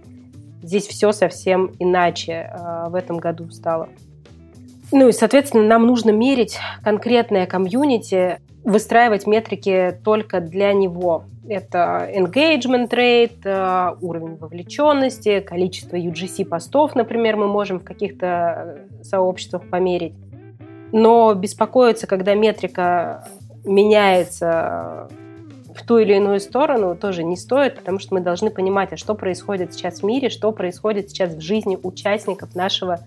Здесь 0.68 0.86
все 0.86 1.14
совсем 1.14 1.72
иначе 1.80 2.52
э, 2.52 2.90
в 2.90 2.96
этом 2.96 3.20
году 3.20 3.50
стало. 3.52 3.88
Ну 4.92 5.08
и, 5.08 5.12
соответственно, 5.14 5.64
нам 5.64 5.88
нужно 5.88 6.10
мерить 6.10 6.60
конкретное 6.84 7.46
комьюнити, 7.46 8.42
выстраивать 8.66 9.26
метрики 9.26 9.98
только 10.04 10.42
для 10.42 10.74
него. 10.74 11.24
Это 11.48 12.12
engagement 12.14 12.90
rate, 12.90 13.46
э, 13.46 13.96
уровень 14.02 14.36
вовлеченности, 14.36 15.40
количество 15.40 15.96
UGC-постов, 15.96 16.96
например, 16.96 17.38
мы 17.38 17.48
можем 17.48 17.80
в 17.80 17.86
каких-то 17.86 18.28
э, 19.00 19.04
сообществах 19.04 19.70
померить. 19.70 20.16
Но 20.92 21.34
беспокоиться, 21.34 22.08
когда 22.08 22.36
метрика 22.36 23.26
меняется 23.64 25.08
в 25.78 25.84
ту 25.86 26.00
или 26.00 26.16
иную 26.16 26.40
сторону, 26.40 26.96
тоже 26.96 27.24
не 27.24 27.38
стоит, 27.38 27.76
потому 27.76 28.00
что 28.00 28.16
мы 28.16 28.22
должны 28.22 28.50
понимать, 28.50 28.94
а 28.94 28.98
что 28.98 29.14
происходит 29.14 29.74
сейчас 29.74 30.02
в 30.02 30.04
мире, 30.04 30.30
что 30.30 30.52
происходит 30.52 31.10
сейчас 31.10 31.34
в 31.34 31.42
жизни 31.42 31.78
участников 31.82 32.56
нашего 32.56 33.00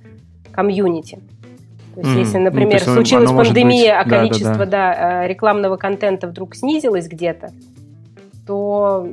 комьюнити. 0.52 1.20
То 1.94 2.00
есть, 2.00 2.12
mm, 2.12 2.18
если, 2.18 2.38
например, 2.38 2.80
ну, 2.86 2.94
случилась 2.94 3.30
пандемия, 3.30 3.98
быть... 3.98 4.06
а 4.06 4.16
количество 4.16 4.58
да, 4.58 4.66
да, 4.66 4.94
да. 4.94 5.26
рекламного 5.26 5.76
контента 5.76 6.28
вдруг 6.28 6.54
снизилось 6.54 7.08
где-то, 7.08 7.52
то 8.46 9.08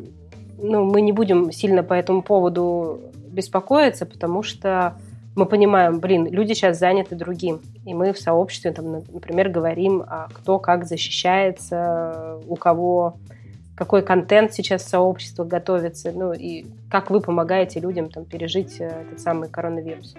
ну, 0.60 0.86
мы 0.86 1.02
не 1.02 1.12
будем 1.12 1.52
сильно 1.52 1.84
по 1.84 1.94
этому 1.94 2.22
поводу 2.22 3.02
беспокоиться, 3.30 4.06
потому 4.06 4.44
что 4.44 4.96
мы 5.36 5.46
понимаем, 5.46 6.00
блин, 6.00 6.28
люди 6.28 6.54
сейчас 6.54 6.80
заняты 6.80 7.16
другим. 7.16 7.62
И 7.86 7.94
мы 7.94 8.14
в 8.14 8.20
сообществе, 8.20 8.72
там, 8.72 9.04
например, 9.12 9.50
говорим, 9.50 10.04
а 10.08 10.28
кто 10.34 10.60
как 10.60 10.86
защищается, 10.86 12.40
у 12.48 12.56
кого 12.56 13.18
какой 13.78 14.02
контент 14.02 14.54
сейчас 14.54 14.84
в 14.84 14.90
сообществе 14.90 15.46
готовится, 15.46 16.12
ну 16.12 16.34
и 16.34 16.66
как 16.90 17.12
вы 17.12 17.22
помогаете 17.22 17.80
людям 17.80 18.10
там, 18.10 18.26
пережить 18.26 18.82
э, 18.82 18.86
этот 18.86 19.20
самый 19.20 19.50
коронавирус. 19.50 20.16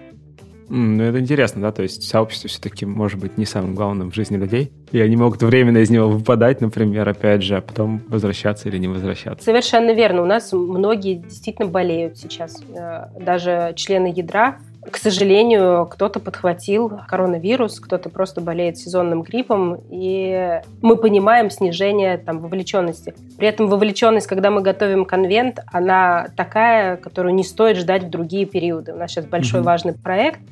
Ну, 0.69 1.03
это 1.03 1.19
интересно, 1.19 1.63
да, 1.63 1.71
то 1.71 1.81
есть 1.81 2.03
сообщество 2.03 2.47
все-таки 2.47 2.85
может 2.85 3.19
быть 3.19 3.37
не 3.37 3.45
самым 3.45 3.73
главным 3.73 4.11
в 4.11 4.15
жизни 4.15 4.37
людей, 4.37 4.71
и 4.91 5.01
они 5.01 5.17
могут 5.17 5.41
временно 5.41 5.79
из 5.79 5.89
него 5.89 6.07
выпадать, 6.07 6.61
например, 6.61 7.09
опять 7.09 7.41
же, 7.41 7.57
а 7.57 7.61
потом 7.61 8.01
возвращаться 8.07 8.69
или 8.69 8.77
не 8.77 8.87
возвращаться. 8.87 9.43
Совершенно 9.43 9.91
верно. 9.91 10.21
У 10.21 10.25
нас 10.25 10.53
многие 10.53 11.15
действительно 11.15 11.67
болеют 11.67 12.17
сейчас. 12.17 12.61
Э, 12.73 13.07
даже 13.19 13.73
члены 13.75 14.13
ядра, 14.15 14.59
к 14.81 14.97
сожалению, 14.97 15.87
кто-то 15.87 16.19
подхватил 16.19 17.01
коронавирус, 17.07 17.79
кто-то 17.79 18.09
просто 18.09 18.41
болеет 18.41 18.77
сезонным 18.77 19.23
гриппом, 19.23 19.77
и 19.89 20.61
мы 20.81 20.95
понимаем 20.95 21.49
снижение 21.49 22.17
там, 22.17 22.39
вовлеченности. 22.39 23.13
При 23.37 23.47
этом 23.47 23.67
вовлеченность, 23.67 24.27
когда 24.27 24.51
мы 24.51 24.61
готовим 24.61 25.05
конвент, 25.05 25.59
она 25.71 26.27
такая, 26.35 26.97
которую 26.97 27.35
не 27.35 27.43
стоит 27.43 27.77
ждать 27.77 28.03
в 28.03 28.09
другие 28.09 28.45
периоды. 28.45 28.93
У 28.93 28.97
нас 28.97 29.11
сейчас 29.11 29.25
большой 29.25 29.59
mm-hmm. 29.59 29.63
важный 29.63 29.93
проект– 29.93 30.39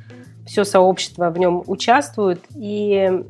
все 0.47 0.63
сообщество 0.63 1.30
в 1.30 1.38
нем 1.38 1.63
участвует, 1.67 2.39
и 2.55 3.23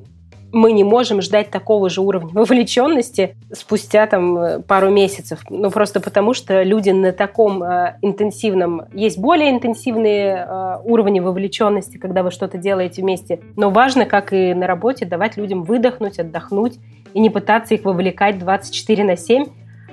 мы 0.52 0.72
не 0.72 0.84
можем 0.84 1.22
ждать 1.22 1.50
такого 1.50 1.90
же 1.90 2.02
уровня 2.02 2.30
вовлеченности 2.34 3.36
спустя 3.52 4.08
там 4.08 4.64
пару 4.64 4.90
месяцев. 4.90 5.42
Ну, 5.50 5.70
просто 5.72 6.00
потому 6.00 6.34
что 6.34 6.64
люди 6.64 6.90
на 6.90 7.12
таком 7.12 7.64
э, 7.64 7.98
интенсивном... 8.02 8.84
Есть 8.94 9.18
более 9.20 9.52
интенсивные 9.52 10.48
э, 10.48 10.78
уровни 10.84 11.20
вовлеченности, 11.20 11.98
когда 11.98 12.24
вы 12.24 12.32
что-то 12.32 12.58
делаете 12.58 13.02
вместе. 13.02 13.40
Но 13.56 13.70
важно, 13.70 14.06
как 14.06 14.34
и 14.34 14.54
на 14.54 14.68
работе, 14.68 15.06
давать 15.06 15.38
людям 15.38 15.64
выдохнуть, 15.64 16.20
отдохнуть 16.20 16.80
и 17.14 17.20
не 17.20 17.30
пытаться 17.30 17.74
их 17.74 17.84
вовлекать 17.84 18.40
24 18.40 19.04
на 19.04 19.18
7. 19.18 19.46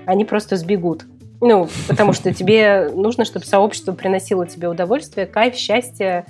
Они 0.06 0.24
просто 0.24 0.56
сбегут. 0.56 1.04
Ну, 1.40 1.68
потому 1.88 2.12
что 2.12 2.32
тебе 2.32 2.90
нужно, 2.94 3.24
чтобы 3.24 3.44
сообщество 3.44 3.92
приносило 3.92 4.46
тебе 4.46 4.68
удовольствие, 4.68 5.26
кайф, 5.26 5.56
счастье, 5.56 6.24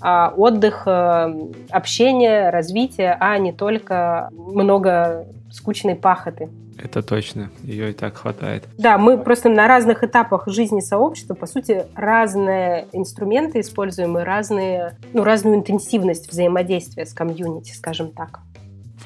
отдых, 0.00 0.84
э, 0.86 1.34
общение, 1.70 2.50
развитие, 2.50 3.16
а 3.18 3.38
не 3.38 3.52
только 3.52 4.30
много 4.32 5.26
скучной 5.50 5.94
пахоты. 5.94 6.48
Это 6.82 7.02
точно, 7.02 7.50
ее 7.62 7.90
и 7.90 7.92
так 7.92 8.16
хватает. 8.16 8.64
Да, 8.78 8.96
мы 8.96 9.18
просто 9.18 9.50
на 9.50 9.68
разных 9.68 10.02
этапах 10.02 10.48
жизни 10.48 10.80
сообщества, 10.80 11.34
по 11.34 11.46
сути, 11.46 11.84
разные 11.94 12.86
инструменты 12.92 13.60
используем 13.60 14.18
и 14.18 14.22
разные, 14.22 14.96
ну, 15.12 15.22
разную 15.22 15.56
интенсивность 15.56 16.30
взаимодействия 16.30 17.04
с 17.04 17.12
комьюнити, 17.12 17.72
скажем 17.72 18.10
так. 18.12 18.40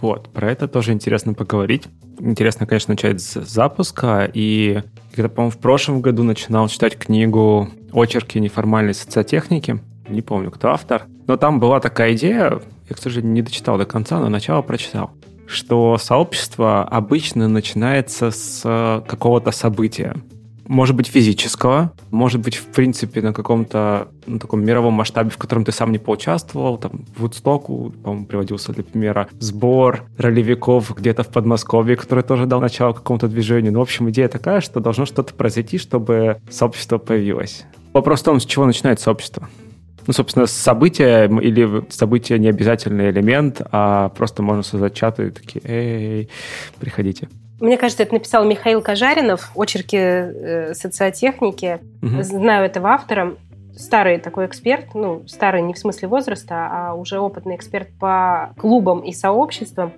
Вот, 0.01 0.29
про 0.33 0.53
это 0.53 0.69
тоже 0.69 0.93
интересно 0.93 1.35
поговорить. 1.35 1.85
Интересно, 2.21 2.67
конечно, 2.67 2.93
начать 2.93 3.21
с 3.21 3.41
запуска. 3.41 4.31
И 4.33 4.83
когда, 5.15 5.29
по-моему, 5.29 5.51
в 5.51 5.59
прошлом 5.59 6.01
году 6.01 6.23
начинал 6.23 6.69
читать 6.69 6.97
книгу 6.97 7.71
«Очерки 7.93 8.39
неформальной 8.39 8.95
социотехники», 8.95 9.81
не 10.09 10.23
помню, 10.23 10.51
кто 10.51 10.71
автор, 10.71 11.07
но 11.27 11.37
там 11.37 11.61
была 11.61 11.81
такая 11.81 12.15
идея, 12.15 12.61
я, 12.89 12.95
к 12.95 12.99
сожалению, 12.99 13.33
не 13.33 13.43
дочитал 13.43 13.79
до 13.79 13.87
конца, 13.87 14.19
но 14.21 14.29
начало 14.29 14.63
прочитал, 14.63 15.11
что 15.47 15.97
сообщество 15.99 16.83
обычно 16.83 17.49
начинается 17.49 18.31
с 18.31 19.03
какого-то 19.07 19.51
события. 19.51 20.15
Может 20.67 20.97
быть, 20.97 21.09
физического, 21.09 21.93
может 22.11 22.41
быть, 22.41 22.57
в 22.57 22.65
принципе, 22.69 23.21
на 23.21 23.35
каком-то 23.35 24.09
ну, 24.27 24.39
таком 24.39 24.65
мировом 24.65 24.95
масштабе, 24.95 25.29
в 25.29 25.37
котором 25.37 25.63
ты 25.63 25.73
сам 25.73 25.93
не 25.93 25.99
поучаствовал. 25.99 26.79
Там, 26.79 27.05
в 27.15 27.21
Вудстоку, 27.21 27.93
по-моему, 28.03 28.25
приводился 28.25 28.73
для 28.73 28.83
примера 28.83 29.29
сбор 29.41 30.05
ролевиков 30.17 30.95
где-то 30.97 31.23
в 31.23 31.29
Подмосковье, 31.29 31.97
который 31.97 32.25
тоже 32.25 32.47
дал 32.47 32.63
начало 32.63 32.95
какому-то 32.95 33.29
движению. 33.29 33.75
Ну, 33.75 33.81
в 33.81 33.83
общем, 33.83 34.09
идея 34.09 34.29
такая, 34.29 34.63
что 34.63 34.81
должно 34.81 35.05
что-то 35.05 35.35
произойти, 35.35 35.77
чтобы 35.77 36.41
сообщество 36.49 36.97
появилось. 36.97 37.65
Вопрос 37.93 38.23
в 38.23 38.25
том, 38.25 38.41
с 38.41 38.47
чего 38.47 38.65
начинается 38.65 39.05
сообщество 39.05 39.51
ну, 40.07 40.13
собственно, 40.13 40.47
события 40.47 41.27
или 41.27 41.85
события 41.91 42.39
не 42.39 42.49
обязательный 42.49 43.11
элемент, 43.11 43.61
а 43.73 44.11
просто 44.11 44.43
можно 44.43 44.63
создать 44.63 44.95
чаты 44.95 45.29
и 45.29 45.31
такие, 45.31 45.63
эй, 45.65 46.29
приходите. 46.79 47.29
Мне 47.61 47.79
кажется, 47.79 48.03
это 48.03 48.15
написал 48.15 48.45
Михаил 48.45 48.83
Кожаринов, 48.83 49.51
очерки 49.55 49.97
э, 49.97 50.75
социотехники. 50.75 51.81
Угу. 52.03 52.23
Знаю 52.23 52.67
этого 52.67 52.91
автора. 52.91 53.37
Старый 53.77 54.19
такой 54.19 54.47
эксперт, 54.47 54.95
ну, 54.95 55.25
старый 55.27 55.61
не 55.63 55.75
в 55.75 55.79
смысле 55.79 56.07
возраста, 56.07 56.69
а 56.71 56.95
уже 56.95 57.19
опытный 57.19 57.57
эксперт 57.57 57.89
по 57.99 58.55
клубам 58.57 59.01
и 59.01 59.13
сообществам. 59.13 59.93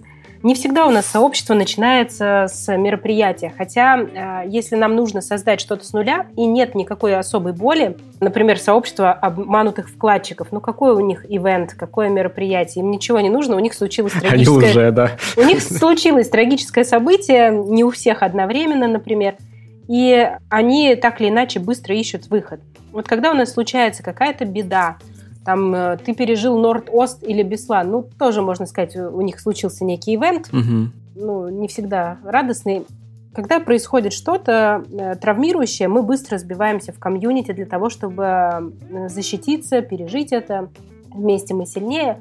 Не 0.47 0.55
всегда 0.55 0.87
у 0.87 0.91
нас 0.91 1.07
сообщество 1.07 1.55
начинается 1.55 2.47
с 2.49 2.69
мероприятия, 2.77 3.53
хотя 3.59 3.99
э, 3.99 4.43
если 4.47 4.77
нам 4.77 4.95
нужно 4.95 5.21
создать 5.21 5.61
что-то 5.61 5.85
с 5.85 5.93
нуля 5.93 6.27
и 6.37 6.47
нет 6.47 6.77
никакой 6.77 7.17
особой 7.17 7.53
боли, 7.53 7.97
например, 8.21 8.57
сообщество 8.57 9.11
обманутых 9.11 9.91
вкладчиков, 9.91 10.53
ну 10.53 10.61
какой 10.61 10.93
у 10.93 11.01
них 11.01 11.27
ивент, 11.29 11.75
какое 11.75 12.11
мероприятие, 12.11 12.85
им 12.85 12.93
ничего 12.93 13.19
не 13.19 13.29
нужно, 13.29 13.57
у 13.57 13.59
них 13.59 13.75
случилось 13.75 14.13
трагическое... 14.13 14.57
Они 14.59 14.69
уже, 14.69 14.93
да. 14.93 15.11
У 15.37 15.43
них 15.43 15.61
случилось 15.61 16.29
трагическое 16.29 16.85
событие, 16.85 17.51
не 17.51 17.83
у 17.83 17.91
всех 17.91 18.23
одновременно, 18.23 18.87
например, 18.87 19.35
и 19.89 20.31
они 20.49 20.95
так 20.95 21.21
или 21.21 21.29
иначе 21.29 21.59
быстро 21.59 21.93
ищут 21.97 22.29
выход. 22.29 22.61
Вот 22.93 23.09
когда 23.09 23.33
у 23.33 23.35
нас 23.35 23.53
случается 23.53 24.05
какая-то 24.05 24.45
беда, 24.45 24.99
там 25.47 25.73
э, 25.75 25.97
ты 26.05 26.13
пережил 26.13 26.59
Норд-Ост 26.59 27.23
или 27.23 27.45
Беслан, 27.45 27.91
ну, 27.91 28.03
тоже, 28.19 28.43
можно 28.43 28.67
сказать, 28.67 28.97
у 28.97 29.21
них 29.21 29.39
случился 29.39 29.85
некий 29.85 30.17
ивент, 30.17 30.49
угу. 30.53 30.91
ну, 31.15 31.49
не 31.49 31.69
всегда 31.69 32.19
радостный. 32.25 32.85
Когда 33.33 33.61
происходит 33.61 34.13
что-то 34.13 34.83
э, 34.91 35.15
травмирующее, 35.15 35.87
мы 35.87 36.03
быстро 36.03 36.39
сбиваемся 36.39 36.93
в 36.93 36.99
комьюнити 36.99 37.53
для 37.53 37.67
того, 37.67 37.91
чтобы 37.91 38.25
э, 38.25 39.09
защититься, 39.09 39.83
пережить 39.83 40.33
это. 40.33 40.69
Вместе 41.15 41.55
мы 41.55 41.65
сильнее. 41.65 42.19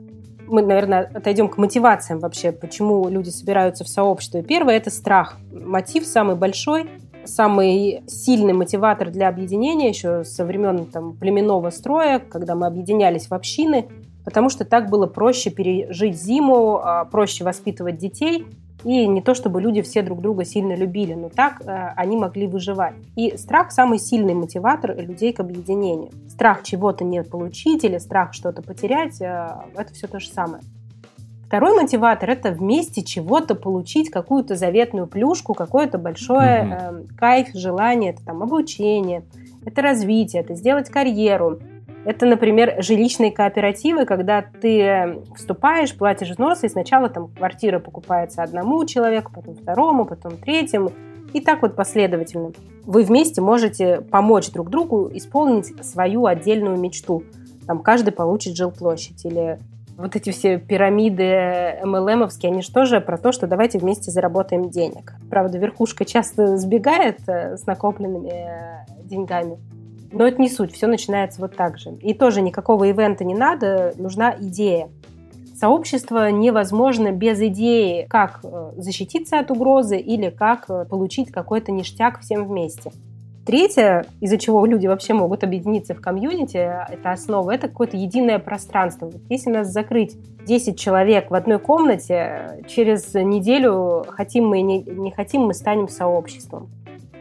Мы, 0.47 0.61
наверное, 0.61 1.09
отойдем 1.11 1.49
к 1.49 1.57
мотивациям 1.57 2.19
вообще, 2.19 2.51
почему 2.51 3.09
люди 3.09 3.29
собираются 3.29 3.83
в 3.83 3.87
сообщество. 3.87 4.43
Первое– 4.43 4.75
это 4.77 4.91
страх. 4.91 5.37
Мотив 5.51 6.05
самый 6.05 6.35
большой– 6.35 6.89
самый 7.25 8.03
сильный 8.07 8.53
мотиватор 8.53 9.11
для 9.11 9.27
объединения 9.27 9.89
еще 9.89 10.23
со 10.23 10.45
времен 10.45 10.85
там, 10.85 11.13
племенного 11.13 11.69
строя, 11.69 12.19
когда 12.19 12.55
мы 12.55 12.67
объединялись 12.67 13.27
в 13.27 13.33
общины, 13.33 13.87
потому 14.23 14.49
что 14.49 14.65
так 14.65 14.89
было 14.89 15.07
проще 15.07 15.49
пережить 15.49 16.15
зиму, 16.15 16.79
а, 16.83 17.05
проще 17.05 17.43
воспитывать 17.43 17.97
детей, 17.97 18.45
и 18.85 19.07
не 19.07 19.21
то 19.21 19.33
чтобы 19.33 19.61
люди 19.61 19.81
все 19.81 20.03
друг 20.03 20.21
друга 20.21 20.45
сильно 20.45 20.75
любили, 20.75 21.15
но 21.15 21.29
так 21.29 21.59
э, 21.61 21.93
они 21.95 22.17
могли 22.17 22.45
выживать. 22.45 22.93
И 23.15 23.35
страх 23.35 23.71
самый 23.71 23.97
сильный 23.97 24.35
мотиватор 24.35 24.95
людей 24.95 25.33
к 25.33 25.39
объединению. 25.39 26.11
Страх 26.29 26.61
чего-то 26.61 27.03
не 27.03 27.23
получить 27.23 27.83
или 27.83 27.97
страх 27.97 28.33
что-то 28.33 28.61
потерять, 28.61 29.19
э, 29.21 29.55
это 29.75 29.91
все 29.91 30.05
то 30.05 30.19
же 30.19 30.29
самое. 30.29 30.61
Второй 31.47 31.75
мотиватор– 31.79 32.29
это 32.31 32.51
вместе 32.51 33.03
чего-то 33.03 33.53
получить, 33.53 34.09
какую-то 34.09 34.55
заветную 34.55 35.05
плюшку, 35.05 35.53
какое-то 35.53 35.97
большое 35.97 36.63
mm-hmm. 36.63 37.03
э, 37.11 37.15
кайф, 37.17 37.49
желание, 37.53 38.13
это 38.13 38.25
там 38.25 38.41
обучение, 38.41 39.23
это 39.63 39.81
развитие, 39.81 40.41
это 40.41 40.55
сделать 40.55 40.89
карьеру. 40.89 41.59
Это, 42.03 42.25
например, 42.25 42.75
жилищные 42.83 43.31
кооперативы, 43.31 44.05
когда 44.05 44.43
ты 44.43 45.21
вступаешь, 45.35 45.95
платишь 45.95 46.29
взносы, 46.29 46.67
и 46.67 46.69
сначала 46.69 47.09
там 47.09 47.29
квартира 47.29 47.79
покупается 47.79 48.43
одному 48.43 48.85
человеку, 48.85 49.31
потом 49.33 49.55
второму, 49.55 50.05
потом 50.05 50.37
третьему, 50.37 50.91
и 51.33 51.41
так 51.41 51.61
вот 51.63 51.75
последовательно. 51.75 52.51
Вы 52.85 53.03
вместе 53.03 53.41
можете 53.41 54.01
помочь 54.01 54.51
друг 54.51 54.69
другу 54.69 55.09
исполнить 55.13 55.73
свою 55.83 56.27
отдельную 56.27 56.77
мечту. 56.77 57.23
Там 57.65 57.79
каждый 57.79 58.11
получит 58.11 58.55
жилплощадь 58.55 59.25
или 59.25 59.59
вот 59.97 60.15
эти 60.15 60.31
все 60.31 60.57
пирамиды 60.57 61.79
MLM-овские, 61.83 62.47
они 62.47 62.61
же 62.61 62.71
тоже 62.71 62.99
про 62.99 63.17
то, 63.17 63.31
что 63.31 63.47
давайте 63.47 63.79
вместе 63.79 64.11
заработаем 64.11 64.69
денег. 64.69 65.13
Правда, 65.29 65.57
верхушка 65.57 66.05
часто 66.05 66.57
сбегает 66.57 67.19
э, 67.27 67.57
с 67.57 67.65
накопленными 67.65 68.29
э, 68.29 68.85
деньгами. 69.03 69.57
Но 70.11 70.27
это 70.27 70.41
не 70.41 70.49
суть, 70.49 70.73
все 70.73 70.87
начинается 70.87 71.41
вот 71.41 71.55
так 71.55 71.77
же. 71.77 71.91
И 72.01 72.13
тоже 72.13 72.41
никакого 72.41 72.85
ивента 72.85 73.23
не 73.23 73.35
надо, 73.35 73.93
нужна 73.97 74.35
идея. 74.39 74.89
Сообщество 75.57 76.29
невозможно 76.29 77.11
без 77.11 77.39
идеи, 77.39 78.05
как 78.09 78.41
э, 78.43 78.73
защититься 78.75 79.39
от 79.39 79.49
угрозы 79.51 79.97
или 79.97 80.29
как 80.29 80.67
получить 80.89 81.31
какой-то 81.31 81.71
ништяк 81.71 82.19
всем 82.19 82.45
вместе. 82.45 82.91
Третье, 83.45 84.05
из-за 84.21 84.39
чего 84.39 84.65
люди 84.65 84.87
вообще 84.87 85.13
могут 85.13 85.43
объединиться 85.43 85.93
в 85.93 86.01
комьюнити, 86.01 86.57
это 86.57 87.11
основа, 87.11 87.51
это 87.51 87.67
какое-то 87.67 87.95
единое 87.95 88.39
пространство. 88.39 89.05
Вот 89.05 89.21
если 89.29 89.51
нас 89.51 89.67
закрыть 89.67 90.17
10 90.45 90.79
человек 90.79 91.29
в 91.29 91.35
одной 91.35 91.59
комнате, 91.59 92.63
через 92.67 93.13
неделю, 93.13 94.03
хотим 94.09 94.47
мы 94.47 94.61
не, 94.61 94.81
не 94.81 95.11
хотим, 95.11 95.41
мы 95.43 95.53
станем 95.53 95.89
сообществом. 95.89 96.69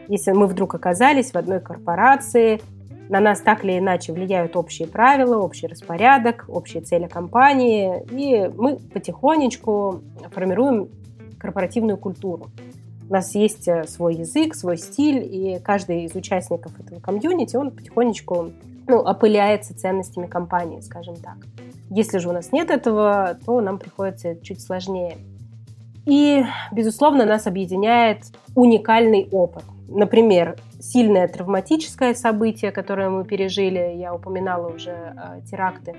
Если 0.07 0.31
мы 0.31 0.47
вдруг 0.47 0.73
оказались 0.73 1.31
в 1.31 1.35
одной 1.35 1.59
корпорации, 1.59 2.59
на 3.07 3.19
нас 3.19 3.39
так 3.41 3.63
или 3.63 3.77
иначе 3.77 4.11
влияют 4.11 4.55
общие 4.55 4.87
правила, 4.87 5.37
общий 5.37 5.67
распорядок, 5.67 6.45
общие 6.47 6.81
цели 6.81 7.07
компании, 7.07 8.03
и 8.09 8.49
мы 8.57 8.77
потихонечку 8.77 10.01
формируем 10.31 10.89
корпоративную 11.37 11.97
культуру. 11.97 12.47
У 13.07 13.13
нас 13.13 13.35
есть 13.35 13.67
э, 13.67 13.85
свой 13.85 14.15
язык, 14.15 14.55
свой 14.55 14.77
стиль, 14.77 15.23
и 15.23 15.59
каждый 15.59 16.05
из 16.05 16.15
участников 16.15 16.79
этого 16.79 16.99
комьюнити, 16.99 17.55
он 17.55 17.71
потихонечку 17.71 18.51
ну, 18.87 18.97
опыляется 18.97 19.77
ценностями 19.77 20.27
компании, 20.27 20.79
скажем 20.81 21.15
так. 21.15 21.37
Если 21.89 22.17
же 22.17 22.29
у 22.29 22.31
нас 22.31 22.51
нет 22.51 22.71
этого, 22.71 23.37
то 23.45 23.61
нам 23.61 23.77
приходится 23.77 24.35
чуть 24.41 24.61
сложнее. 24.61 25.17
И, 26.05 26.43
безусловно, 26.71 27.25
нас 27.25 27.47
объединяет 27.47 28.23
уникальный 28.55 29.27
опыт. 29.31 29.63
Например, 29.87 30.55
сильное 30.79 31.27
травматическое 31.27 32.13
событие, 32.13 32.71
которое 32.71 33.09
мы 33.09 33.23
пережили, 33.23 33.95
я 33.97 34.13
упоминала 34.13 34.67
уже 34.67 34.91
э, 34.91 35.41
теракты, 35.49 35.95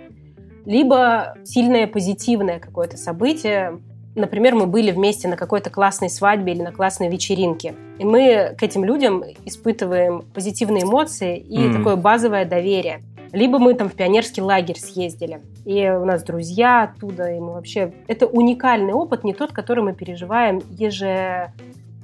либо 0.64 1.36
сильное 1.44 1.86
позитивное 1.86 2.58
какое-то 2.58 2.96
событие, 2.96 3.80
Например, 4.16 4.54
мы 4.54 4.66
были 4.66 4.90
вместе 4.90 5.28
на 5.28 5.36
какой-то 5.36 5.68
классной 5.68 6.08
свадьбе 6.08 6.54
или 6.54 6.62
на 6.62 6.72
классной 6.72 7.10
вечеринке. 7.10 7.74
И 7.98 8.04
мы 8.04 8.54
к 8.58 8.62
этим 8.62 8.82
людям 8.82 9.22
испытываем 9.44 10.24
позитивные 10.34 10.84
эмоции 10.84 11.38
и 11.38 11.58
mm. 11.58 11.76
такое 11.76 11.96
базовое 11.96 12.46
доверие. 12.46 13.02
Либо 13.32 13.58
мы 13.58 13.74
там 13.74 13.90
в 13.90 13.92
пионерский 13.92 14.40
лагерь 14.40 14.78
съездили, 14.78 15.40
и 15.66 15.86
у 15.90 16.06
нас 16.06 16.22
друзья 16.22 16.84
оттуда, 16.84 17.30
и 17.30 17.38
мы 17.38 17.52
вообще... 17.52 17.92
Это 18.06 18.26
уникальный 18.26 18.94
опыт, 18.94 19.24
не 19.24 19.34
тот, 19.34 19.52
который 19.52 19.84
мы 19.84 19.92
переживаем 19.92 20.62
еже 20.70 21.52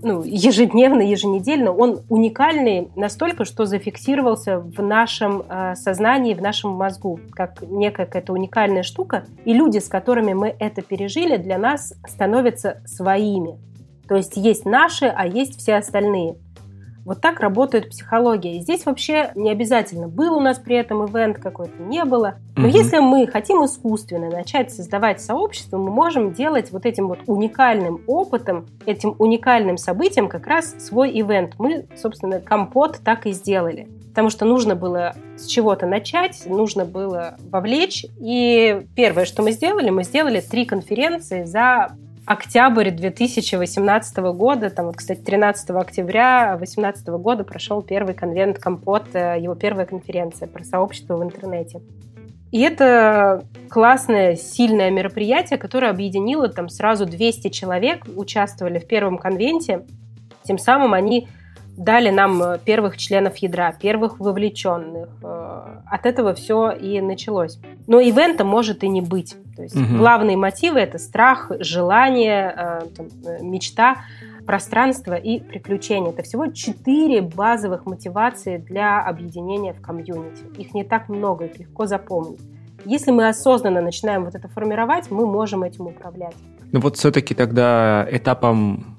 ну, 0.02 0.22
ежедневно, 0.24 1.00
еженедельно, 1.02 1.72
он 1.72 2.00
уникальный 2.08 2.90
настолько, 2.96 3.44
что 3.44 3.66
зафиксировался 3.66 4.58
в 4.58 4.82
нашем 4.82 5.44
э, 5.48 5.74
сознании, 5.76 6.34
в 6.34 6.42
нашем 6.42 6.72
мозгу, 6.72 7.20
как 7.32 7.62
некая 7.62 8.06
какая-то 8.06 8.32
уникальная 8.32 8.82
штука. 8.82 9.24
И 9.44 9.52
люди, 9.52 9.78
с 9.78 9.88
которыми 9.88 10.32
мы 10.32 10.54
это 10.58 10.82
пережили, 10.82 11.36
для 11.36 11.58
нас 11.58 11.94
становятся 12.06 12.82
своими. 12.84 13.58
То 14.08 14.16
есть 14.16 14.36
есть 14.36 14.64
наши, 14.64 15.06
а 15.06 15.26
есть 15.26 15.58
все 15.58 15.76
остальные. 15.76 16.36
Вот 17.04 17.20
так 17.20 17.40
работает 17.40 17.90
психология. 17.90 18.56
И 18.56 18.60
здесь 18.60 18.86
вообще 18.86 19.32
не 19.34 19.50
обязательно, 19.50 20.08
был 20.08 20.36
у 20.36 20.40
нас 20.40 20.58
при 20.58 20.76
этом 20.76 21.04
ивент 21.04 21.38
какой-то, 21.38 21.82
не 21.82 22.04
было. 22.04 22.36
Но 22.56 22.68
угу. 22.68 22.76
если 22.76 22.98
мы 22.98 23.26
хотим 23.26 23.64
искусственно 23.64 24.30
начать 24.30 24.72
создавать 24.72 25.20
сообщество, 25.20 25.78
мы 25.78 25.90
можем 25.90 26.32
делать 26.32 26.70
вот 26.70 26.86
этим 26.86 27.08
вот 27.08 27.20
уникальным 27.26 28.02
опытом, 28.06 28.66
этим 28.86 29.16
уникальным 29.18 29.78
событием 29.78 30.28
как 30.28 30.46
раз 30.46 30.74
свой 30.78 31.10
ивент. 31.18 31.54
Мы, 31.58 31.86
собственно, 31.96 32.40
компот 32.40 33.00
так 33.04 33.26
и 33.26 33.32
сделали. 33.32 33.88
Потому 34.10 34.28
что 34.28 34.44
нужно 34.44 34.76
было 34.76 35.14
с 35.38 35.46
чего-то 35.46 35.86
начать, 35.86 36.42
нужно 36.44 36.84
было 36.84 37.36
вовлечь. 37.50 38.04
И 38.20 38.86
первое, 38.94 39.24
что 39.24 39.42
мы 39.42 39.52
сделали, 39.52 39.88
мы 39.88 40.04
сделали 40.04 40.40
три 40.40 40.66
конференции 40.66 41.44
за 41.44 41.96
октябрь 42.26 42.90
2018 42.90 44.16
года, 44.34 44.70
там 44.70 44.86
вот, 44.86 44.96
кстати, 44.96 45.20
13 45.20 45.70
октября 45.70 46.56
2018 46.56 47.08
года 47.08 47.44
прошел 47.44 47.82
первый 47.82 48.14
конвент 48.14 48.58
Компот, 48.58 49.14
э, 49.14 49.38
его 49.40 49.54
первая 49.54 49.86
конференция 49.86 50.48
про 50.48 50.62
сообщество 50.64 51.16
в 51.16 51.22
интернете. 51.22 51.80
И 52.52 52.60
это 52.60 53.44
классное, 53.70 54.36
сильное 54.36 54.90
мероприятие, 54.90 55.58
которое 55.58 55.90
объединило 55.90 56.48
там 56.48 56.68
сразу 56.68 57.06
200 57.06 57.48
человек, 57.48 58.04
участвовали 58.14 58.78
в 58.78 58.86
первом 58.86 59.18
конвенте. 59.18 59.86
Тем 60.44 60.58
самым 60.58 60.92
они 60.92 61.28
дали 61.76 62.10
нам 62.10 62.42
э, 62.42 62.58
первых 62.64 62.98
членов 62.98 63.36
ядра, 63.38 63.72
первых 63.72 64.20
вовлеченных. 64.20 65.08
Э, 65.52 65.80
от 65.86 66.06
этого 66.06 66.34
все 66.34 66.70
и 66.70 67.00
началось. 67.00 67.58
Но 67.86 68.00
ивента 68.00 68.44
может 68.44 68.84
и 68.84 68.88
не 68.88 69.00
быть. 69.00 69.36
То 69.56 69.62
есть 69.62 69.76
угу. 69.76 69.98
главные 69.98 70.36
мотивы 70.36 70.80
это 70.80 70.98
страх, 70.98 71.50
желание, 71.60 72.54
э, 72.56 72.80
там, 72.96 73.08
мечта, 73.40 73.96
пространство 74.46 75.14
и 75.14 75.40
приключения. 75.40 76.10
Это 76.10 76.22
всего 76.22 76.46
четыре 76.48 77.22
базовых 77.22 77.86
мотивации 77.86 78.56
для 78.56 79.00
объединения 79.00 79.72
в 79.72 79.80
комьюнити. 79.80 80.44
Их 80.58 80.74
не 80.74 80.84
так 80.84 81.08
много, 81.08 81.44
их 81.44 81.58
легко 81.58 81.86
запомнить. 81.86 82.40
Если 82.84 83.12
мы 83.12 83.28
осознанно 83.28 83.80
начинаем 83.80 84.24
вот 84.24 84.34
это 84.34 84.48
формировать, 84.48 85.10
мы 85.10 85.26
можем 85.26 85.62
этим 85.62 85.86
управлять. 85.86 86.34
Ну 86.72 86.80
вот 86.80 86.96
все-таки 86.96 87.34
тогда 87.34 88.06
этапом 88.10 88.96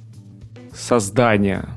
создания 0.73 1.67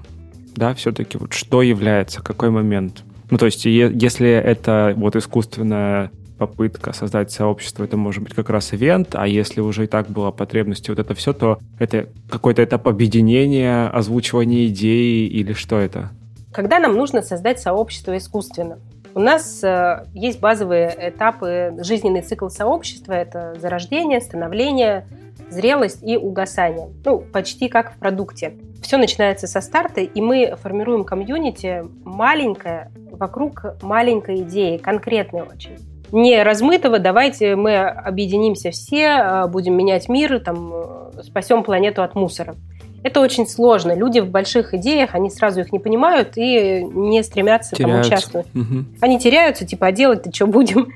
да, 0.56 0.74
все-таки 0.74 1.18
вот 1.18 1.34
что 1.34 1.62
является, 1.62 2.22
какой 2.22 2.50
момент? 2.50 3.04
Ну, 3.30 3.38
то 3.38 3.46
есть, 3.46 3.64
если 3.64 4.30
это 4.30 4.94
вот 4.96 5.16
искусственная 5.16 6.10
попытка 6.38 6.92
создать 6.92 7.30
сообщество, 7.30 7.84
это 7.84 7.96
может 7.96 8.22
быть 8.22 8.34
как 8.34 8.50
раз 8.50 8.72
ивент, 8.74 9.14
а 9.14 9.26
если 9.26 9.60
уже 9.60 9.84
и 9.84 9.86
так 9.86 10.08
была 10.08 10.30
потребность 10.32 10.88
вот 10.88 10.98
это 10.98 11.14
все, 11.14 11.32
то 11.32 11.58
это 11.78 12.08
какой-то 12.28 12.62
этап 12.62 12.86
объединения, 12.88 13.88
озвучивания 13.88 14.66
идеи 14.66 15.26
или 15.26 15.52
что 15.54 15.78
это? 15.78 16.10
Когда 16.52 16.78
нам 16.78 16.94
нужно 16.94 17.22
создать 17.22 17.60
сообщество 17.60 18.16
искусственно, 18.16 18.78
у 19.14 19.20
нас 19.20 19.64
э, 19.64 20.04
есть 20.12 20.40
базовые 20.40 20.94
этапы, 20.98 21.74
жизненный 21.80 22.20
цикл 22.20 22.48
сообщества. 22.48 23.14
Это 23.14 23.54
зарождение, 23.58 24.20
становление, 24.20 25.06
зрелость 25.50 26.02
и 26.02 26.16
угасание. 26.16 26.88
Ну, 27.04 27.20
почти 27.20 27.68
как 27.68 27.94
в 27.94 27.98
продукте. 27.98 28.54
Все 28.82 28.96
начинается 28.96 29.46
со 29.46 29.60
старта, 29.60 30.00
и 30.00 30.20
мы 30.20 30.56
формируем 30.60 31.04
комьюнити 31.04 31.84
маленькое, 32.04 32.90
вокруг 33.12 33.76
маленькой 33.82 34.42
идеи, 34.42 34.76
конкретной 34.76 35.42
очень. 35.42 35.76
Не 36.12 36.42
размытого, 36.42 36.98
давайте 36.98 37.56
мы 37.56 37.76
объединимся 37.78 38.70
все, 38.70 39.06
э, 39.06 39.46
будем 39.48 39.74
менять 39.74 40.08
мир, 40.08 40.38
там, 40.38 40.72
э, 40.72 41.22
спасем 41.24 41.64
планету 41.64 42.02
от 42.02 42.14
мусора. 42.14 42.54
Это 43.02 43.20
очень 43.20 43.46
сложно. 43.46 43.94
Люди 43.94 44.20
в 44.20 44.30
больших 44.30 44.74
идеях, 44.74 45.14
они 45.14 45.30
сразу 45.30 45.60
их 45.60 45.72
не 45.72 45.78
понимают 45.78 46.32
и 46.36 46.82
не 46.82 47.22
стремятся 47.22 47.76
теряются. 47.76 48.10
там 48.10 48.18
участвовать. 48.18 48.46
Угу. 48.54 48.84
Они 49.00 49.18
теряются, 49.18 49.66
типа, 49.66 49.86
а 49.86 49.92
делать-то 49.92 50.34
что 50.34 50.46
будем? 50.46 50.88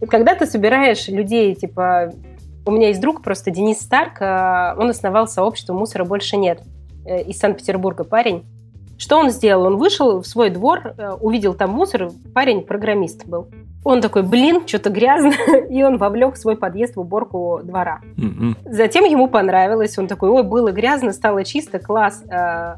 И 0.00 0.06
когда 0.10 0.34
ты 0.34 0.46
собираешь 0.46 1.08
людей, 1.08 1.54
типа, 1.54 2.12
у 2.68 2.70
меня 2.70 2.88
есть 2.88 3.00
друг 3.00 3.22
просто 3.22 3.50
Денис 3.50 3.80
Старк, 3.80 4.20
а, 4.20 4.76
он 4.78 4.90
основал 4.90 5.26
сообщество 5.26 5.72
«Мусора 5.72 6.04
больше 6.04 6.36
нет» 6.36 6.60
э, 7.06 7.22
из 7.22 7.38
Санкт-Петербурга 7.38 8.04
парень. 8.04 8.44
Что 8.98 9.16
он 9.16 9.30
сделал? 9.30 9.64
Он 9.64 9.78
вышел 9.78 10.20
в 10.20 10.26
свой 10.26 10.50
двор, 10.50 10.92
э, 10.98 11.12
увидел 11.20 11.54
там 11.54 11.70
мусор, 11.70 12.10
парень 12.34 12.62
программист 12.62 13.24
был. 13.26 13.48
Он 13.84 14.02
такой, 14.02 14.22
блин, 14.22 14.66
что-то 14.66 14.90
грязно, 14.90 15.32
и 15.70 15.82
он 15.82 15.96
вовлек 15.96 16.36
свой 16.36 16.56
подъезд 16.56 16.96
в 16.96 17.00
уборку 17.00 17.60
двора. 17.64 18.00
Mm-hmm. 18.16 18.56
Затем 18.70 19.04
ему 19.04 19.28
понравилось, 19.28 19.96
он 19.96 20.06
такой, 20.06 20.28
ой, 20.28 20.42
было 20.42 20.70
грязно, 20.70 21.12
стало 21.12 21.44
чисто, 21.44 21.78
класс, 21.78 22.22
э, 22.28 22.74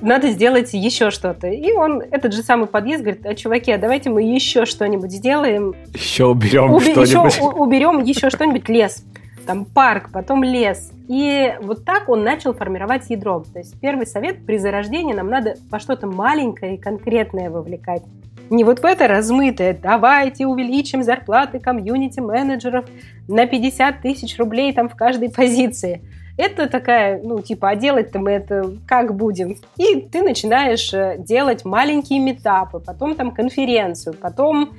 надо 0.00 0.30
сделать 0.30 0.72
еще 0.72 1.10
что-то. 1.10 1.48
И 1.48 1.72
он 1.72 2.00
этот 2.00 2.32
же 2.32 2.42
самый 2.42 2.66
подъезд 2.66 3.02
говорит, 3.02 3.24
а, 3.26 3.34
чуваки, 3.34 3.72
а 3.72 3.78
давайте 3.78 4.10
мы 4.10 4.22
еще 4.22 4.66
что-нибудь 4.66 5.12
сделаем. 5.12 5.74
Еще 5.94 6.26
уберем 6.26 6.72
Уби- 6.72 6.92
что-нибудь. 6.92 7.34
Еще 7.34 7.42
уберем 7.42 8.02
еще 8.02 8.30
что-нибудь, 8.30 8.68
лес. 8.68 9.04
Там 9.46 9.64
парк, 9.66 10.10
потом 10.12 10.42
лес. 10.42 10.90
И 11.08 11.54
вот 11.60 11.84
так 11.84 12.08
он 12.08 12.24
начал 12.24 12.54
формировать 12.54 13.10
ядро. 13.10 13.44
То 13.52 13.58
есть 13.58 13.78
первый 13.80 14.06
совет 14.06 14.44
при 14.46 14.56
зарождении 14.56 15.12
нам 15.12 15.28
надо 15.28 15.56
во 15.70 15.78
что-то 15.78 16.06
маленькое 16.06 16.74
и 16.74 16.78
конкретное 16.78 17.50
вовлекать. 17.50 18.02
Не 18.50 18.64
вот 18.64 18.80
в 18.80 18.84
это 18.84 19.08
размытое, 19.08 19.76
давайте 19.80 20.46
увеличим 20.46 21.02
зарплаты 21.02 21.58
комьюнити-менеджеров 21.58 22.84
на 23.26 23.46
50 23.46 24.02
тысяч 24.02 24.38
рублей 24.38 24.72
там 24.72 24.88
в 24.88 24.96
каждой 24.96 25.30
позиции. 25.30 26.02
Это 26.36 26.68
такая, 26.68 27.20
ну, 27.22 27.40
типа, 27.40 27.70
а 27.70 27.76
делать-то 27.76 28.18
мы 28.18 28.32
это 28.32 28.72
как 28.86 29.14
будем? 29.14 29.56
И 29.76 30.00
ты 30.00 30.22
начинаешь 30.22 30.92
э, 30.92 31.16
делать 31.18 31.64
маленькие 31.64 32.18
метапы, 32.18 32.80
потом 32.80 33.14
там 33.14 33.30
конференцию, 33.30 34.14
потом 34.14 34.70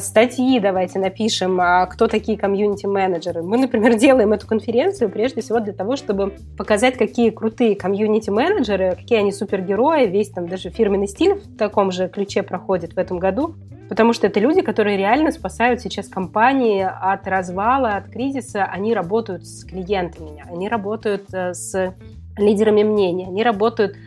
статьи 0.00 0.58
давайте 0.58 0.98
напишем, 0.98 1.60
а 1.60 1.84
кто 1.86 2.06
такие 2.08 2.38
комьюнити-менеджеры. 2.38 3.42
Мы, 3.42 3.58
например, 3.58 3.94
делаем 3.98 4.32
эту 4.32 4.46
конференцию 4.46 5.10
прежде 5.10 5.42
всего 5.42 5.60
для 5.60 5.72
того, 5.72 5.96
чтобы 5.96 6.34
показать, 6.56 6.96
какие 6.96 7.30
крутые 7.30 7.76
комьюнити-менеджеры, 7.76 8.96
какие 8.96 9.18
они 9.18 9.32
супергерои, 9.32 10.06
весь 10.06 10.30
там 10.30 10.48
даже 10.48 10.70
фирменный 10.70 11.08
стиль 11.08 11.34
в 11.34 11.56
таком 11.56 11.92
же 11.92 12.08
ключе 12.08 12.42
проходит 12.42 12.94
в 12.94 12.98
этом 12.98 13.18
году. 13.18 13.54
Потому 13.88 14.12
что 14.12 14.26
это 14.26 14.40
люди, 14.40 14.62
которые 14.62 14.96
реально 14.96 15.30
спасают 15.30 15.80
сейчас 15.80 16.08
компании 16.08 16.84
от 16.84 17.28
развала, 17.28 17.96
от 17.96 18.08
кризиса. 18.08 18.64
Они 18.64 18.94
работают 18.94 19.46
с 19.46 19.64
клиентами, 19.64 20.42
они 20.50 20.68
работают 20.68 21.32
э, 21.32 21.54
с 21.54 21.94
лидерами 22.36 22.82
мнений, 22.82 23.26
они 23.26 23.42
работают 23.42 23.94
а, 23.94 23.98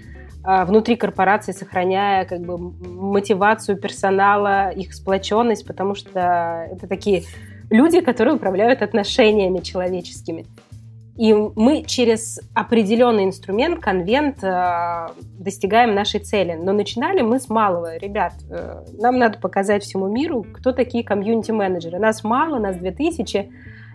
внутри 0.43 0.95
корпорации, 0.95 1.51
сохраняя 1.51 2.25
как 2.25 2.41
бы 2.41 2.57
мотивацию 2.57 3.77
персонала, 3.77 4.69
их 4.69 4.93
сплоченность, 4.93 5.65
потому 5.65 5.95
что 5.95 6.67
это 6.71 6.87
такие 6.87 7.23
люди, 7.69 8.01
которые 8.01 8.35
управляют 8.35 8.81
отношениями 8.81 9.59
человеческими. 9.59 10.45
И 11.19 11.33
мы 11.33 11.83
через 11.83 12.39
определенный 12.53 13.25
инструмент, 13.25 13.81
конвент, 13.81 14.41
а, 14.41 15.11
достигаем 15.37 15.93
нашей 15.93 16.21
цели. 16.21 16.53
Но 16.53 16.71
начинали 16.71 17.19
мы 17.19 17.41
с 17.41 17.49
малого. 17.49 17.97
Ребят, 17.97 18.35
э, 18.49 18.85
нам 18.97 19.17
надо 19.17 19.37
показать 19.37 19.83
всему 19.83 20.07
миру, 20.07 20.45
кто 20.53 20.71
такие 20.71 21.03
комьюнити-менеджеры. 21.03 21.99
Нас 21.99 22.23
мало, 22.23 22.57
нас 22.57 22.77
2000, 22.77 23.49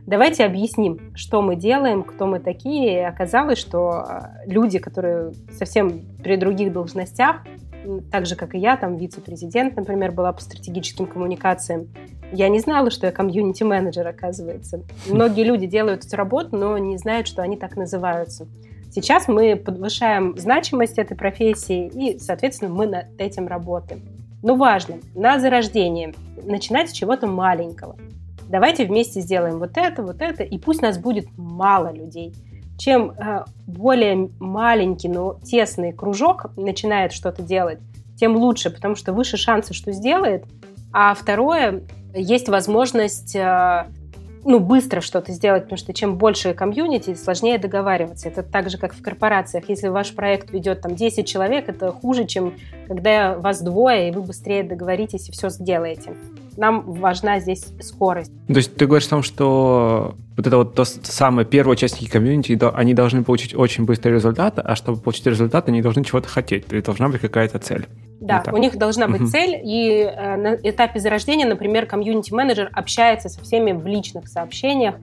Давайте 0.07 0.45
объясним, 0.45 1.15
что 1.15 1.41
мы 1.41 1.57
делаем, 1.57 2.03
кто 2.03 2.27
мы 2.27 2.39
такие. 2.39 2.95
И 2.95 2.99
оказалось, 2.99 3.59
что 3.59 3.91
а, 3.91 4.35
люди, 4.47 4.79
которые 4.79 5.33
совсем 5.51 6.03
при 6.23 6.37
других 6.37 6.73
должностях, 6.73 7.43
так 8.11 8.27
же, 8.27 8.37
как 8.37 8.55
и 8.55 8.59
я, 8.59 8.77
там 8.77 8.97
вице-президент, 8.97 9.77
например, 9.77 10.13
была 10.13 10.33
по 10.33 10.41
стратегическим 10.41 11.07
коммуникациям, 11.07 11.89
я 12.33 12.49
не 12.49 12.59
знала, 12.59 12.91
что 12.91 13.07
я 13.07 13.13
комьюнити-менеджер, 13.13 14.07
оказывается. 14.07 14.83
Многие 15.07 15.45
люди 15.45 15.67
делают 15.67 16.05
эту 16.05 16.17
работу, 16.17 16.57
но 16.57 16.77
не 16.79 16.97
знают, 16.99 17.27
что 17.27 17.43
они 17.43 17.57
так 17.57 17.77
называются. 17.77 18.47
Сейчас 18.91 19.29
мы 19.29 19.57
подвышаем 19.57 20.37
значимость 20.37 20.99
этой 20.99 21.17
профессии, 21.17 21.87
и, 21.87 22.19
соответственно, 22.19 22.73
мы 22.73 22.87
над 22.87 23.07
этим 23.19 23.47
работаем. 23.47 24.03
Но 24.43 24.57
важно, 24.57 24.97
на 25.15 25.39
зарождение 25.39 26.15
начинать 26.43 26.91
с 26.91 26.93
чего-то 26.93 27.27
маленького 27.27 27.97
давайте 28.49 28.85
вместе 28.85 29.21
сделаем 29.21 29.59
вот 29.59 29.77
это, 29.77 30.03
вот 30.03 30.21
это, 30.21 30.43
и 30.43 30.59
пусть 30.59 30.83
нас 30.83 30.99
будет 30.99 31.27
мало 31.37 31.93
людей. 31.93 32.35
Чем 32.77 33.13
э, 33.13 33.45
более 33.67 34.31
маленький, 34.41 35.09
но 35.09 35.39
тесный 35.45 35.93
кружок 35.93 36.47
начинает 36.57 37.13
что-то 37.13 37.43
делать, 37.43 37.79
тем 38.17 38.37
лучше, 38.37 38.71
потому 38.71 38.97
что 38.97 39.13
выше 39.13 39.37
шансы, 39.37 39.75
что 39.75 39.93
сделает. 39.93 40.45
А 40.93 41.15
второе, 41.15 41.83
есть 42.15 42.49
возможность 42.49 43.35
э, 43.37 43.87
ну, 44.45 44.61
быстро 44.61 45.01
что-то 45.01 45.33
сделать, 45.33 45.65
потому 45.65 45.79
что 45.79 45.93
чем 45.93 46.17
больше 46.17 46.55
комьюнити, 46.55 47.15
сложнее 47.15 47.59
договариваться. 47.59 48.29
Это 48.29 48.43
так 48.43 48.71
же, 48.71 48.79
как 48.79 48.95
в 48.95 49.03
корпорациях. 49.03 49.69
Если 49.69 49.89
ваш 49.89 50.15
проект 50.15 50.51
ведет 50.51 50.83
там 50.83 50.95
10 50.95 51.27
человек, 51.27 51.69
это 51.69 51.93
хуже, 51.93 52.25
чем 52.25 52.55
когда 52.87 53.39
вас 53.39 53.63
двое, 53.63 54.09
и 54.09 54.13
вы 54.13 54.23
быстрее 54.23 54.63
договоритесь 54.63 55.29
и 55.29 55.33
все 55.33 55.49
сделаете 55.49 56.13
нам 56.57 56.93
важна 56.93 57.41
здесь 57.41 57.67
скорость. 57.81 58.33
То 58.47 58.55
есть 58.55 58.77
ты 58.77 58.87
говоришь 58.87 59.07
о 59.07 59.11
том, 59.11 59.23
что 59.23 60.17
вот 60.37 60.47
это 60.47 60.57
вот 60.57 60.75
то 60.75 60.85
самое 60.85 61.47
первые 61.47 61.75
участники 61.75 62.11
комьюнити, 62.11 62.59
они 62.75 62.95
должны 62.95 63.23
получить 63.25 63.55
очень 63.55 63.85
быстрый 63.85 64.15
результат, 64.15 64.59
а 64.59 64.75
чтобы 64.77 65.01
получить 65.01 65.27
результат, 65.27 65.69
они 65.69 65.83
должны 65.83 66.05
чего-то 66.05 66.29
хотеть, 66.29 66.67
то 66.67 66.75
есть 66.75 66.87
должна 66.87 67.09
быть 67.09 67.21
какая-то 67.21 67.59
цель. 67.59 67.87
Да, 68.21 68.43
у 68.53 68.57
них 68.57 68.77
должна 68.77 69.07
быть 69.07 69.23
угу. 69.23 69.31
цель, 69.31 69.61
и 69.63 70.01
э, 70.01 70.37
на 70.37 70.55
этапе 70.55 70.99
зарождения, 70.99 71.47
например, 71.47 71.87
комьюнити-менеджер 71.87 72.71
общается 72.73 73.29
со 73.29 73.43
всеми 73.43 73.73
в 73.73 73.87
личных 73.87 74.29
сообщениях, 74.29 74.97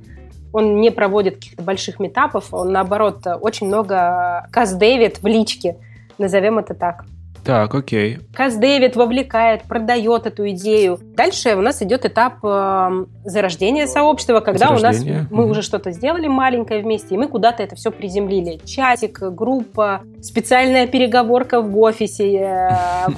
он 0.54 0.82
не 0.82 0.92
проводит 0.92 1.36
каких-то 1.36 1.64
больших 1.64 2.00
метапов, 2.00 2.54
он, 2.54 2.72
наоборот, 2.72 3.26
очень 3.42 3.68
много 3.68 4.48
каз-дэвид 4.52 5.22
в 5.22 5.28
личке, 5.28 5.78
назовем 6.18 6.60
это 6.60 6.74
так. 6.74 7.06
Так, 7.44 7.74
окей. 7.74 8.20
Каз 8.34 8.56
Дэвид 8.56 8.96
вовлекает, 8.96 9.64
продает 9.64 10.28
эту 10.28 10.50
идею. 10.52 11.00
Дальше 11.16 11.56
у 11.56 11.62
нас 11.62 11.82
идет 11.82 12.06
этап 12.06 12.36
э, 12.44 13.06
зарождения 13.26 13.88
сообщества, 13.88 14.42
когда 14.42 14.76
Зарождение. 14.76 15.14
у 15.14 15.22
нас 15.22 15.28
мы 15.32 15.50
уже 15.50 15.64
что-то 15.64 15.92
сделали 15.92 16.28
маленькое 16.28 16.82
вместе, 16.82 17.16
и 17.16 17.18
мы 17.18 17.28
куда-то 17.28 17.64
это 17.64 17.76
все 17.76 17.92
приземлили. 17.92 18.60
Чатик, 18.64 19.20
группа, 19.20 20.02
специальная 20.22 20.86
переговорка 20.86 21.62
в 21.62 21.78
офисе, 21.80 22.32
э, 22.32 22.70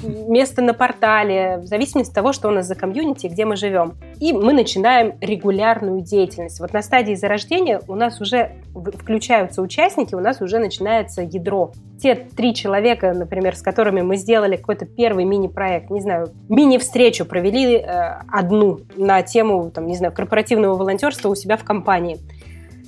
место 0.27 0.61
на 0.61 0.73
портале, 0.73 1.57
в 1.57 1.65
зависимости 1.65 2.11
от 2.11 2.15
того, 2.15 2.31
что 2.31 2.47
у 2.47 2.51
нас 2.51 2.65
за 2.65 2.75
комьюнити, 2.75 3.27
где 3.27 3.43
мы 3.43 3.57
живем. 3.57 3.95
И 4.21 4.31
мы 4.31 4.53
начинаем 4.53 5.15
регулярную 5.19 6.01
деятельность. 6.01 6.61
Вот 6.61 6.71
на 6.71 6.81
стадии 6.81 7.13
зарождения 7.13 7.81
у 7.87 7.95
нас 7.95 8.21
уже 8.21 8.51
включаются 8.73 9.61
участники, 9.61 10.15
у 10.15 10.19
нас 10.19 10.41
уже 10.41 10.59
начинается 10.59 11.21
ядро. 11.21 11.73
Те 12.01 12.15
три 12.15 12.53
человека, 12.53 13.13
например, 13.13 13.55
с 13.55 13.61
которыми 13.61 14.01
мы 14.01 14.12
сделали 14.15 14.55
какой-то 14.55 14.85
первый 14.85 15.25
мини-проект, 15.25 15.89
не 15.89 16.01
знаю, 16.01 16.31
мини-встречу 16.49 17.25
провели 17.25 17.77
э, 17.77 18.21
одну 18.31 18.79
на 18.95 19.21
тему, 19.21 19.71
там, 19.71 19.87
не 19.87 19.95
знаю, 19.95 20.13
корпоративного 20.13 20.75
волонтерства 20.75 21.29
у 21.29 21.35
себя 21.35 21.57
в 21.57 21.63
компании. 21.63 22.19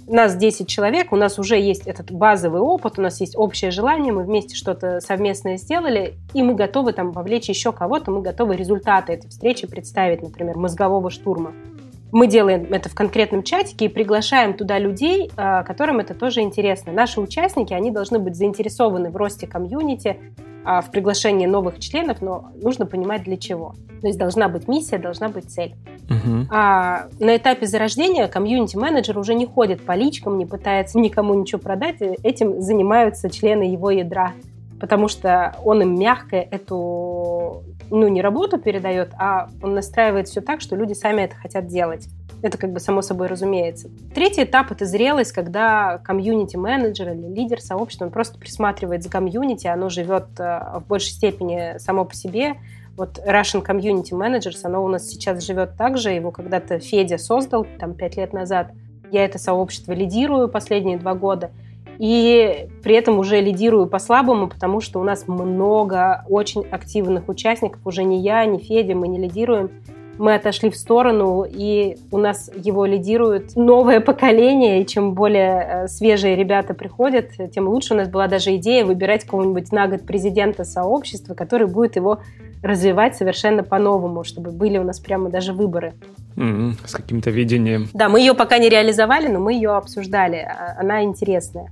Нас 0.07 0.35
10 0.35 0.67
человек, 0.67 1.11
у 1.11 1.15
нас 1.15 1.39
уже 1.39 1.59
есть 1.59 1.87
этот 1.87 2.11
базовый 2.11 2.61
опыт, 2.61 2.99
у 2.99 3.01
нас 3.01 3.19
есть 3.21 3.35
общее 3.35 3.71
желание, 3.71 4.13
мы 4.13 4.23
вместе 4.23 4.55
что-то 4.55 4.99
совместное 4.99 5.57
сделали, 5.57 6.13
и 6.33 6.43
мы 6.43 6.53
готовы 6.53 6.93
там 6.93 7.11
вовлечь 7.11 7.49
еще 7.49 7.71
кого-то, 7.71 8.11
мы 8.11 8.21
готовы 8.21 8.55
результаты 8.55 9.13
этой 9.13 9.29
встречи 9.29 9.65
представить, 9.65 10.21
например, 10.21 10.57
мозгового 10.57 11.09
штурма. 11.09 11.53
Мы 12.15 12.27
делаем 12.27 12.67
это 12.71 12.87
в 12.87 12.95
конкретном 12.95 13.43
чатике 13.43 13.87
и 13.87 13.89
приглашаем 13.89 14.53
туда 14.53 14.79
людей, 14.79 15.29
а, 15.35 15.63
которым 15.63 15.99
это 15.99 16.13
тоже 16.13 16.39
интересно. 16.39 16.93
Наши 16.93 17.19
участники, 17.19 17.73
они 17.73 17.91
должны 17.91 18.19
быть 18.19 18.37
заинтересованы 18.37 19.09
в 19.09 19.17
росте 19.17 19.47
комьюнити, 19.47 20.17
а, 20.63 20.79
в 20.79 20.91
приглашении 20.91 21.45
новых 21.45 21.77
членов, 21.81 22.21
но 22.21 22.51
нужно 22.63 22.85
понимать 22.85 23.23
для 23.23 23.35
чего. 23.35 23.75
То 23.99 24.07
есть 24.07 24.17
должна 24.17 24.47
быть 24.47 24.69
миссия, 24.69 24.97
должна 24.97 25.27
быть 25.27 25.51
цель. 25.51 25.75
Угу. 26.09 26.47
А 26.51 27.07
на 27.19 27.35
этапе 27.35 27.65
зарождения 27.65 28.29
комьюнити-менеджер 28.29 29.19
уже 29.19 29.33
не 29.33 29.45
ходит 29.45 29.81
по 29.81 29.91
личкам, 29.91 30.37
не 30.37 30.45
пытается 30.45 30.97
никому 30.97 31.33
ничего 31.33 31.59
продать. 31.59 31.97
Этим 31.99 32.61
занимаются 32.61 33.29
члены 33.29 33.63
его 33.63 33.91
ядра. 33.91 34.31
Потому 34.79 35.09
что 35.09 35.57
он 35.65 35.81
им 35.81 35.99
мягко 35.99 36.37
эту, 36.37 37.61
ну, 37.89 38.07
не 38.07 38.21
работу 38.21 38.57
передает, 38.57 39.09
а 39.17 39.49
он 39.61 39.75
настраивает 39.75 40.27
все 40.27 40.41
так, 40.41 40.61
что 40.61 40.75
люди 40.75 40.93
сами 40.93 41.21
это 41.21 41.35
хотят 41.35 41.67
делать. 41.67 42.07
Это 42.41 42.57
как 42.57 42.71
бы 42.71 42.79
само 42.79 43.01
собой 43.01 43.27
разумеется. 43.27 43.89
Третий 44.13 44.43
этап— 44.43 44.71
это 44.71 44.85
зрелость, 44.85 45.31
когда 45.31 45.99
комьюнити-менеджер 45.99 47.11
или 47.11 47.27
лидер 47.27 47.61
сообщества, 47.61 48.05
он 48.05 48.11
просто 48.11 48.37
присматривает 48.37 49.03
за 49.03 49.09
комьюнити, 49.09 49.67
оно 49.67 49.89
живет 49.89 50.25
э, 50.37 50.79
в 50.79 50.83
большей 50.87 51.11
степени 51.11 51.77
само 51.79 52.05
по 52.05 52.13
себе, 52.13 52.55
вот 52.97 53.19
Russian 53.25 53.65
Community 53.65 54.11
Managers, 54.11 54.59
оно 54.63 54.83
у 54.83 54.87
нас 54.87 55.07
сейчас 55.07 55.43
живет 55.43 55.75
так 55.77 55.97
же, 55.97 56.11
его 56.11 56.31
когда-то 56.31 56.79
Федя 56.79 57.17
создал, 57.17 57.65
там, 57.79 57.93
пять 57.93 58.15
лет 58.15 58.31
назад. 58.31 58.71
Я 59.11 59.25
это 59.25 59.37
сообщество 59.37 59.91
лидирую 59.91 60.47
последние 60.47 60.97
два 60.97 61.13
года. 61.13 61.51
И 61.97 62.67
при 62.83 62.95
этом 62.95 63.19
уже 63.19 63.39
лидирую 63.41 63.87
по-слабому, 63.87 64.47
потому 64.47 64.81
что 64.81 64.99
у 64.99 65.03
нас 65.03 65.27
много 65.27 66.25
очень 66.29 66.65
активных 66.69 67.29
участников. 67.29 67.79
Уже 67.85 68.03
не 68.03 68.21
я, 68.21 68.45
не 68.45 68.59
Федя, 68.59 68.95
мы 68.95 69.07
не 69.07 69.17
лидируем 69.17 69.71
мы 70.17 70.35
отошли 70.35 70.69
в 70.69 70.75
сторону, 70.75 71.45
и 71.47 71.97
у 72.11 72.17
нас 72.17 72.49
его 72.55 72.85
лидирует 72.85 73.55
новое 73.55 73.99
поколение, 73.99 74.81
и 74.81 74.85
чем 74.85 75.13
более 75.13 75.67
э, 75.67 75.87
свежие 75.87 76.35
ребята 76.35 76.73
приходят, 76.73 77.31
тем 77.53 77.67
лучше. 77.67 77.93
У 77.93 77.97
нас 77.97 78.07
была 78.07 78.27
даже 78.27 78.55
идея 78.55 78.85
выбирать 78.85 79.25
кого-нибудь 79.25 79.71
на 79.71 79.87
год 79.87 80.05
президента 80.05 80.63
сообщества, 80.63 81.33
который 81.33 81.67
будет 81.67 81.95
его 81.95 82.19
развивать 82.61 83.15
совершенно 83.15 83.63
по-новому, 83.63 84.23
чтобы 84.23 84.51
были 84.51 84.77
у 84.77 84.83
нас 84.83 84.99
прямо 84.99 85.29
даже 85.29 85.53
выборы. 85.53 85.93
Mm-hmm, 86.35 86.87
с 86.87 86.91
каким-то 86.91 87.29
видением. 87.29 87.87
Да, 87.93 88.09
мы 88.09 88.19
ее 88.19 88.33
пока 88.33 88.57
не 88.57 88.69
реализовали, 88.69 89.27
но 89.27 89.39
мы 89.39 89.53
ее 89.53 89.71
обсуждали. 89.71 90.37
А, 90.37 90.75
она 90.79 91.03
интересная. 91.03 91.71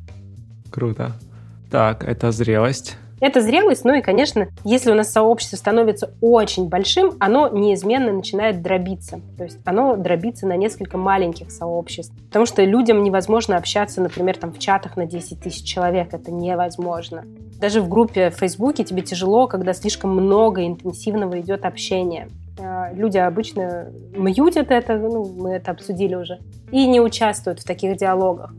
Круто. 0.72 1.14
Так, 1.70 2.04
это 2.04 2.32
зрелость. 2.32 2.98
Это 3.24 3.40
зрелость, 3.40 3.86
ну 3.86 3.94
и, 3.94 4.02
конечно, 4.02 4.50
если 4.66 4.92
у 4.92 4.96
нас 4.96 5.14
сообщество 5.14 5.56
становится 5.56 6.14
очень 6.20 6.68
большим, 6.68 7.14
оно 7.22 7.48
неизменно 7.48 8.12
начинает 8.12 8.62
дробиться. 8.62 9.22
То 9.38 9.46
есть 9.46 9.60
оно 9.64 9.96
дробится 9.96 10.46
на 10.46 10.58
несколько 10.58 10.98
маленьких 10.98 11.50
сообществ. 11.50 12.14
Потому 12.28 12.46
что 12.46 12.66
людям 12.66 13.02
невозможно 13.02 13.56
общаться, 13.56 14.02
например, 14.02 14.36
там 14.36 14.52
в 14.52 14.60
чатах 14.60 14.98
на 14.98 15.06
10 15.06 15.40
тысяч 15.40 15.64
человек. 15.64 16.14
Это 16.14 16.34
невозможно. 16.34 17.24
Даже 17.62 17.80
в 17.80 17.88
группе 17.88 18.30
в 18.30 18.36
Фейсбуке 18.36 18.84
тебе 18.84 19.04
тяжело, 19.04 19.48
когда 19.48 19.72
слишком 19.72 20.12
много 20.12 20.68
интенсивного 20.68 21.40
идет 21.40 21.64
общения. 21.64 22.28
А, 22.60 22.92
люди 22.92 23.20
обычно 23.20 23.88
мьютят 24.18 24.70
это, 24.70 24.98
ну, 24.98 25.34
мы 25.34 25.52
это 25.52 25.72
обсудили 25.72 26.16
уже, 26.16 26.40
и 26.74 26.86
не 26.86 27.00
участвуют 27.00 27.62
в 27.62 27.64
таких 27.64 27.96
диалогах. 27.96 28.54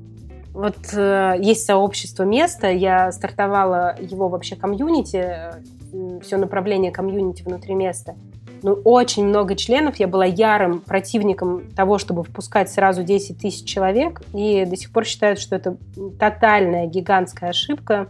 Вот 0.54 0.76
э, 0.92 1.34
есть 1.40 1.66
сообщество 1.66 2.22
места, 2.22 2.70
я 2.70 3.10
стартовала 3.10 3.96
его 3.98 4.28
вообще 4.28 4.54
комьюнити, 4.54 5.16
э, 5.16 6.20
все 6.22 6.36
направление 6.36 6.92
комьюнити 6.92 7.42
внутри 7.42 7.74
места. 7.74 8.14
Ну, 8.62 8.72
очень 8.84 9.26
много 9.26 9.56
членов. 9.56 9.96
Я 9.96 10.06
была 10.06 10.24
ярым 10.24 10.80
противником 10.80 11.70
того, 11.72 11.98
чтобы 11.98 12.22
впускать 12.22 12.70
сразу 12.70 13.02
10 13.02 13.36
тысяч 13.36 13.68
человек. 13.68 14.22
И 14.32 14.64
до 14.64 14.76
сих 14.76 14.90
пор 14.90 15.04
считают, 15.04 15.38
что 15.38 15.56
это 15.56 15.76
тотальная 16.18 16.86
гигантская 16.86 17.50
ошибка. 17.50 18.08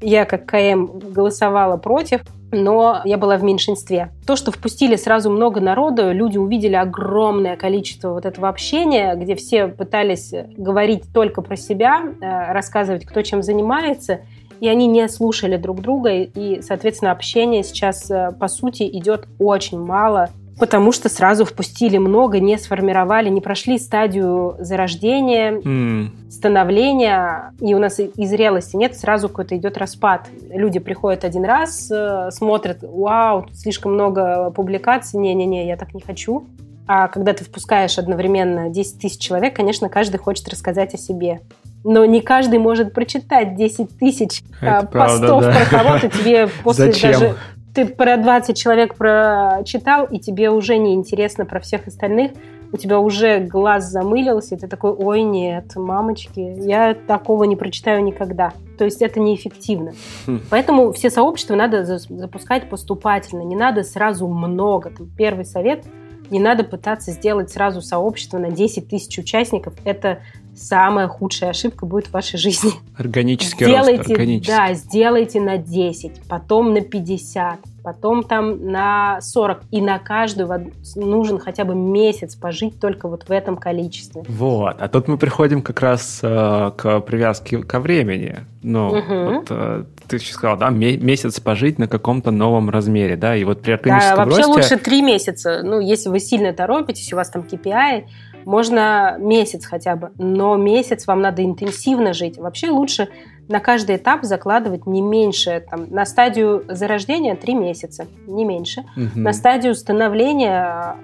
Я 0.00 0.24
как 0.24 0.46
КМ 0.46 0.86
голосовала 0.86 1.76
против 1.76 2.22
но 2.52 3.00
я 3.04 3.18
была 3.18 3.36
в 3.36 3.42
меньшинстве. 3.42 4.10
То, 4.26 4.36
что 4.36 4.52
впустили 4.52 4.96
сразу 4.96 5.30
много 5.30 5.60
народу, 5.60 6.12
люди 6.12 6.38
увидели 6.38 6.74
огромное 6.74 7.56
количество 7.56 8.10
вот 8.10 8.26
этого 8.26 8.48
общения, 8.48 9.14
где 9.16 9.34
все 9.34 9.68
пытались 9.68 10.32
говорить 10.56 11.04
только 11.12 11.42
про 11.42 11.56
себя, 11.56 12.02
э, 12.02 12.52
рассказывать, 12.52 13.04
кто 13.04 13.22
чем 13.22 13.42
занимается, 13.42 14.20
и 14.60 14.68
они 14.68 14.86
не 14.86 15.08
слушали 15.08 15.56
друг 15.56 15.80
друга, 15.80 16.10
и, 16.12 16.62
соответственно, 16.62 17.10
общение 17.10 17.64
сейчас, 17.64 18.08
э, 18.10 18.30
по 18.38 18.46
сути, 18.46 18.84
идет 18.84 19.26
очень 19.38 19.80
мало 19.80 20.28
потому 20.58 20.92
что 20.92 21.08
сразу 21.08 21.44
впустили 21.44 21.98
много, 21.98 22.40
не 22.40 22.58
сформировали, 22.58 23.28
не 23.28 23.40
прошли 23.40 23.78
стадию 23.78 24.56
зарождения, 24.58 25.52
mm. 25.52 26.30
становления, 26.30 27.52
и 27.60 27.74
у 27.74 27.78
нас 27.78 28.00
и 28.00 28.26
зрелости 28.26 28.76
нет, 28.76 28.96
сразу 28.96 29.28
какой-то 29.28 29.56
идет 29.56 29.78
распад. 29.78 30.28
Люди 30.50 30.78
приходят 30.78 31.24
один 31.24 31.44
раз, 31.44 31.90
э, 31.90 32.30
смотрят, 32.30 32.78
вау, 32.82 33.42
тут 33.42 33.56
слишком 33.56 33.94
много 33.94 34.50
публикаций, 34.50 35.18
не-не-не, 35.18 35.66
я 35.66 35.76
так 35.76 35.94
не 35.94 36.00
хочу. 36.00 36.46
А 36.86 37.08
когда 37.08 37.32
ты 37.32 37.44
впускаешь 37.44 37.98
одновременно 37.98 38.68
10 38.68 39.00
тысяч 39.00 39.18
человек, 39.18 39.54
конечно, 39.54 39.88
каждый 39.88 40.18
хочет 40.18 40.48
рассказать 40.48 40.94
о 40.94 40.98
себе. 40.98 41.40
Но 41.84 42.04
не 42.04 42.20
каждый 42.20 42.58
может 42.58 42.92
прочитать 42.92 43.56
10 43.56 43.98
тысяч 43.98 44.42
Это 44.60 44.86
постов 44.86 45.40
правда, 45.40 45.40
да. 45.40 45.52
про 45.52 45.78
кого-то. 45.78 46.10
Тебе 46.10 46.48
после 46.62 46.92
Зачем? 46.92 47.12
даже 47.12 47.36
ты 47.74 47.86
про 47.86 48.16
20 48.16 48.56
человек 48.56 48.94
прочитал, 48.94 50.04
и 50.06 50.18
тебе 50.18 50.50
уже 50.50 50.76
не 50.76 50.94
интересно 50.94 51.46
про 51.46 51.60
всех 51.60 51.86
остальных, 51.86 52.32
у 52.72 52.76
тебя 52.78 53.00
уже 53.00 53.38
глаз 53.40 53.90
замылился, 53.90 54.54
и 54.54 54.58
ты 54.58 54.66
такой, 54.66 54.92
ой, 54.92 55.22
нет, 55.22 55.76
мамочки, 55.76 56.40
я 56.40 56.94
такого 56.94 57.44
не 57.44 57.56
прочитаю 57.56 58.02
никогда. 58.02 58.52
То 58.78 58.84
есть 58.84 59.02
это 59.02 59.20
неэффективно. 59.20 59.92
Хм. 60.26 60.40
Поэтому 60.48 60.92
все 60.92 61.10
сообщества 61.10 61.54
надо 61.54 61.84
запускать 61.84 62.70
поступательно, 62.70 63.42
не 63.42 63.56
надо 63.56 63.82
сразу 63.82 64.26
много. 64.26 64.90
Там, 64.90 65.08
первый 65.16 65.44
совет– 65.44 65.84
не 66.32 66.40
надо 66.40 66.64
пытаться 66.64 67.12
сделать 67.12 67.50
сразу 67.50 67.82
сообщество 67.82 68.38
на 68.38 68.50
10 68.50 68.88
тысяч 68.88 69.18
участников. 69.18 69.74
Это 69.84 70.22
самая 70.54 71.08
худшая 71.08 71.50
ошибка 71.50 71.86
будет 71.86 72.06
в 72.08 72.12
вашей 72.12 72.38
жизни. 72.38 72.72
Органический 72.96 73.66
сделайте, 73.66 73.98
рост. 73.98 74.10
Органический. 74.10 74.54
Да, 74.54 74.74
сделайте 74.74 75.40
на 75.40 75.58
10, 75.58 76.22
потом 76.28 76.72
на 76.74 76.80
50, 76.80 77.58
потом 77.82 78.22
там 78.22 78.66
на 78.66 79.20
40. 79.20 79.62
И 79.70 79.80
на 79.80 79.98
каждую 79.98 80.72
нужен 80.96 81.38
хотя 81.38 81.64
бы 81.64 81.74
месяц 81.74 82.34
пожить 82.34 82.80
только 82.80 83.08
вот 83.08 83.28
в 83.28 83.30
этом 83.30 83.56
количестве. 83.56 84.22
Вот. 84.28 84.76
А 84.80 84.88
тут 84.88 85.08
мы 85.08 85.18
приходим 85.18 85.62
как 85.62 85.80
раз 85.80 86.20
э, 86.22 86.70
к 86.76 87.00
привязке 87.00 87.58
ко 87.58 87.80
времени. 87.80 88.40
Ну, 88.62 88.88
угу. 88.88 89.34
вот, 89.34 89.46
э, 89.50 89.84
ты 90.06 90.18
сейчас 90.18 90.34
сказал, 90.34 90.56
да, 90.56 90.70
месяц 90.70 91.40
пожить 91.40 91.78
на 91.78 91.88
каком-то 91.88 92.30
новом 92.30 92.70
размере, 92.70 93.16
да, 93.16 93.34
и 93.34 93.44
вот 93.44 93.62
при 93.62 93.72
органическом 93.72 94.16
да, 94.16 94.24
вообще 94.24 94.42
росте... 94.42 94.52
лучше 94.52 94.76
три 94.76 95.02
месяца. 95.02 95.62
Ну, 95.64 95.80
если 95.80 96.10
вы 96.10 96.20
сильно 96.20 96.52
торопитесь, 96.52 97.12
у 97.12 97.16
вас 97.16 97.30
там 97.30 97.42
KPI, 97.42 98.04
можно 98.44 99.16
месяц 99.18 99.64
хотя 99.64 99.96
бы, 99.96 100.10
но 100.18 100.56
месяц 100.56 101.06
вам 101.06 101.20
надо 101.20 101.44
интенсивно 101.44 102.12
жить. 102.12 102.38
Вообще 102.38 102.70
лучше 102.70 103.08
на 103.48 103.60
каждый 103.60 103.96
этап 103.96 104.24
закладывать 104.24 104.86
не 104.86 105.02
меньше, 105.02 105.64
там, 105.68 105.86
на 105.90 106.06
стадию 106.06 106.64
зарождения 106.68 107.36
3 107.36 107.54
месяца, 107.54 108.06
не 108.26 108.44
меньше, 108.44 108.80
угу. 108.96 109.20
на 109.20 109.32
стадию 109.32 109.74
становления 109.74 110.96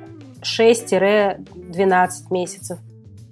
6-12 0.42 2.08
месяцев. 2.30 2.78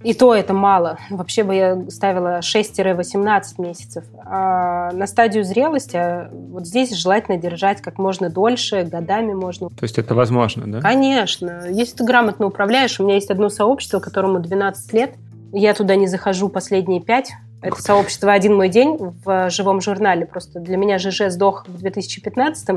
И 0.06 0.14
то 0.14 0.32
это 0.32 0.54
мало. 0.54 1.00
Вообще 1.10 1.42
бы 1.42 1.52
я 1.56 1.90
ставила 1.90 2.38
6-18 2.38 3.42
месяцев. 3.58 4.04
А 4.24 4.92
на 4.92 5.04
стадию 5.08 5.42
зрелости 5.42 5.96
а 5.96 6.30
вот 6.32 6.64
здесь 6.64 6.92
желательно 6.92 7.38
держать 7.38 7.82
как 7.82 7.98
можно 7.98 8.30
дольше, 8.30 8.84
годами 8.84 9.32
можно. 9.32 9.68
То 9.68 9.82
есть 9.82 9.98
это 9.98 10.14
возможно, 10.14 10.70
да? 10.70 10.80
Конечно. 10.80 11.64
Если 11.68 11.96
ты 11.96 12.04
грамотно 12.04 12.46
управляешь, 12.46 13.00
у 13.00 13.02
меня 13.02 13.16
есть 13.16 13.32
одно 13.32 13.48
сообщество, 13.48 13.98
которому 13.98 14.38
12 14.38 14.92
лет. 14.92 15.14
Я 15.52 15.74
туда 15.74 15.96
не 15.96 16.06
захожу 16.06 16.50
последние 16.50 17.00
5. 17.00 17.32
Это 17.62 17.82
сообщество 17.82 18.32
«Один 18.32 18.54
мой 18.54 18.68
день» 18.68 18.96
в 19.24 19.50
живом 19.50 19.80
журнале. 19.80 20.24
Просто 20.24 20.60
для 20.60 20.76
меня 20.76 21.00
ЖЖ 21.00 21.30
сдох 21.30 21.66
в 21.66 21.78
2015 21.78 22.68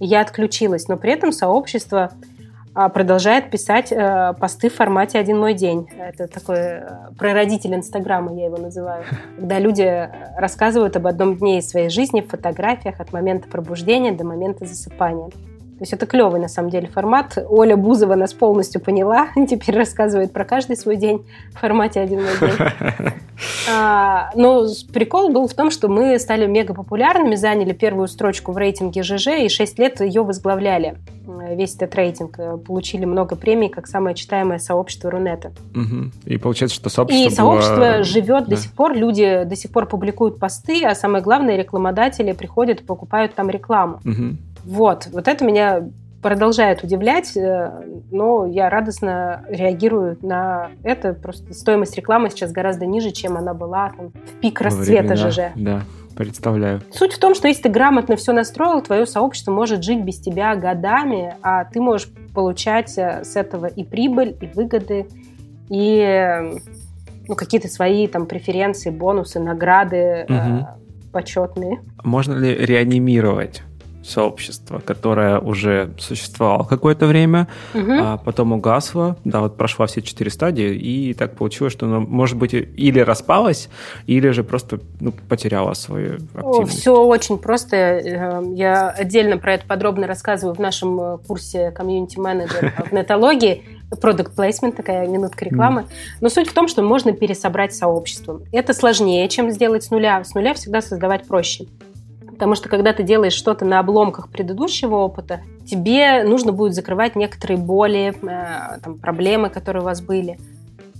и 0.00 0.06
я 0.06 0.22
отключилась. 0.22 0.88
Но 0.88 0.96
при 0.96 1.12
этом 1.12 1.32
сообщество 1.32 2.12
продолжает 2.88 3.50
писать 3.50 3.92
э, 3.92 4.34
посты 4.40 4.70
в 4.70 4.74
формате 4.74 5.18
«Один 5.18 5.38
мой 5.38 5.54
день». 5.54 5.88
Это 5.98 6.26
такой 6.26 6.56
э, 6.58 6.88
прародитель 7.18 7.74
Инстаграма, 7.74 8.34
я 8.34 8.46
его 8.46 8.56
называю. 8.56 9.04
Когда 9.36 9.58
люди 9.58 10.08
рассказывают 10.38 10.96
об 10.96 11.06
одном 11.06 11.36
дне 11.36 11.58
из 11.58 11.68
своей 11.68 11.90
жизни 11.90 12.22
в 12.22 12.28
фотографиях 12.28 13.00
от 13.00 13.12
момента 13.12 13.48
пробуждения 13.48 14.12
до 14.12 14.24
момента 14.24 14.64
засыпания. 14.64 15.30
То 15.82 15.84
есть 15.84 15.94
это 15.94 16.06
клевый, 16.06 16.38
на 16.38 16.46
самом 16.46 16.70
деле, 16.70 16.86
формат. 16.86 17.36
Оля 17.48 17.76
Бузова 17.76 18.14
нас 18.14 18.32
полностью 18.32 18.80
поняла, 18.80 19.30
теперь 19.50 19.76
рассказывает 19.76 20.32
про 20.32 20.44
каждый 20.44 20.76
свой 20.76 20.94
день 20.94 21.26
в 21.52 21.58
формате 21.58 21.98
один 21.98 22.22
мой 22.22 22.38
день. 22.40 23.10
А, 23.68 24.30
но 24.36 24.66
прикол 24.92 25.30
был 25.30 25.48
в 25.48 25.54
том, 25.54 25.72
что 25.72 25.88
мы 25.88 26.16
стали 26.20 26.46
мега 26.46 26.74
популярными, 26.74 27.34
заняли 27.34 27.72
первую 27.72 28.06
строчку 28.06 28.52
в 28.52 28.56
рейтинге 28.56 29.02
ЖЖ 29.02 29.28
и 29.40 29.48
6 29.48 29.78
лет 29.80 30.00
ее 30.00 30.22
возглавляли. 30.22 30.96
Весь 31.50 31.74
этот 31.74 31.92
рейтинг. 31.96 32.36
Получили 32.64 33.04
много 33.04 33.34
премий 33.34 33.68
как 33.68 33.88
самое 33.88 34.14
читаемое 34.14 34.58
сообщество 34.58 35.10
Рунета. 35.10 35.50
Угу. 35.74 36.10
И 36.26 36.36
получается, 36.36 36.76
что 36.76 36.88
сообщество 36.88 37.28
И 37.28 37.34
сообщество 37.34 38.04
живет 38.04 38.44
да. 38.44 38.54
до 38.54 38.56
сих 38.56 38.72
пор, 38.72 38.94
люди 38.94 39.42
до 39.44 39.56
сих 39.56 39.72
пор 39.72 39.86
публикуют 39.86 40.38
посты, 40.38 40.84
а 40.84 40.94
самое 40.94 41.24
главное, 41.24 41.56
рекламодатели 41.56 42.30
приходят 42.30 42.80
и 42.82 42.84
покупают 42.84 43.34
там 43.34 43.50
рекламу. 43.50 43.98
Угу. 44.04 44.36
Вот, 44.64 45.08
вот 45.12 45.28
это 45.28 45.44
меня 45.44 45.88
продолжает 46.22 46.84
удивлять, 46.84 47.36
э, 47.36 47.70
но 48.10 48.46
я 48.46 48.70
радостно 48.70 49.44
реагирую 49.48 50.16
на 50.22 50.70
это. 50.84 51.14
Просто 51.14 51.52
стоимость 51.52 51.96
рекламы 51.96 52.30
сейчас 52.30 52.52
гораздо 52.52 52.86
ниже, 52.86 53.10
чем 53.10 53.36
она 53.36 53.52
была 53.52 53.90
там, 53.90 54.10
в 54.10 54.40
пик 54.40 54.60
расцвета 54.60 55.14
времена, 55.14 55.30
ЖЖ. 55.30 55.38
Да, 55.56 55.82
представляю. 56.16 56.80
Суть 56.92 57.12
в 57.12 57.18
том, 57.18 57.34
что 57.34 57.48
если 57.48 57.64
ты 57.64 57.68
грамотно 57.68 58.14
все 58.16 58.32
настроил, 58.32 58.80
твое 58.82 59.04
сообщество 59.04 59.50
может 59.50 59.82
жить 59.82 60.02
без 60.02 60.20
тебя 60.20 60.54
годами, 60.54 61.34
а 61.42 61.64
ты 61.64 61.80
можешь 61.80 62.08
получать 62.32 62.96
э, 62.96 63.24
с 63.24 63.34
этого 63.34 63.66
и 63.66 63.82
прибыль, 63.82 64.36
и 64.40 64.46
выгоды, 64.46 65.08
и 65.68 66.60
ну, 67.26 67.34
какие-то 67.34 67.68
свои 67.68 68.06
там 68.06 68.26
преференции, 68.26 68.90
бонусы, 68.90 69.40
награды 69.40 70.24
угу. 70.28 70.34
э, 70.34 70.64
почетные. 71.12 71.80
Можно 72.04 72.34
ли 72.34 72.54
реанимировать 72.54 73.62
сообщество, 74.02 74.80
которое 74.80 75.38
уже 75.38 75.92
существовало 75.98 76.64
какое-то 76.64 77.06
время, 77.06 77.48
угу. 77.74 77.92
а 77.92 78.16
потом 78.16 78.52
угасло, 78.52 79.16
да, 79.24 79.40
вот 79.40 79.56
прошла 79.56 79.86
все 79.86 80.02
четыре 80.02 80.30
стадии, 80.30 80.74
и 80.74 81.14
так 81.14 81.36
получилось, 81.36 81.72
что 81.72 81.86
оно, 81.86 82.00
может 82.00 82.36
быть, 82.36 82.52
или 82.52 83.00
распалось, 83.00 83.68
или 84.06 84.30
же 84.30 84.44
просто 84.44 84.80
ну, 85.00 85.12
потеряло 85.28 85.74
свою 85.74 86.18
активность. 86.34 86.80
все 86.80 86.94
очень 86.94 87.38
просто. 87.38 87.76
Эм, 87.76 88.54
я 88.54 88.90
отдельно 88.90 89.38
про 89.38 89.54
это 89.54 89.66
подробно 89.66 90.06
рассказываю 90.06 90.54
в 90.54 90.60
нашем 90.60 91.00
э, 91.00 91.18
курсе 91.18 91.70
комьюнити-менеджер 91.70 92.72
в 92.90 92.92
нетологии. 92.92 93.62
Product 93.90 94.34
placement, 94.34 94.72
такая 94.72 95.06
минутка 95.06 95.44
рекламы. 95.44 95.84
Но 96.22 96.30
суть 96.30 96.48
в 96.48 96.54
том, 96.54 96.66
что 96.66 96.82
можно 96.82 97.12
пересобрать 97.12 97.74
сообщество. 97.74 98.40
Это 98.50 98.72
сложнее, 98.72 99.28
чем 99.28 99.50
сделать 99.50 99.84
с 99.84 99.90
нуля. 99.90 100.24
С 100.24 100.34
нуля 100.34 100.54
всегда 100.54 100.80
создавать 100.80 101.28
проще. 101.28 101.66
Потому 102.42 102.56
что 102.56 102.68
когда 102.68 102.92
ты 102.92 103.04
делаешь 103.04 103.34
что-то 103.34 103.64
на 103.64 103.78
обломках 103.78 104.28
предыдущего 104.28 104.96
опыта, 104.96 105.42
тебе 105.64 106.24
нужно 106.24 106.50
будет 106.50 106.74
закрывать 106.74 107.14
некоторые 107.14 107.56
боли, 107.56 108.12
э, 108.20 108.80
там, 108.82 108.98
проблемы, 108.98 109.48
которые 109.48 109.82
у 109.82 109.84
вас 109.84 110.00
были. 110.00 110.40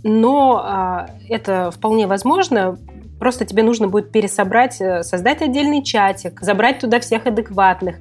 Но 0.05 1.09
э, 1.18 1.32
это 1.34 1.72
вполне 1.72 2.07
возможно. 2.07 2.78
Просто 3.18 3.45
тебе 3.45 3.64
нужно 3.64 3.88
будет 3.88 4.12
пересобрать, 4.12 4.80
э, 4.80 5.03
создать 5.03 5.43
отдельный 5.43 5.82
чатик, 5.82 6.40
забрать 6.40 6.78
туда 6.78 7.01
всех 7.01 7.26
адекватных, 7.26 7.97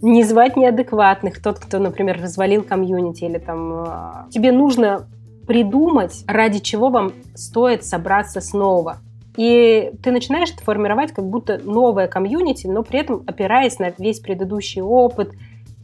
не 0.00 0.24
звать 0.24 0.56
неадекватных, 0.56 1.42
тот, 1.42 1.58
кто, 1.58 1.78
например, 1.78 2.18
развалил 2.18 2.62
комьюнити 2.62 3.24
или 3.24 3.36
там... 3.36 3.74
Э, 3.74 4.30
тебе 4.30 4.52
нужно 4.52 5.06
придумать, 5.46 6.24
ради 6.26 6.60
чего 6.60 6.88
вам 6.88 7.12
стоит 7.34 7.84
собраться 7.84 8.40
снова. 8.40 9.00
И 9.36 9.92
ты 10.02 10.10
начинаешь 10.12 10.50
это 10.50 10.62
формировать 10.62 11.12
как 11.12 11.26
будто 11.26 11.58
новое 11.58 12.08
комьюнити, 12.08 12.66
но 12.66 12.82
при 12.82 13.00
этом 13.00 13.22
опираясь 13.26 13.78
на 13.78 13.92
весь 13.98 14.20
предыдущий 14.20 14.80
опыт 14.80 15.32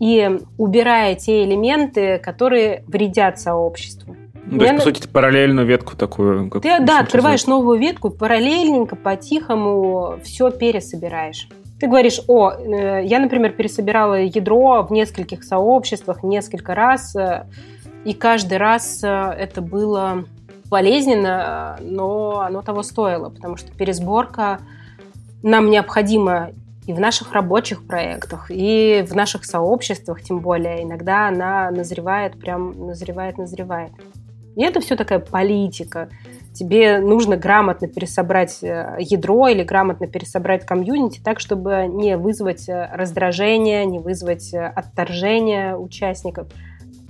и 0.00 0.38
убирая 0.59 1.14
те 1.14 1.44
элементы, 1.44 2.18
которые 2.18 2.84
вредят 2.86 3.38
сообществу. 3.38 4.16
Ну, 4.44 4.59
то 4.59 4.64
есть, 4.64 4.76
по 4.76 4.82
сути, 4.82 5.00
ты 5.03 5.09
параллельную 5.09 5.66
ветку 5.66 5.96
такую... 5.96 6.50
Как 6.50 6.62
ты, 6.62 6.80
да, 6.80 7.00
открываешь 7.00 7.46
новую 7.46 7.78
ветку, 7.78 8.11
параллельненько, 8.11 8.96
по-тихому 8.96 10.16
все 10.24 10.50
пересобираешь. 10.50 11.48
Ты 11.78 11.86
говоришь, 11.86 12.20
о, 12.28 12.50
э, 12.50 13.05
я, 13.05 13.18
например, 13.18 13.53
пересобирала 13.53 14.20
ядро 14.20 14.82
в 14.82 14.92
нескольких 14.92 15.42
сообществах 15.42 16.22
несколько 16.22 16.74
раз, 16.74 17.14
э, 17.16 17.46
и 18.05 18.14
каждый 18.14 18.59
раз 18.59 19.03
э, 19.03 19.09
это 19.09 19.62
было 19.62 20.24
болезненно, 20.73 21.77
но 21.83 22.41
оно 22.41 22.62
того 22.62 22.83
стоило, 22.83 23.29
потому 23.29 23.59
что 23.59 23.70
пересборка 23.73 24.61
нам 25.43 25.68
необходима 25.68 26.53
и 26.87 26.95
в 26.95 26.99
наших 26.99 27.35
рабочих 27.35 27.87
проектах, 27.87 28.47
и 28.49 29.05
в 29.07 29.14
наших 29.14 29.45
сообществах, 29.45 30.23
тем 30.23 30.41
более. 30.41 30.83
Иногда 30.83 31.29
она 31.29 31.70
назревает, 31.70 32.41
прям 32.41 32.87
назревает, 32.87 33.37
назревает. 33.37 33.93
И 34.57 34.62
это 34.62 34.81
все 34.81 34.97
такая 34.97 35.18
политика. 35.18 36.09
Тебе 36.55 37.01
нужно 37.01 37.37
грамотно 37.37 37.87
пересобрать 37.87 38.62
э, 38.62 38.97
ядро 38.99 39.49
или 39.49 39.62
грамотно 39.64 40.07
пересобрать 40.07 40.64
комьюнити 40.64 41.20
так, 41.23 41.39
чтобы 41.39 41.87
не 41.87 42.16
вызвать 42.16 42.66
э, 42.68 42.91
раздражение, 42.95 43.85
не 43.85 43.99
вызвать 43.99 44.55
э, 44.55 44.73
отторжение 44.75 45.77
участников– 45.77 46.49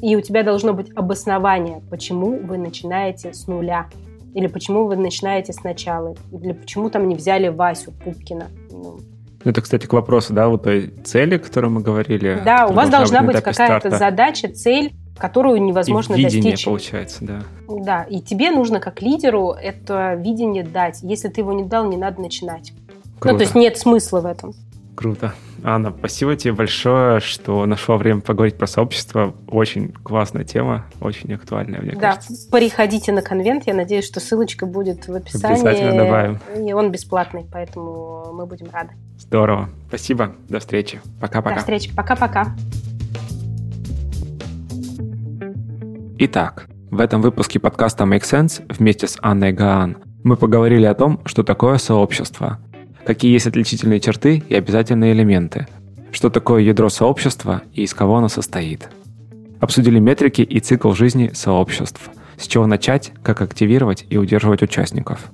и 0.03 0.17
у 0.17 0.21
тебя 0.21 0.43
должно 0.43 0.75
быть 0.75 0.91
обоснование, 0.95 1.81
почему 1.89 2.37
вы 2.37 2.59
начинаете 2.59 3.33
с 3.33 3.47
нуля. 3.47 3.87
Или 4.35 4.49
почему 4.49 4.87
вы 4.87 4.97
начинаете 4.97 5.53
сначала. 5.53 6.17
Или 6.33 6.53
почему 6.53 6.91
там 6.91 7.09
не 7.09 7.15
взяли 7.15 7.49
Васю 7.49 7.93
Пупкина. 7.93 8.49
Ну, 8.71 8.99
это, 9.45 9.61
кстати, 9.61 9.87
к 9.87 9.93
вопросу, 9.93 10.33
да, 10.33 10.49
вот 10.49 10.65
той 10.65 10.93
цели, 11.05 11.37
о 11.37 11.39
которой 11.39 11.71
мы 11.71 11.83
говорили. 11.83 12.43
Да, 12.45 12.67
у 12.67 12.73
вас 12.73 12.91
должна 12.91 13.23
быть, 13.23 13.37
быть 13.37 13.45
какая-то 13.45 13.91
задача, 13.91 14.49
цель, 14.49 14.93
которую 15.17 15.63
невозможно 15.63 16.15
и 16.15 16.25
видение, 16.25 16.53
достичь. 16.53 16.65
получается, 16.65 17.25
да. 17.25 17.43
Да, 17.69 18.03
и 18.03 18.21
тебе 18.21 18.51
нужно 18.51 18.81
как 18.81 19.03
лидеру 19.03 19.51
это 19.51 20.15
видение 20.15 20.65
дать. 20.65 20.99
Если 21.03 21.29
ты 21.29 21.43
его 21.43 21.53
не 21.53 21.65
дал, 21.65 21.89
не 21.89 21.97
надо 21.97 22.21
начинать. 22.21 22.73
Круто. 23.21 23.35
Ну, 23.35 23.39
то 23.39 23.45
есть 23.45 23.55
нет 23.55 23.79
смысла 23.79 24.21
в 24.21 24.27
этом. 24.27 24.53
Круто. 24.97 25.35
Анна, 25.65 25.95
спасибо 25.97 26.35
тебе 26.35 26.55
большое, 26.55 27.21
что 27.21 27.65
нашла 27.67 27.97
время 27.97 28.21
поговорить 28.21 28.59
про 28.59 28.67
сообщество. 28.67 29.35
Очень 29.47 29.93
классная 29.93 30.45
тема, 30.45 30.87
очень 31.01 31.33
актуальная, 31.33 31.81
мне 31.81 31.93
да, 31.93 32.01
кажется. 32.01 32.51
Да, 32.51 32.59
переходите 32.59 33.13
на 33.13 33.23
конвент. 33.23 33.65
Я 33.67 33.75
надеюсь, 33.75 34.05
что 34.05 34.19
ссылочка 34.19 34.67
будет 34.67 35.07
в 35.07 35.15
описании. 35.15 35.61
Обязательно 35.61 36.05
добавим. 36.05 36.41
И 36.57 36.73
он 36.73 36.91
бесплатный, 36.91 37.47
поэтому 37.51 38.33
мы 38.33 38.47
будем 38.47 38.69
рады. 38.73 38.91
Здорово. 39.19 39.69
Спасибо. 39.89 40.35
До 40.49 40.59
встречи. 40.59 41.01
Пока-пока. 41.21 41.55
До 41.55 41.61
встречи. 41.61 41.95
Пока-пока. 41.95 42.57
Итак, 46.19 46.67
в 46.91 47.01
этом 47.01 47.23
выпуске 47.23 47.61
подкаста 47.61 48.05
Make 48.05 48.23
Sense 48.23 48.65
вместе 48.69 49.07
с 49.07 49.17
Анной 49.23 49.53
Гаан 49.53 49.99
мы 50.25 50.37
поговорили 50.37 50.87
о 50.87 50.95
том, 50.95 51.21
что 51.25 51.45
такое 51.45 51.79
сообщество– 51.79 52.59
какие 53.05 53.33
есть 53.33 53.47
отличительные 53.47 54.01
черты 54.01 54.43
и 54.49 54.55
обязательные 54.55 55.13
элементы, 55.13 55.67
что 56.13 56.31
такое 56.31 56.63
ядро 56.63 56.89
сообщества 56.89 57.63
и 57.73 57.83
из 57.83 57.95
кого 57.95 58.17
оно 58.17 58.29
состоит. 58.29 58.89
Обсудили 59.61 59.99
метрики 59.99 60.43
и 60.43 60.61
цикл 60.61 60.93
жизни 60.93 61.31
сообществ, 61.35 62.11
с 62.37 62.47
чего 62.47 62.67
начать, 62.67 63.13
как 63.23 63.41
активировать 63.43 64.05
и 64.09 64.17
удерживать 64.17 64.63
участников. 64.63 65.31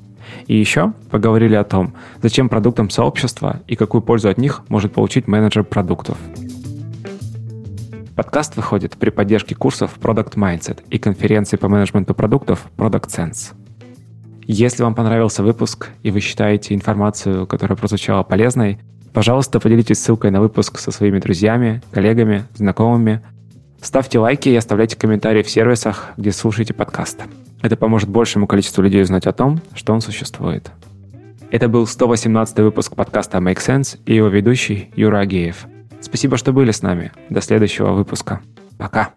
И 0.46 0.56
еще 0.56 0.92
поговорили 1.10 1.54
о 1.54 1.64
том, 1.64 1.94
зачем 2.22 2.48
продуктам 2.48 2.90
сообщества 2.90 3.62
и 3.66 3.76
какую 3.76 4.02
пользу 4.02 4.28
от 4.28 4.38
них 4.38 4.62
может 4.68 4.92
получить 4.92 5.26
менеджер 5.26 5.64
продуктов. 5.64 6.18
Подкаст 8.14 8.56
выходит 8.56 8.96
при 8.96 9.10
поддержке 9.10 9.54
курсов 9.54 9.96
Product 10.00 10.34
Mindset 10.34 10.80
и 10.90 10.98
конференции 10.98 11.56
по 11.56 11.68
менеджменту 11.68 12.14
продуктов 12.14 12.66
Product 12.76 13.06
Sense. 13.06 13.54
Если 14.50 14.82
вам 14.82 14.94
понравился 14.94 15.42
выпуск 15.42 15.90
и 16.02 16.10
вы 16.10 16.20
считаете 16.20 16.74
информацию, 16.74 17.46
которая 17.46 17.76
прозвучала 17.76 18.22
полезной, 18.22 18.78
пожалуйста, 19.12 19.60
поделитесь 19.60 19.98
ссылкой 19.98 20.30
на 20.30 20.40
выпуск 20.40 20.78
со 20.78 20.90
своими 20.90 21.18
друзьями, 21.18 21.82
коллегами, 21.92 22.44
знакомыми. 22.54 23.20
Ставьте 23.82 24.18
лайки 24.18 24.48
и 24.48 24.56
оставляйте 24.56 24.96
комментарии 24.96 25.42
в 25.42 25.50
сервисах, 25.50 26.12
где 26.16 26.32
слушаете 26.32 26.72
подкаст. 26.72 27.24
Это 27.60 27.76
поможет 27.76 28.08
большему 28.08 28.46
количеству 28.46 28.82
людей 28.82 29.02
узнать 29.02 29.26
о 29.26 29.34
том, 29.34 29.60
что 29.74 29.92
он 29.92 30.00
существует. 30.00 30.70
Это 31.50 31.68
был 31.68 31.86
118 31.86 32.58
выпуск 32.60 32.96
подкаста 32.96 33.36
Make 33.38 33.58
Sense 33.58 33.98
и 34.06 34.14
его 34.14 34.28
ведущий 34.28 34.90
Юра 34.96 35.18
Агеев. 35.18 35.66
Спасибо, 36.00 36.38
что 36.38 36.54
были 36.54 36.70
с 36.70 36.80
нами. 36.80 37.12
До 37.28 37.42
следующего 37.42 37.92
выпуска. 37.92 38.40
Пока. 38.78 39.10